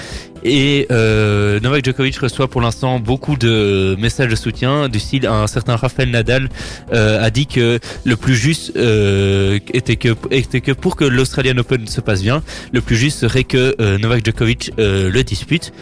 Et 0.45 0.87
euh, 0.91 1.61
Novak 1.61 1.85
Djokovic 1.85 2.19
reçoit 2.19 2.49
pour 2.49 2.61
l'instant 2.61 2.99
beaucoup 2.99 3.37
de 3.37 3.95
messages 3.99 4.31
de 4.31 4.35
soutien 4.35 4.89
du 4.89 4.99
style 4.99 5.27
un 5.27 5.47
certain 5.47 5.77
Rafael 5.77 6.11
Nadal 6.11 6.49
euh, 6.93 7.23
a 7.23 7.31
dit 7.31 7.47
que 7.47 7.79
le 8.05 8.17
plus 8.17 8.35
juste 8.35 8.73
euh, 8.77 9.61
était 9.73 9.97
que 9.97 10.09
était 10.31 10.61
que 10.61 10.73
pour 10.73 10.97
que 10.97 11.05
l'Australian 11.05 11.59
Open 11.59 11.87
se 11.87 12.01
passe 12.01 12.23
bien, 12.23 12.43
le 12.73 12.81
plus 12.81 12.97
juste 12.97 13.19
serait 13.21 13.45
que 13.45 13.77
euh, 13.81 13.99
Novak 13.99 14.25
Djokovic 14.25 14.73
le 14.79 15.23
dispute. 15.23 15.73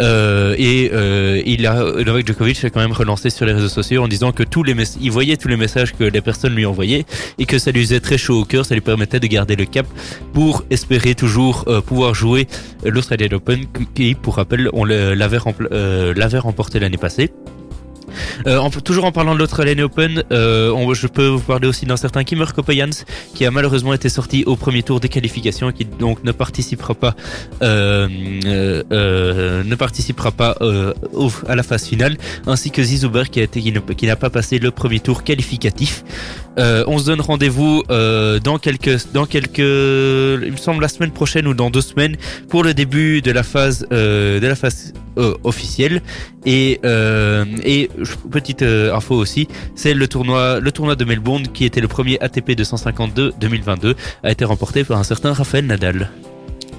Euh, 0.00 0.54
et 0.58 0.90
euh, 0.92 1.40
il 1.46 1.66
a 1.66 1.74
Novak 2.04 2.26
Djokovic 2.26 2.64
a 2.64 2.70
quand 2.70 2.80
même 2.80 2.92
relancé 2.92 3.30
sur 3.30 3.46
les 3.46 3.52
réseaux 3.52 3.68
sociaux 3.68 4.02
en 4.02 4.08
disant 4.08 4.32
que 4.32 4.42
tous 4.42 4.62
les 4.62 4.74
il 5.00 5.10
voyait 5.10 5.36
tous 5.36 5.48
les 5.48 5.56
messages 5.56 5.92
que 5.92 6.04
les 6.04 6.20
personnes 6.20 6.54
lui 6.54 6.66
envoyaient 6.66 7.04
et 7.38 7.46
que 7.46 7.58
ça 7.58 7.70
lui 7.70 7.82
faisait 7.82 8.00
très 8.00 8.18
chaud 8.18 8.40
au 8.40 8.44
cœur, 8.44 8.66
ça 8.66 8.74
lui 8.74 8.80
permettait 8.80 9.20
de 9.20 9.26
garder 9.26 9.56
le 9.56 9.66
cap 9.66 9.86
pour 10.32 10.64
espérer 10.70 11.14
toujours 11.14 11.64
euh, 11.68 11.80
pouvoir 11.80 12.14
jouer 12.14 12.48
l'Australian 12.84 13.36
Open 13.36 13.66
qui, 13.94 14.14
pour 14.14 14.36
rappel, 14.36 14.68
on 14.72 14.88
euh, 14.88 15.14
l'avait 15.14 16.38
remporté 16.38 16.80
l'année 16.80 16.96
passée. 16.96 17.30
Euh, 18.46 18.68
toujours 18.84 19.04
en 19.04 19.12
parlant 19.12 19.34
de 19.34 19.38
l'Australian 19.38 19.84
Open, 19.84 20.22
euh, 20.32 20.94
je 20.94 21.06
peux 21.06 21.28
vous 21.28 21.40
parler 21.40 21.68
aussi 21.68 21.86
d'un 21.86 21.96
certain 21.96 22.24
Kimmer 22.24 22.46
Kopejans 22.54 23.04
qui 23.34 23.44
a 23.46 23.50
malheureusement 23.50 23.94
été 23.94 24.08
sorti 24.08 24.44
au 24.44 24.56
premier 24.56 24.82
tour 24.82 25.00
des 25.00 25.08
qualifications 25.08 25.70
et 25.70 25.72
qui 25.72 25.84
donc 25.84 26.22
ne 26.24 26.32
participera 26.32 26.94
pas 26.94 27.14
euh, 27.62 28.08
ne 29.64 29.74
participera 29.74 30.32
pas 30.32 30.56
à 31.48 31.54
la 31.54 31.62
phase 31.62 31.86
finale, 31.86 32.16
ainsi 32.46 32.70
que 32.70 32.82
Zizouber 32.82 33.24
qui 33.30 33.46
qui 33.48 34.06
n'a 34.06 34.16
pas 34.16 34.30
passé 34.30 34.58
le 34.58 34.70
premier 34.70 35.00
tour 35.00 35.24
qualificatif. 35.24 36.04
Euh, 36.58 36.84
on 36.86 36.98
se 36.98 37.06
donne 37.06 37.20
rendez-vous 37.20 37.82
euh, 37.90 38.38
dans 38.38 38.58
quelques 38.58 39.12
dans 39.12 39.26
quelques 39.26 39.58
il 39.58 40.52
me 40.52 40.56
semble 40.56 40.82
la 40.82 40.88
semaine 40.88 41.10
prochaine 41.10 41.48
ou 41.48 41.54
dans 41.54 41.70
deux 41.70 41.80
semaines 41.80 42.16
pour 42.48 42.62
le 42.62 42.74
début 42.74 43.22
de 43.22 43.32
la 43.32 43.42
phase 43.42 43.86
euh, 43.92 44.38
de 44.38 44.46
la 44.46 44.54
phase 44.54 44.92
officielle 45.44 46.02
et 46.44 46.80
petite 48.30 48.62
info 48.62 49.14
aussi 49.14 49.48
c'est 49.74 49.94
le 49.94 50.08
tournoi 50.08 50.60
le 50.60 50.72
tournoi 50.72 50.96
de 50.96 51.04
Melbourne 51.04 51.46
qui 51.52 51.64
était 51.64 51.80
le 51.80 51.88
premier 51.88 52.18
ATP 52.20 52.52
252 52.52 53.34
2022 53.40 53.94
a 54.22 54.30
été 54.30 54.44
remporté 54.44 54.84
par 54.84 54.98
un 54.98 55.04
certain 55.04 55.32
Rafael 55.32 55.66
Nadal. 55.66 56.10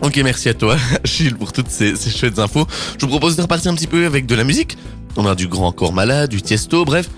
Ok, 0.02 0.18
merci 0.18 0.50
à 0.50 0.54
toi, 0.54 0.76
Gilles, 1.06 1.36
pour 1.36 1.54
toutes 1.54 1.70
ces, 1.70 1.96
ces 1.96 2.10
chouettes 2.10 2.38
infos. 2.38 2.68
Je 3.00 3.06
vous 3.06 3.12
propose 3.12 3.38
de 3.38 3.42
repartir 3.42 3.72
un 3.72 3.76
petit 3.76 3.88
peu 3.88 4.06
avec 4.06 4.26
de 4.26 4.36
la 4.36 4.44
musique. 4.44 4.78
On 5.16 5.26
a 5.26 5.36
du 5.36 5.48
Grand 5.48 5.72
Corps 5.72 5.94
Malade, 5.94 6.30
du 6.30 6.42
Tiesto, 6.42 6.84
bref, 6.84 7.10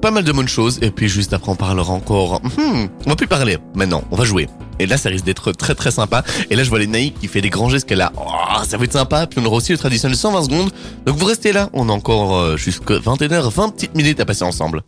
pas 0.00 0.10
mal 0.10 0.24
de 0.24 0.32
bonnes 0.32 0.48
choses. 0.48 0.78
Et 0.82 0.90
puis 0.90 1.08
juste 1.08 1.32
après, 1.32 1.52
on 1.52 1.56
parlera 1.56 1.92
encore. 1.92 2.40
Hmm, 2.42 2.86
on 3.06 3.10
va 3.10 3.16
plus 3.16 3.26
parler. 3.26 3.58
Maintenant, 3.74 4.02
on 4.10 4.16
va 4.16 4.24
jouer. 4.24 4.48
Et 4.78 4.86
là, 4.86 4.96
ça 4.96 5.08
risque 5.10 5.24
d'être 5.24 5.52
très 5.52 5.74
très 5.74 5.90
sympa. 5.90 6.24
Et 6.48 6.56
là, 6.56 6.64
je 6.64 6.70
vois 6.70 6.78
les 6.78 6.86
Naïk 6.86 7.18
qui 7.20 7.28
fait 7.28 7.42
des 7.42 7.50
grands 7.50 7.68
gestes 7.68 7.88
qu'elle 7.88 8.00
a. 8.00 8.12
Oh, 8.16 8.62
ça 8.66 8.78
va 8.78 8.84
être 8.84 8.92
sympa. 8.92 9.26
Puis 9.26 9.40
on 9.40 9.46
aura 9.46 9.56
aussi 9.56 9.72
le 9.72 9.78
traditionnel 9.78 10.16
120 10.16 10.44
secondes. 10.44 10.70
Donc 11.06 11.16
vous 11.16 11.26
restez 11.26 11.52
là. 11.52 11.68
On 11.72 11.88
a 11.88 11.92
encore 11.92 12.56
jusqu'à 12.56 12.94
21h, 12.94 13.50
20 13.50 13.68
petites 13.70 13.94
minutes 13.94 14.20
à 14.20 14.24
passer 14.24 14.44
ensemble. 14.44 14.82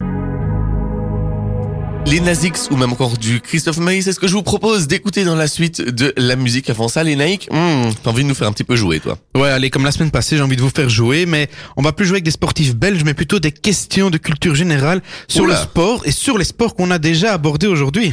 Les 2.06 2.20
Nazix 2.20 2.68
ou 2.70 2.76
même 2.76 2.92
encore 2.92 3.16
du 3.16 3.40
Christophe 3.40 3.78
Maïs, 3.78 4.04
c'est 4.04 4.12
ce 4.12 4.20
que 4.20 4.26
je 4.28 4.34
vous 4.34 4.42
propose 4.42 4.86
d'écouter 4.86 5.24
dans 5.24 5.34
la 5.34 5.46
suite 5.46 5.80
de 5.80 6.12
la 6.18 6.36
musique. 6.36 6.68
Avant 6.68 6.88
ça, 6.88 7.02
les 7.02 7.14
hmm, 7.16 7.90
t'as 8.02 8.10
envie 8.10 8.22
de 8.22 8.28
nous 8.28 8.34
faire 8.34 8.48
un 8.48 8.52
petit 8.52 8.64
peu 8.64 8.76
jouer, 8.76 9.00
toi 9.00 9.16
Ouais, 9.34 9.48
allez, 9.48 9.70
comme 9.70 9.84
la 9.84 9.92
semaine 9.92 10.10
passée, 10.10 10.36
j'ai 10.36 10.42
envie 10.42 10.56
de 10.56 10.60
vous 10.62 10.68
faire 10.70 10.90
jouer, 10.90 11.24
mais 11.24 11.48
on 11.76 11.82
va 11.82 11.92
plus 11.92 12.04
jouer 12.04 12.16
avec 12.16 12.24
des 12.24 12.30
sportifs 12.30 12.74
belges, 12.74 13.02
mais 13.04 13.14
plutôt 13.14 13.38
des 13.38 13.52
questions 13.52 14.10
de 14.10 14.18
culture 14.18 14.54
générale 14.54 15.00
sur 15.28 15.44
Oula. 15.44 15.54
le 15.54 15.60
sport 15.62 16.02
et 16.04 16.10
sur 16.12 16.36
les 16.36 16.44
sports 16.44 16.74
qu'on 16.74 16.90
a 16.90 16.98
déjà 16.98 17.32
abordés 17.32 17.66
aujourd'hui. 17.68 18.12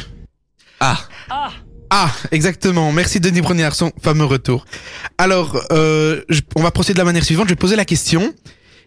Ah, 0.80 0.98
Ah, 1.92 2.12
exactement. 2.32 2.92
Merci 2.92 3.20
Denis 3.20 3.42
Brognard, 3.42 3.74
son 3.74 3.92
fameux 4.02 4.26
retour. 4.26 4.66
Alors, 5.18 5.60
euh, 5.72 6.22
je- 6.30 6.42
on 6.56 6.62
va 6.62 6.70
procéder 6.70 6.94
de 6.94 7.00
la 7.00 7.06
manière 7.06 7.24
suivante. 7.26 7.48
Je 7.48 7.54
vais 7.54 7.56
poser 7.60 7.76
la 7.76 7.86
question 7.86 8.32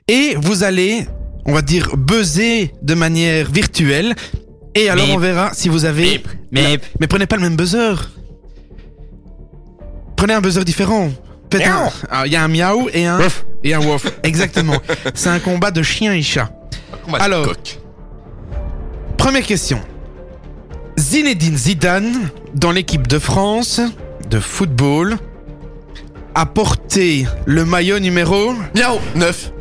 et 0.06 0.36
vous 0.40 0.62
allez, 0.62 1.04
on 1.44 1.52
va 1.52 1.62
dire, 1.62 1.96
buzzer 1.96 2.72
de 2.80 2.94
manière 2.94 3.50
virtuelle. 3.50 4.14
Et 4.74 4.88
alors, 4.88 5.06
Bip. 5.06 5.14
on 5.14 5.18
verra 5.18 5.50
si 5.54 5.68
vous 5.68 5.84
avez... 5.84 6.22
Mais 6.50 6.78
Mais 7.00 7.06
prenez 7.06 7.26
pas 7.26 7.36
le 7.36 7.42
même 7.42 7.56
buzzer. 7.56 8.10
Prenez 10.16 10.34
un 10.34 10.40
buzzer 10.40 10.64
différent. 10.64 11.10
Faites 11.52 11.66
un... 11.66 11.88
Ah, 12.10 12.22
Il 12.26 12.32
y 12.32 12.36
a 12.36 12.42
un 12.44 12.48
miaou 12.48 12.88
et 12.92 13.06
un... 13.06 13.18
Et 13.64 13.74
un 13.74 13.80
wof. 13.80 14.06
Exactement. 14.22 14.76
C'est 15.14 15.28
un 15.28 15.38
combat 15.40 15.70
de 15.70 15.82
chien 15.82 16.14
et 16.14 16.22
chat. 16.22 16.50
combat 17.04 17.18
de 17.18 17.22
Alors. 17.24 17.46
coq. 17.46 17.78
Première 19.18 19.44
question. 19.44 19.80
Zinedine 20.98 21.56
Zidane, 21.56 22.30
dans 22.54 22.70
l'équipe 22.70 23.06
de 23.06 23.18
France 23.18 23.80
de 24.28 24.40
football, 24.40 25.18
a 26.34 26.46
porté 26.46 27.26
le 27.44 27.64
maillot 27.64 27.98
numéro... 27.98 28.52
Miaou, 28.74 28.98
9. 29.16 29.52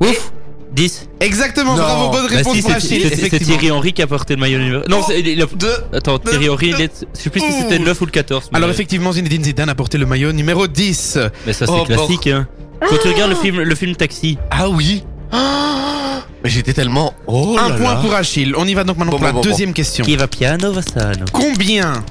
ouf 0.00 0.32
10 0.72 1.08
Exactement, 1.20 1.72
Non. 1.76 1.82
bravo, 1.82 2.10
bonne 2.10 2.28
Bah 2.28 2.36
réponse 2.36 2.54
si, 2.56 2.62
pour 2.62 2.70
c'est- 2.70 2.76
Achille, 2.76 3.00
c'est 3.02 3.08
c'est 3.16 3.26
effectivement. 3.26 3.56
Thierry 3.58 3.70
Henry 3.70 3.92
qui 3.92 4.02
a 4.02 4.06
porté 4.06 4.34
le 4.34 4.40
maillot 4.40 4.58
numéro. 4.58 4.82
Non, 4.88 5.02
c'est- 5.06 5.20
il 5.20 5.42
a- 5.42 5.46
2. 5.46 5.68
Attends, 5.92 6.18
Thierry 6.18 6.48
Henry, 6.48 6.68
il 6.76 6.80
est... 6.82 7.06
je 7.16 7.20
sais 7.22 7.30
plus 7.30 7.40
si 7.40 7.52
c'était 7.52 7.78
le 7.78 7.84
9 7.86 8.00
ou 8.00 8.04
le 8.04 8.10
14. 8.10 8.48
mais- 8.52 8.58
Alors 8.58 8.70
effectivement, 8.70 9.12
Zinedine 9.12 9.42
Zidane 9.44 9.68
a 9.70 9.74
porté 9.74 9.96
le 9.98 10.06
maillot 10.06 10.32
numéro 10.32 10.66
10. 10.66 11.18
Mais 11.46 11.52
ça, 11.52 11.66
c'est 11.66 11.72
Oh, 11.72 11.84
classique, 11.84 12.26
hein. 12.28 12.46
Quand 12.80 12.96
tu 13.02 13.08
regardes 13.08 13.30
le 13.30 13.36
film, 13.36 13.60
le 13.60 13.74
film 13.74 13.96
Taxi, 13.96 14.38
Ah 14.50 14.68
oui. 14.68 15.04
Ah, 15.32 16.20
Mais 16.44 16.50
j'étais 16.50 16.72
tellement. 16.72 17.12
Oh 17.26 17.56
un 17.58 17.70
là 17.70 17.74
point 17.76 17.94
là. 17.94 18.00
pour 18.00 18.14
Achille. 18.14 18.54
On 18.56 18.64
y 18.66 18.74
va 18.74 18.84
donc 18.84 18.98
maintenant 18.98 19.12
Bon, 19.12 19.18
pour 19.18 19.20
bon, 19.20 19.26
la 19.26 19.32
bon, 19.32 19.40
deuxième 19.40 19.72
question. 19.72 20.04
qui 20.04 20.14
va 20.16 20.28
piano, 20.28 20.70
va 20.72 20.82
sano. 20.82 21.24
Combien 21.32 22.04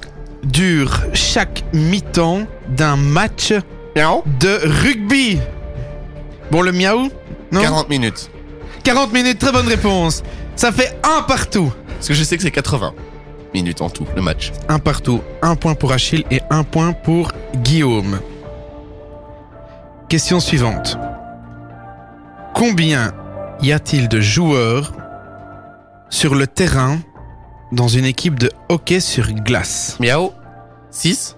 dure 0.44 1.00
chaque 1.14 1.64
mi-temps 1.74 2.42
d'un 2.68 2.96
match 2.98 3.54
Miaou. 3.96 4.24
de 4.40 4.60
rugby? 4.84 5.40
Bon, 6.52 6.62
le 6.62 6.72
miaou 6.74 7.10
Non? 7.52 7.62
40 7.62 7.90
minutes. 7.90 8.30
40 8.88 9.12
minutes, 9.12 9.38
très 9.38 9.52
bonne 9.52 9.68
réponse. 9.68 10.24
Ça 10.56 10.72
fait 10.72 10.98
un 11.04 11.22
partout. 11.22 11.74
Parce 11.90 12.08
que 12.08 12.14
je 12.14 12.24
sais 12.24 12.38
que 12.38 12.44
c'est 12.44 12.52
80 12.52 12.94
minutes 13.54 13.82
en 13.82 13.90
tout, 13.90 14.08
le 14.16 14.22
match. 14.22 14.54
Un 14.70 14.80
partout. 14.80 15.20
Un 15.42 15.58
point 15.58 15.76
pour 15.76 15.92
Achille 15.92 16.24
et 16.32 16.40
un 16.50 16.64
point 16.64 16.94
pour 16.94 17.34
Guillaume. 17.58 18.22
Question 20.08 20.40
suivante. 20.40 20.98
Combien 22.56 23.14
y 23.62 23.74
a-t-il 23.74 24.08
de 24.08 24.22
joueurs 24.22 24.94
sur 26.10 26.34
le 26.34 26.48
terrain 26.48 26.98
dans 27.74 27.90
une 27.90 28.06
équipe 28.06 28.40
de 28.40 28.50
hockey 28.70 29.02
sur 29.02 29.34
glace? 29.34 29.98
Miaou. 30.00 30.32
6. 30.92 31.36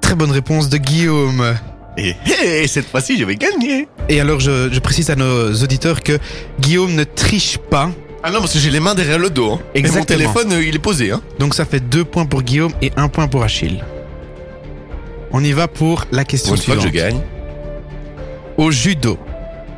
Très 0.00 0.16
bonne 0.16 0.32
réponse 0.32 0.68
de 0.68 0.78
Guillaume. 0.78 1.54
Et 1.96 2.16
hé, 2.42 2.66
cette 2.66 2.88
fois-ci, 2.88 3.16
je 3.16 3.24
vais 3.24 3.36
gagner. 3.36 3.88
Et 4.08 4.20
alors, 4.20 4.40
je, 4.40 4.70
je 4.72 4.78
précise 4.80 5.10
à 5.10 5.16
nos 5.16 5.52
auditeurs 5.62 6.02
que 6.02 6.18
Guillaume 6.60 6.94
ne 6.94 7.04
triche 7.04 7.58
pas. 7.58 7.90
Ah 8.22 8.30
non, 8.30 8.40
parce 8.40 8.52
que 8.54 8.58
j'ai 8.58 8.70
les 8.70 8.80
mains 8.80 8.94
derrière 8.94 9.18
le 9.18 9.30
dos. 9.30 9.52
Hein. 9.52 9.58
Et 9.74 9.80
mon 9.80 9.86
Exactement. 9.86 10.04
téléphone, 10.18 10.52
euh, 10.52 10.64
il 10.64 10.74
est 10.74 10.78
posé. 10.80 11.12
Hein. 11.12 11.20
Donc 11.38 11.54
ça 11.54 11.64
fait 11.64 11.80
deux 11.80 12.04
points 12.04 12.24
pour 12.26 12.42
Guillaume 12.42 12.72
et 12.82 12.90
un 12.96 13.08
point 13.08 13.28
pour 13.28 13.42
Achille. 13.44 13.84
On 15.30 15.44
y 15.44 15.52
va 15.52 15.68
pour 15.68 16.04
la 16.10 16.24
question 16.24 16.54
Pour 16.54 16.56
une 16.58 16.64
fois 16.64 16.74
que 16.76 16.80
suivante. 16.80 16.96
je 16.96 17.10
gagne. 17.10 17.20
Au 18.56 18.70
judo, 18.70 19.18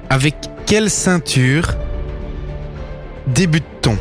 avec 0.08 0.36
quelle 0.64 0.88
ceinture 0.90 1.74
débute-t-on? 3.26 3.98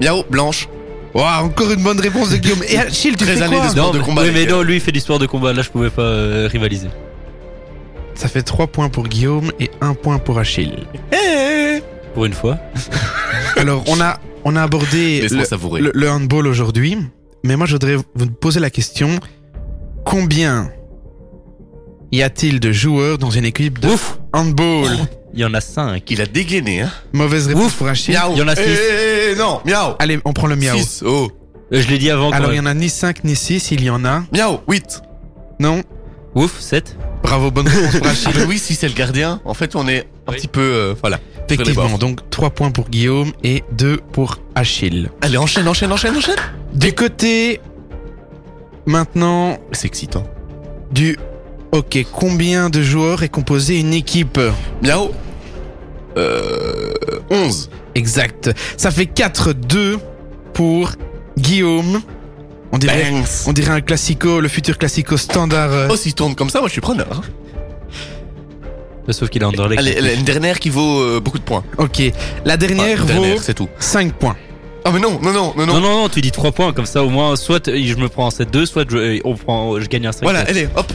Miaou, 0.00 0.24
blanche. 0.30 0.68
Ouah, 1.14 1.42
encore 1.42 1.70
une 1.70 1.82
bonne 1.82 2.00
réponse 2.00 2.30
de 2.30 2.36
Guillaume. 2.36 2.62
Et 2.68 2.78
Achille, 2.78 3.16
tu 3.16 3.24
Très 3.24 3.36
fais 3.36 3.42
années 3.42 3.56
quoi? 3.56 3.66
de 3.66 3.70
sport. 3.70 3.92
Non, 3.92 3.98
de 3.98 4.04
combat, 4.04 4.22
oui, 4.22 4.30
mais 4.32 4.46
non, 4.46 4.62
lui, 4.62 4.74
il 4.76 4.80
fait 4.80 4.92
du 4.92 5.00
sport 5.00 5.18
de 5.18 5.26
combat. 5.26 5.52
Là, 5.52 5.62
je 5.62 5.70
pouvais 5.70 5.90
pas 5.90 6.02
euh, 6.02 6.48
rivaliser. 6.50 6.88
Ça 8.18 8.26
fait 8.26 8.42
trois 8.42 8.66
points 8.66 8.88
pour 8.88 9.04
Guillaume 9.06 9.52
et 9.60 9.70
un 9.80 9.94
point 9.94 10.18
pour 10.18 10.40
Achille. 10.40 10.86
Hé 11.12 11.80
Pour 12.14 12.24
une 12.24 12.32
fois. 12.32 12.58
Alors, 13.56 13.84
on 13.86 14.00
a, 14.00 14.18
on 14.44 14.56
a 14.56 14.62
abordé 14.64 15.20
le, 15.30 15.44
le- 15.80 15.92
le 15.94 16.10
handball 16.10 16.48
aujourd'hui, 16.48 16.98
mais 17.44 17.54
moi 17.54 17.66
je 17.66 17.72
voudrais 17.74 17.94
vous 18.16 18.26
poser 18.26 18.58
la 18.58 18.70
question 18.70 19.20
combien 20.04 20.72
y 22.10 22.22
a-t-il 22.22 22.58
de 22.58 22.72
joueurs 22.72 23.18
dans 23.18 23.30
une 23.30 23.44
équipe 23.44 23.78
de 23.78 23.86
Ouf 23.88 24.18
handball? 24.32 24.88
Il 25.34 25.38
y 25.40 25.44
en 25.44 25.54
a 25.54 25.60
5. 25.60 26.10
Il 26.10 26.20
a 26.20 26.26
dégainé, 26.26 26.80
hein. 26.80 26.90
Mauvaise 27.12 27.46
réponse 27.46 27.74
pour 27.74 27.86
Achille. 27.86 28.14
Miaou. 28.14 28.32
Il 28.32 28.38
y 28.38 28.42
en 28.42 28.48
a 28.48 28.56
six. 28.56 28.62
Eh, 28.66 29.36
non, 29.36 29.60
miaou. 29.64 29.94
Allez, 30.00 30.18
on 30.24 30.32
prend 30.32 30.48
le 30.48 30.56
miaou. 30.56 30.76
6. 30.76 31.04
Oh. 31.06 31.28
Euh, 31.72 31.80
Je 31.80 31.86
l'ai 31.88 31.98
dit 31.98 32.10
avant. 32.10 32.30
Alors, 32.32 32.52
il 32.52 32.56
y 32.56 32.60
en 32.60 32.66
a 32.66 32.74
ni 32.74 32.88
5 32.88 33.22
ni 33.22 33.36
6, 33.36 33.70
il 33.70 33.84
y 33.84 33.90
en 33.90 34.04
a. 34.04 34.24
Miaou, 34.32 34.58
8. 34.66 35.02
Non 35.60 35.82
Ouf, 36.34 36.58
7. 36.58 36.96
Bravo, 37.22 37.50
bonne 37.50 37.68
réponse 37.68 37.96
pour 37.98 38.06
Achille. 38.06 38.30
Oui, 38.48 38.58
si 38.58 38.74
c'est 38.74 38.88
le 38.88 38.94
gardien, 38.94 39.40
en 39.44 39.54
fait, 39.54 39.76
on 39.76 39.86
est 39.88 40.06
un 40.26 40.32
Oui. 40.32 40.36
petit 40.36 40.48
peu, 40.48 40.60
euh, 40.60 40.94
voilà. 41.00 41.18
Effectivement, 41.50 41.96
donc 41.98 42.28
3 42.30 42.50
points 42.50 42.70
pour 42.70 42.88
Guillaume 42.90 43.32
et 43.42 43.64
2 43.72 43.98
pour 44.12 44.38
Achille. 44.54 45.10
Allez, 45.22 45.38
enchaîne, 45.38 45.66
enchaîne, 45.66 45.90
enchaîne, 45.92 46.16
enchaîne. 46.16 46.36
Du 46.74 46.92
côté 46.92 47.60
maintenant 48.86 49.58
C'est 49.72 49.86
excitant. 49.86 50.24
du 50.92 51.18
hockey, 51.72 52.06
combien 52.10 52.70
de 52.70 52.82
joueurs 52.82 53.22
est 53.22 53.28
composée 53.28 53.78
une 53.80 53.92
équipe? 53.94 54.38
Miao. 54.82 55.10
Euh, 56.16 56.92
11. 57.30 57.70
Exact. 57.94 58.50
Ça 58.76 58.90
fait 58.90 59.04
4-2 59.06 59.98
pour 60.52 60.92
Guillaume. 61.38 62.00
On 62.72 62.78
dirait, 62.78 63.10
Bangs. 63.10 63.24
on 63.46 63.52
dirait 63.52 63.72
un 63.72 63.80
classico, 63.80 64.40
le 64.40 64.48
futur 64.48 64.76
classico 64.78 65.16
standard. 65.16 65.70
euh, 65.72 65.88
Oh, 65.90 65.96
s'il 65.96 66.14
tourne 66.14 66.34
comme 66.34 66.50
ça, 66.50 66.58
moi 66.60 66.68
je 66.68 66.72
suis 66.72 66.80
preneur. 66.80 67.06
hein. 67.12 67.22
Sauf 69.10 69.30
qu'il 69.30 69.40
est 69.40 69.46
Anderlecht. 69.46 69.80
Allez, 69.80 69.96
allez, 69.96 70.14
une 70.16 70.24
dernière 70.24 70.60
qui 70.60 70.68
vaut 70.68 71.00
euh, 71.00 71.18
beaucoup 71.20 71.38
de 71.38 71.42
points. 71.44 71.64
Ok. 71.78 71.98
La 72.44 72.54
Enfin, 72.54 72.56
dernière 72.58 73.00
une 73.00 73.06
dernière, 73.06 73.36
vaut 73.36 73.42
c'est 73.42 73.54
tout. 73.54 73.68
5 73.78 74.12
points. 74.12 74.36
Ah 74.84 74.90
mais 74.92 75.00
non, 75.00 75.18
non, 75.22 75.32
non, 75.32 75.54
non, 75.56 75.66
non. 75.66 75.74
Non, 75.74 75.80
non, 75.80 76.00
non, 76.02 76.08
tu 76.10 76.20
dis 76.20 76.30
3 76.30 76.52
points, 76.52 76.72
comme 76.74 76.84
ça 76.84 77.02
au 77.02 77.08
moins, 77.08 77.34
soit 77.36 77.68
euh, 77.68 77.80
je 77.82 77.94
me 77.96 78.08
prends 78.10 78.26
un 78.26 78.30
7-2, 78.30 78.66
soit 78.66 78.84
je, 78.90 78.96
euh, 78.98 79.18
on 79.24 79.34
prend, 79.34 79.80
je 79.80 79.86
gagne 79.86 80.06
un 80.06 80.12
5 80.12 80.24
Voilà, 80.24 80.40
allez, 80.40 80.68
hop. 80.76 80.92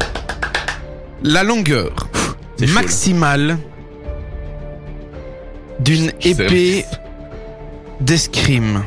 La 1.23 1.43
longueur 1.43 2.07
C'est 2.57 2.67
chaud, 2.67 2.75
là. 2.75 2.81
maximale 2.81 3.57
d'une 5.79 6.11
épée 6.21 6.85
d'escrime. 7.99 8.83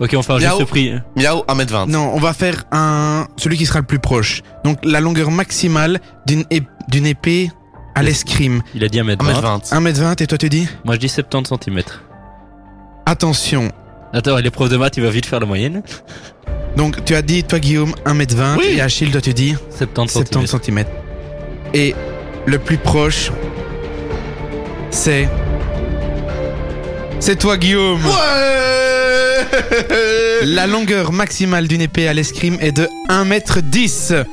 Ok, 0.00 0.14
on 0.16 0.22
fait 0.22 0.32
un 0.32 0.38
Miao. 0.38 0.58
juste 0.58 0.68
prix. 0.70 0.92
Miao, 1.16 1.44
1m20. 1.46 1.88
Non, 1.88 2.10
on 2.14 2.18
va 2.18 2.32
faire 2.32 2.64
un 2.72 3.26
celui 3.36 3.56
qui 3.56 3.64
sera 3.66 3.78
le 3.80 3.86
plus 3.86 3.98
proche. 4.00 4.42
Donc 4.64 4.78
la 4.82 5.00
longueur 5.00 5.30
maximale 5.30 6.00
d'une 6.26 6.42
ép- 6.50 6.66
d'une 6.88 7.06
épée 7.06 7.50
à 7.94 8.02
l'escrime. 8.02 8.60
Il 8.74 8.82
a 8.84 8.88
dit 8.88 8.98
1m20. 8.98 9.16
1m20. 9.18 9.70
1m20 9.72 10.22
et 10.22 10.26
toi 10.26 10.36
tu 10.38 10.48
dis? 10.48 10.68
Moi 10.84 10.94
je 10.96 11.00
dis 11.00 11.08
70 11.08 11.48
cm. 11.64 11.80
Attention. 13.06 13.70
Attends, 14.12 14.36
les 14.36 14.50
profs 14.50 14.68
de 14.70 14.76
maths, 14.76 14.96
il 14.96 15.02
va 15.02 15.10
vite 15.10 15.26
faire 15.26 15.40
la 15.40 15.46
moyenne. 15.46 15.82
Donc 16.76 17.04
tu 17.04 17.14
as 17.14 17.22
dit 17.22 17.44
toi 17.44 17.60
Guillaume 17.60 17.94
1m20 18.04 18.56
Oui. 18.58 18.64
et 18.76 18.80
Achille 18.80 19.10
toi 19.12 19.20
tu 19.20 19.32
dis 19.32 19.54
70 19.78 20.12
cm. 20.12 20.24
70 20.46 20.48
cm. 20.64 20.84
Et 21.72 21.94
le 22.46 22.58
plus 22.58 22.78
proche 22.78 23.30
c'est 24.90 25.28
c'est 27.20 27.36
toi 27.36 27.56
Guillaume. 27.56 28.04
Ouais 28.04 28.10
La 30.44 30.66
longueur 30.66 31.12
maximale 31.12 31.68
d'une 31.68 31.80
épée 31.80 32.08
à 32.08 32.14
l'escrime 32.14 32.56
est 32.60 32.72
de 32.72 32.88
1m10. 33.08 34.24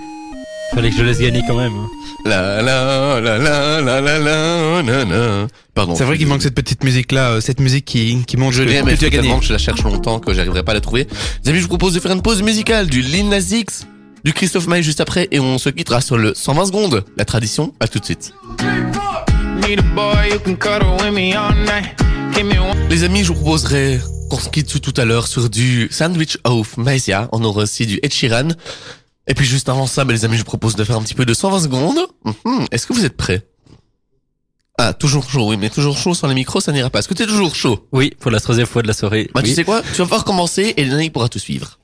Fallait 0.74 0.90
que 0.90 0.96
je 0.96 1.04
laisse 1.04 1.20
gagner 1.20 1.42
quand 1.48 1.58
même. 1.58 1.74
hein. 1.74 1.88
La 2.24 2.62
la 2.62 3.20
la 3.20 3.38
la 3.40 3.82
la 3.82 4.02
la 4.02 4.20
la 4.20 4.82
la 4.84 5.06
la. 5.06 5.48
Pardon. 5.74 5.96
C'est 5.96 6.04
vrai 6.04 6.18
qu'il 6.18 6.28
manque 6.28 6.42
cette 6.44 6.54
petite 6.56 6.84
musique 6.84 7.12
là, 7.12 7.42
cette 7.42 7.60
musique 7.60 7.86
qui, 7.86 8.24
qui 8.28 8.38
montre 8.38 8.54
Je 8.54 8.64
l'ai, 8.64 8.82
mais 8.84 8.96
tu 8.96 9.06
as 9.06 9.10
gagné. 9.10 9.34
je 9.42 9.52
la 9.52 9.58
cherche 9.58 9.84
longtemps 9.84 10.20
que 10.20 10.34
j'arriverai 10.34 10.64
pas 10.64 10.72
à 10.74 10.76
la 10.76 10.82
trouver. 10.82 11.08
Les 11.44 11.50
amis, 11.50 11.58
je 11.60 11.64
vous 11.64 11.70
propose 11.70 11.94
de 11.94 12.00
faire 12.00 12.12
une 12.12 12.22
pause 12.22 12.42
musicale 12.44 12.88
du 12.88 13.02
Lil 13.02 13.28
Nas 13.30 13.40
X, 13.52 13.88
du 14.24 14.34
Christophe 14.34 14.68
Maé 14.68 14.84
juste 14.84 15.02
après, 15.02 15.28
et 15.32 15.40
on 15.40 15.58
se 15.58 15.70
quittera 15.70 16.00
sur 16.00 16.18
le 16.18 16.34
120 16.36 16.66
secondes. 16.68 17.04
La 17.18 17.26
tradition, 17.26 17.74
à 17.80 17.88
tout 17.88 18.00
de 18.00 18.06
suite. 18.06 18.34
Les 22.90 23.04
amis, 23.04 23.24
je 23.24 23.28
vous 23.30 23.36
proposerai 23.36 24.00
qu'on 24.32 24.40
se 24.40 24.50
quitte 24.50 24.68
tout, 24.70 24.80
tout 24.80 24.94
à 25.00 25.04
l'heure 25.04 25.28
sur 25.28 25.50
du 25.50 25.90
Sandwich 25.92 26.38
of 26.46 26.78
Maisia. 26.78 27.28
On 27.34 27.44
aura 27.44 27.64
aussi 27.64 27.86
du 27.86 28.00
Ed 28.02 28.14
Sheeran. 28.14 28.48
Et 29.28 29.34
puis 29.34 29.46
juste 29.46 29.68
avant 29.68 29.88
ça, 29.88 30.06
bah, 30.06 30.14
les 30.14 30.24
amis, 30.24 30.36
je 30.36 30.40
vous 30.40 30.46
propose 30.46 30.76
de 30.76 30.84
faire 30.86 30.96
un 30.96 31.02
petit 31.02 31.14
peu 31.16 31.26
de 31.26 31.34
120 31.34 31.60
secondes. 31.60 32.00
Mhm. 32.24 32.66
Est-ce 32.72 32.88
que 32.88 32.94
vous 32.94 33.04
êtes 33.04 33.18
prêts? 33.18 33.46
Ah, 34.78 34.94
toujours 34.94 35.30
chaud, 35.30 35.50
oui, 35.50 35.58
mais 35.58 35.70
toujours 35.70 35.98
chaud 35.98 36.14
sans 36.14 36.28
les 36.28 36.34
micros, 36.34 36.62
ça 36.62 36.72
n'ira 36.72 36.90
pas. 36.90 37.00
Est-ce 37.00 37.10
que 37.10 37.14
t'es 37.14 37.28
toujours 37.28 37.54
chaud? 37.56 37.88
Oui, 37.92 38.12
pour 38.20 38.32
la 38.32 38.40
troisième 38.40 38.66
fois 38.68 38.82
de 38.82 38.88
la 38.88 38.94
soirée. 38.94 39.30
Bah, 39.34 39.42
Oui. 39.44 39.50
tu 39.50 39.56
sais 39.56 39.66
quoi? 39.66 39.82
Tu 39.82 39.98
vas 39.98 40.06
pouvoir 40.06 40.24
commencer 40.24 40.74
et 40.78 40.84
Lénaï 40.86 41.10
pourra 41.10 41.28
te 41.28 41.38
suivre. 41.38 41.78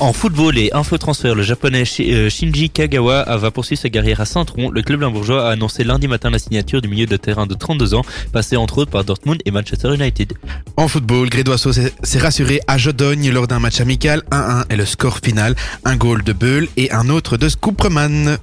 En 0.00 0.14
football 0.14 0.56
et 0.56 0.70
infotransfert, 0.72 1.34
le 1.34 1.42
japonais 1.42 1.84
euh, 2.00 2.30
Shinji 2.30 2.70
Kagawa 2.70 3.36
va 3.36 3.50
poursuivre 3.50 3.82
sa 3.82 3.90
carrière 3.90 4.18
à 4.22 4.24
Saint-Tron. 4.24 4.70
Le 4.70 4.80
club 4.80 5.02
limbourgeois 5.02 5.46
a 5.46 5.52
annoncé 5.52 5.84
lundi 5.84 6.08
matin 6.08 6.30
la 6.30 6.38
signature 6.38 6.80
du 6.80 6.88
milieu 6.88 7.04
de 7.04 7.18
terrain 7.18 7.46
de 7.46 7.52
32 7.52 7.92
ans, 7.92 8.02
passé 8.32 8.56
entre 8.56 8.78
autres 8.78 8.90
par 8.90 9.04
Dortmund 9.04 9.42
et 9.44 9.50
Manchester 9.50 9.94
United. 9.94 10.32
En 10.78 10.88
football, 10.88 11.28
Grédoiseau 11.28 11.74
s'est 11.74 11.92
s'est 12.02 12.18
rassuré 12.18 12.60
à 12.66 12.78
Jodogne 12.78 13.30
lors 13.30 13.46
d'un 13.46 13.58
match 13.58 13.82
amical. 13.82 14.22
1-1 14.30 14.64
est 14.70 14.76
le 14.76 14.86
score 14.86 15.18
final. 15.18 15.54
Un 15.84 15.96
goal 15.96 16.22
de 16.22 16.32
Beul 16.32 16.68
et 16.78 16.90
un 16.92 17.10
autre 17.10 17.36
de 17.36 17.50
Scooperman. 17.50 18.38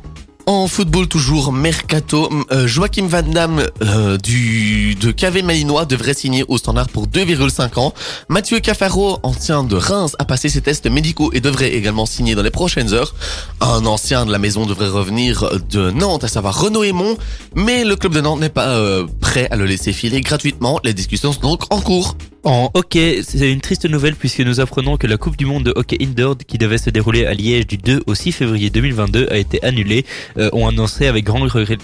En 0.50 0.68
football 0.68 1.10
toujours, 1.10 1.52
Mercato, 1.52 2.30
euh, 2.54 2.68
Joachim 2.68 3.06
Van 3.08 3.22
Damme 3.22 3.66
euh, 3.82 4.18
du 4.18 4.96
de 4.96 5.12
KV 5.12 5.42
Malinois 5.42 5.84
devrait 5.84 6.14
signer 6.14 6.46
au 6.48 6.58
standard 6.58 6.88
pour 6.88 7.06
2,5 7.06 7.78
ans. 7.78 7.94
Mathieu 8.30 8.62
Cafaro, 8.62 9.20
ancien 9.24 9.66
de 9.66 9.76
Reims, 9.76 10.16
a 10.20 10.24
passé 10.24 10.48
ses 10.48 10.62
tests 10.62 10.90
médicaux 10.90 11.32
et 11.34 11.42
devrait 11.42 11.74
également 11.74 12.06
signer 12.06 12.34
dans 12.34 12.44
les 12.44 12.50
prochaines 12.50 12.94
heures. 12.94 13.14
Un 13.60 13.86
ancien 13.86 14.26
de 14.26 14.32
la 14.32 14.40
maison 14.40 14.66
devrait 14.66 14.88
revenir 14.88 15.50
de 15.70 15.92
Nantes, 15.92 16.24
à 16.24 16.30
savoir 16.30 16.58
Renaud 16.58 16.86
Aymon, 16.86 17.18
mais 17.54 17.84
le 17.84 17.98
club 17.98 18.14
de 18.14 18.22
Nantes 18.22 18.40
n'est 18.40 18.48
pas 18.48 18.70
euh, 18.70 19.06
prêt 19.20 19.50
à 19.52 19.58
le 19.58 19.66
laisser 19.66 19.92
filer 19.92 20.22
gratuitement. 20.22 20.80
Les 20.86 20.94
discussions 20.94 21.34
sont 21.34 21.42
donc 21.42 21.64
en 21.74 21.82
cours. 21.82 22.16
En 22.50 22.72
hockey, 22.76 23.24
c'est 23.24 23.52
une 23.52 23.60
triste 23.60 23.90
nouvelle 23.90 24.16
puisque 24.16 24.40
nous 24.40 24.62
apprenons 24.62 24.96
que 24.96 25.06
la 25.06 25.18
Coupe 25.18 25.36
du 25.36 25.46
Monde 25.46 25.66
de 25.66 25.74
hockey 25.76 25.98
indoor 26.00 26.38
qui 26.38 26.58
devait 26.58 26.78
se 26.78 26.90
dérouler 26.90 27.26
à 27.26 27.34
Liège 27.34 27.68
du 27.68 27.76
2 27.76 28.04
au 28.08 28.16
6 28.16 28.32
février 28.32 28.70
2022 28.70 29.28
a 29.30 29.36
été 29.36 29.62
annulée, 29.66 30.06
euh, 30.38 30.50
ont 30.54 30.66
annoncé 30.66 31.08
avec 31.08 31.26
grand 31.26 31.42
regret, 31.42 31.78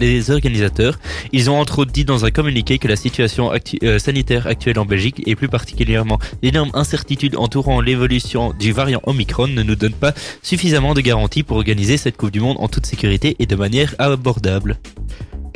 les 0.00 0.30
organisateurs. 0.30 0.98
Ils 1.32 1.50
ont 1.50 1.60
entre 1.60 1.80
autres 1.80 1.92
dit 1.92 2.06
dans 2.06 2.24
un 2.24 2.30
communiqué 2.30 2.78
que 2.78 2.88
la 2.88 2.96
situation 2.96 3.52
euh, 3.82 3.98
sanitaire 3.98 4.46
actuelle 4.46 4.78
en 4.78 4.86
Belgique 4.86 5.22
et 5.26 5.36
plus 5.36 5.48
particulièrement 5.48 6.18
l'énorme 6.42 6.70
incertitude 6.72 7.36
entourant 7.36 7.82
l'évolution 7.82 8.54
du 8.58 8.72
variant 8.72 9.02
Omicron 9.04 9.48
ne 9.48 9.62
nous 9.62 9.76
donne 9.76 9.92
pas 9.92 10.14
suffisamment 10.42 10.94
de 10.94 11.02
garanties 11.02 11.42
pour 11.42 11.58
organiser 11.58 11.98
cette 11.98 12.16
Coupe 12.16 12.30
du 12.30 12.40
Monde 12.40 12.56
en 12.60 12.68
toute 12.68 12.86
sécurité 12.86 13.36
et 13.40 13.44
de 13.44 13.56
manière 13.56 13.94
abordable. 13.98 14.78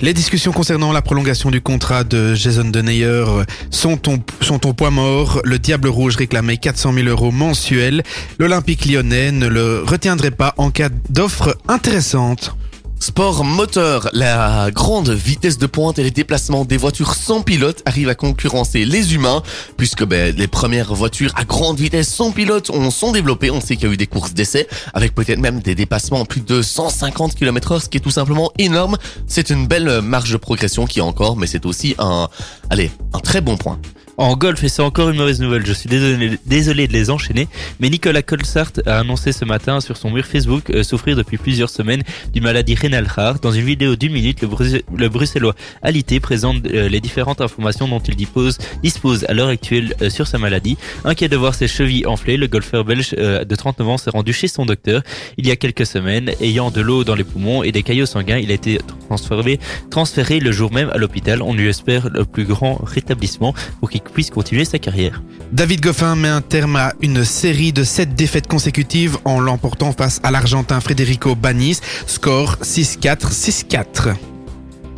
Les 0.00 0.12
discussions 0.12 0.52
concernant 0.52 0.92
la 0.92 1.00
prolongation 1.00 1.50
du 1.50 1.62
contrat 1.62 2.04
de 2.04 2.34
Jason 2.34 2.64
Denayer 2.68 3.24
sont, 3.70 3.98
au- 4.12 4.18
sont 4.44 4.66
au 4.66 4.74
point 4.74 4.90
mort. 4.90 5.40
Le 5.44 5.58
Diable 5.58 5.88
Rouge 5.88 6.16
réclamait 6.16 6.58
400 6.58 6.92
000 6.92 7.06
euros 7.08 7.30
mensuels. 7.32 8.02
L'Olympique 8.38 8.84
lyonnais 8.84 9.32
ne 9.32 9.46
le 9.46 9.82
retiendrait 9.86 10.30
pas 10.32 10.52
en 10.58 10.70
cas 10.70 10.90
d'offre 11.08 11.56
intéressante. 11.66 12.54
Sport 12.98 13.44
moteur, 13.44 14.08
la 14.14 14.70
grande 14.70 15.10
vitesse 15.10 15.58
de 15.58 15.66
pointe 15.66 15.98
et 15.98 16.02
les 16.02 16.10
déplacements 16.10 16.64
des 16.64 16.76
voitures 16.76 17.14
sans 17.14 17.42
pilote 17.42 17.82
arrivent 17.84 18.08
à 18.08 18.14
concurrencer 18.14 18.84
les 18.84 19.14
humains, 19.14 19.42
puisque 19.76 20.04
ben, 20.04 20.34
les 20.34 20.48
premières 20.48 20.94
voitures 20.94 21.32
à 21.36 21.44
grande 21.44 21.78
vitesse 21.78 22.08
sans 22.08 22.32
pilote 22.32 22.70
ont, 22.70 22.90
sont 22.90 23.12
développées. 23.12 23.50
On 23.50 23.60
sait 23.60 23.76
qu'il 23.76 23.86
y 23.86 23.90
a 23.90 23.92
eu 23.92 23.98
des 23.98 24.06
courses 24.06 24.32
d'essai, 24.32 24.66
avec 24.94 25.14
peut-être 25.14 25.38
même 25.38 25.60
des 25.60 25.74
dépassements 25.74 26.20
en 26.20 26.24
plus 26.24 26.40
de 26.40 26.62
150 26.62 27.34
km 27.34 27.72
heure, 27.72 27.82
ce 27.82 27.88
qui 27.88 27.98
est 27.98 28.00
tout 28.00 28.10
simplement 28.10 28.50
énorme. 28.58 28.96
C'est 29.26 29.50
une 29.50 29.66
belle 29.66 30.00
marge 30.00 30.32
de 30.32 30.38
progression 30.38 30.86
qui 30.86 30.98
est 30.98 31.02
encore, 31.02 31.36
mais 31.36 31.46
c'est 31.46 31.66
aussi 31.66 31.94
un, 31.98 32.28
allez, 32.70 32.90
un 33.12 33.20
très 33.20 33.40
bon 33.40 33.56
point. 33.56 33.78
En 34.18 34.34
golf, 34.34 34.64
et 34.64 34.70
c'est 34.70 34.80
encore 34.80 35.10
une 35.10 35.18
mauvaise 35.18 35.40
nouvelle, 35.40 35.66
je 35.66 35.74
suis 35.74 35.90
désolé, 35.90 36.38
désolé 36.46 36.88
de 36.88 36.92
les 36.94 37.10
enchaîner, 37.10 37.48
mais 37.80 37.90
Nicolas 37.90 38.22
Colsart 38.22 38.72
a 38.86 39.00
annoncé 39.00 39.30
ce 39.30 39.44
matin 39.44 39.80
sur 39.80 39.98
son 39.98 40.10
mur 40.10 40.24
Facebook 40.24 40.70
euh, 40.70 40.82
souffrir 40.82 41.16
depuis 41.16 41.36
plusieurs 41.36 41.68
semaines 41.68 42.02
d'une 42.32 42.44
maladie 42.44 42.74
rénale 42.74 43.06
rare. 43.06 43.38
Dans 43.40 43.52
une 43.52 43.66
vidéo 43.66 43.94
d'une 43.94 44.12
minute, 44.12 44.40
le, 44.40 45.08
bruxellois 45.08 45.54
Alité 45.82 46.18
présente 46.18 46.64
euh, 46.64 46.88
les 46.88 47.00
différentes 47.00 47.42
informations 47.42 47.88
dont 47.88 47.98
il 47.98 48.16
dispose, 48.16 48.56
dispose 48.82 49.26
à 49.28 49.34
l'heure 49.34 49.48
actuelle 49.48 49.94
euh, 50.00 50.08
sur 50.08 50.26
sa 50.26 50.38
maladie. 50.38 50.78
Inquiet 51.04 51.28
de 51.28 51.36
voir 51.36 51.54
ses 51.54 51.68
chevilles 51.68 52.06
enflées, 52.06 52.38
le 52.38 52.46
golfeur 52.46 52.86
belge 52.86 53.14
euh, 53.18 53.44
de 53.44 53.54
39 53.54 53.88
ans 53.88 53.98
s'est 53.98 54.10
rendu 54.10 54.32
chez 54.32 54.48
son 54.48 54.64
docteur 54.64 55.02
il 55.36 55.46
y 55.46 55.50
a 55.50 55.56
quelques 55.56 55.84
semaines. 55.84 56.30
Ayant 56.40 56.70
de 56.70 56.80
l'eau 56.80 57.04
dans 57.04 57.14
les 57.14 57.24
poumons 57.24 57.62
et 57.62 57.70
des 57.70 57.82
caillots 57.82 58.06
sanguins, 58.06 58.38
il 58.38 58.50
a 58.50 58.54
été 58.54 58.78
transféré, 59.08 59.60
transféré 59.90 60.40
le 60.40 60.52
jour 60.52 60.72
même 60.72 60.88
à 60.88 60.96
l'hôpital. 60.96 61.42
On 61.42 61.52
lui 61.52 61.68
espère 61.68 62.08
le 62.08 62.24
plus 62.24 62.44
grand 62.44 62.80
rétablissement 62.82 63.54
pour 63.80 63.90
qu'il 63.90 64.00
puisse 64.10 64.30
continuer 64.30 64.64
sa 64.64 64.78
carrière. 64.78 65.22
David 65.52 65.80
Goffin 65.80 66.16
met 66.16 66.28
un 66.28 66.40
terme 66.40 66.76
à 66.76 66.92
une 67.00 67.24
série 67.24 67.72
de 67.72 67.84
7 67.84 68.14
défaites 68.14 68.46
consécutives 68.46 69.18
en 69.24 69.40
l'emportant 69.40 69.92
face 69.92 70.20
à 70.22 70.30
l'Argentin 70.30 70.80
Federico 70.80 71.34
Banis. 71.34 71.80
Score 72.06 72.56
6-4, 72.62 73.32
6-4. 73.32 74.14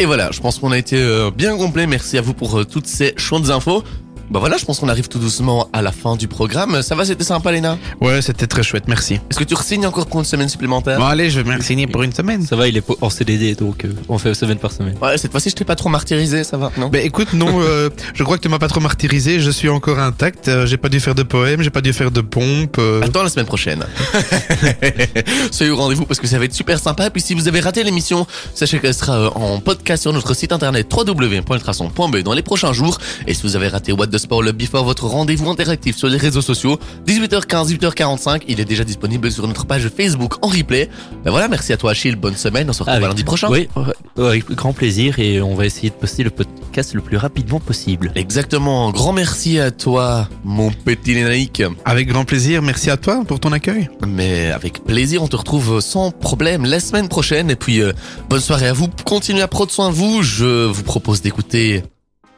Et 0.00 0.06
voilà, 0.06 0.30
je 0.30 0.40
pense 0.40 0.58
qu'on 0.58 0.70
a 0.70 0.78
été 0.78 0.96
euh, 0.96 1.30
bien 1.30 1.56
complet. 1.56 1.86
Merci 1.86 2.18
à 2.18 2.20
vous 2.20 2.32
pour 2.32 2.60
euh, 2.60 2.64
toutes 2.64 2.86
ces 2.86 3.14
chouettes 3.16 3.50
infos. 3.50 3.82
Bah 4.30 4.40
voilà, 4.40 4.56
je 4.58 4.64
pense 4.64 4.78
qu'on 4.80 4.88
arrive 4.88 5.08
tout 5.08 5.18
doucement 5.18 5.68
à 5.72 5.80
la 5.82 5.90
fin 5.92 6.14
du 6.16 6.28
programme. 6.28 6.82
Ça 6.82 6.94
va, 6.94 7.04
c'était 7.04 7.24
sympa, 7.24 7.50
Léna 7.50 7.78
Ouais, 8.00 8.20
c'était 8.20 8.46
très 8.46 8.62
chouette, 8.62 8.84
merci. 8.86 9.14
Est-ce 9.30 9.38
que 9.38 9.44
tu 9.44 9.54
re-signes 9.54 9.86
encore 9.86 10.06
pour 10.06 10.20
une 10.20 10.26
semaine 10.26 10.48
supplémentaire? 10.48 10.98
Bon, 10.98 11.06
allez, 11.06 11.30
je 11.30 11.40
vais 11.40 11.56
me 11.56 11.60
signer 11.62 11.86
pour 11.86 12.02
une 12.02 12.12
semaine. 12.12 12.44
Ça 12.44 12.54
va, 12.56 12.68
il 12.68 12.76
est 12.76 12.84
en 13.00 13.08
CDD, 13.10 13.54
donc 13.54 13.84
euh, 13.84 13.92
on 14.08 14.18
fait 14.18 14.34
semaine 14.34 14.58
par 14.58 14.72
semaine. 14.72 14.94
Ouais, 15.00 15.16
cette 15.16 15.30
fois-ci, 15.30 15.50
je 15.50 15.54
t'ai 15.54 15.64
pas 15.64 15.76
trop 15.76 15.88
martyrisé, 15.88 16.44
ça 16.44 16.56
va, 16.58 16.70
non? 16.76 16.88
Ben 16.88 17.04
écoute, 17.04 17.32
non, 17.32 17.60
euh, 17.62 17.88
je 18.14 18.22
crois 18.22 18.36
que 18.36 18.42
tu 18.42 18.48
m'as 18.48 18.58
pas 18.58 18.68
trop 18.68 18.80
martyrisé, 18.80 19.40
je 19.40 19.50
suis 19.50 19.68
encore 19.68 19.98
intact, 19.98 20.48
euh, 20.48 20.66
j'ai 20.66 20.76
pas 20.76 20.88
dû 20.90 21.00
faire 21.00 21.14
de 21.14 21.22
poème, 21.22 21.62
j'ai 21.62 21.70
pas 21.70 21.80
dû 21.80 21.92
faire 21.92 22.10
de 22.10 22.20
pompe. 22.20 22.76
euh, 22.78 23.00
Attends 23.02 23.22
la 23.22 23.30
semaine 23.30 23.46
prochaine. 23.46 23.84
Soyez 25.50 25.70
au 25.72 25.76
rendez-vous 25.76 26.04
parce 26.04 26.20
que 26.20 26.26
ça 26.26 26.38
va 26.38 26.44
être 26.44 26.54
super 26.54 26.78
sympa. 26.78 27.06
Et 27.06 27.10
puis 27.10 27.22
si 27.22 27.34
vous 27.34 27.48
avez 27.48 27.60
raté 27.60 27.82
l'émission, 27.84 28.26
sachez 28.54 28.78
qu'elle 28.78 28.94
sera 28.94 29.14
euh, 29.18 29.30
en 29.34 29.60
podcast 29.60 30.02
sur 30.02 30.12
notre 30.12 30.34
site 30.34 30.52
internet 30.52 30.86
www.ultrason.be 30.94 32.18
dans 32.18 32.34
les 32.34 32.42
prochains 32.42 32.72
jours. 32.72 32.98
Et 33.26 33.34
si 33.34 33.42
vous 33.42 33.56
avez 33.56 33.68
raté 33.68 33.92
What 33.92 34.08
the 34.08 34.17
Sport 34.18 34.42
le 34.42 34.52
Before, 34.52 34.84
votre 34.84 35.06
rendez-vous 35.06 35.48
interactif 35.48 35.96
sur 35.96 36.08
les 36.08 36.16
réseaux 36.18 36.42
sociaux, 36.42 36.78
18h15, 37.06 37.68
18h45, 37.78 38.42
il 38.48 38.60
est 38.60 38.64
déjà 38.64 38.84
disponible 38.84 39.30
sur 39.30 39.46
notre 39.48 39.64
page 39.66 39.88
Facebook 39.88 40.34
en 40.42 40.48
replay. 40.48 40.88
Ben 41.24 41.30
voilà, 41.30 41.48
merci 41.48 41.72
à 41.72 41.76
toi 41.76 41.92
Achille, 41.92 42.16
bonne 42.16 42.36
semaine, 42.36 42.68
on 42.68 42.72
se 42.72 42.80
retrouve 42.82 42.96
Avec- 42.96 43.08
lundi 43.08 43.24
prochain. 43.24 43.48
Oui, 43.50 43.68
avec 44.16 44.50
grand 44.50 44.72
plaisir 44.72 45.18
et 45.18 45.40
on 45.40 45.54
va 45.54 45.66
essayer 45.66 45.90
de 45.90 45.94
poster 45.94 46.22
le 46.24 46.30
podcast 46.30 46.94
le 46.94 47.00
plus 47.00 47.16
rapidement 47.16 47.60
possible. 47.60 48.12
Exactement, 48.14 48.90
grand 48.90 49.12
merci 49.12 49.58
à 49.58 49.70
toi 49.70 50.28
mon 50.44 50.70
petit 50.70 51.14
Lénaïque. 51.14 51.62
Avec 51.84 52.08
grand 52.08 52.24
plaisir, 52.24 52.62
merci 52.62 52.90
à 52.90 52.96
toi 52.96 53.22
pour 53.26 53.40
ton 53.40 53.52
accueil. 53.52 53.88
Mais 54.06 54.50
avec 54.50 54.84
plaisir, 54.84 55.22
on 55.22 55.28
te 55.28 55.36
retrouve 55.36 55.80
sans 55.80 56.10
problème 56.10 56.64
la 56.64 56.80
semaine 56.80 57.08
prochaine. 57.08 57.50
Et 57.50 57.56
puis, 57.56 57.80
euh, 57.80 57.92
bonne 58.28 58.40
soirée 58.40 58.68
à 58.68 58.72
vous. 58.72 58.88
Continuez 59.04 59.42
à 59.42 59.48
prendre 59.48 59.70
soin 59.70 59.90
de 59.90 59.94
vous. 59.94 60.22
Je 60.22 60.66
vous 60.66 60.82
propose 60.82 61.22
d'écouter 61.22 61.82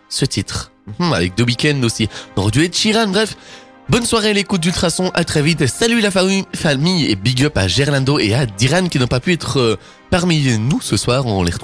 ce 0.08 0.24
titre. 0.24 0.72
Mhm, 0.98 1.12
avec 1.12 1.36
The 1.36 1.42
Weeknd 1.42 1.82
aussi. 1.84 2.08
On 2.36 2.42
aurait 2.42 2.50
bref. 3.08 3.36
Bonne 3.88 4.06
soirée 4.06 4.30
à 4.30 4.32
l'écoute 4.32 4.60
d'Ultrason. 4.60 5.10
À 5.14 5.24
très 5.24 5.42
vite. 5.42 5.66
Salut 5.66 6.00
la 6.00 6.12
famille, 6.12 6.44
famille 6.54 7.10
et 7.10 7.16
big 7.16 7.44
up 7.44 7.58
à 7.58 7.66
Gerlando 7.66 8.20
et 8.20 8.34
à 8.34 8.46
Diran 8.46 8.86
qui 8.86 9.00
n'ont 9.00 9.08
pas 9.08 9.18
pu 9.18 9.32
être 9.32 9.58
euh, 9.58 9.76
parmi 10.10 10.56
nous 10.58 10.80
ce 10.80 10.96
soir. 10.96 11.26
On 11.26 11.42
les 11.42 11.50
retrouve 11.50 11.58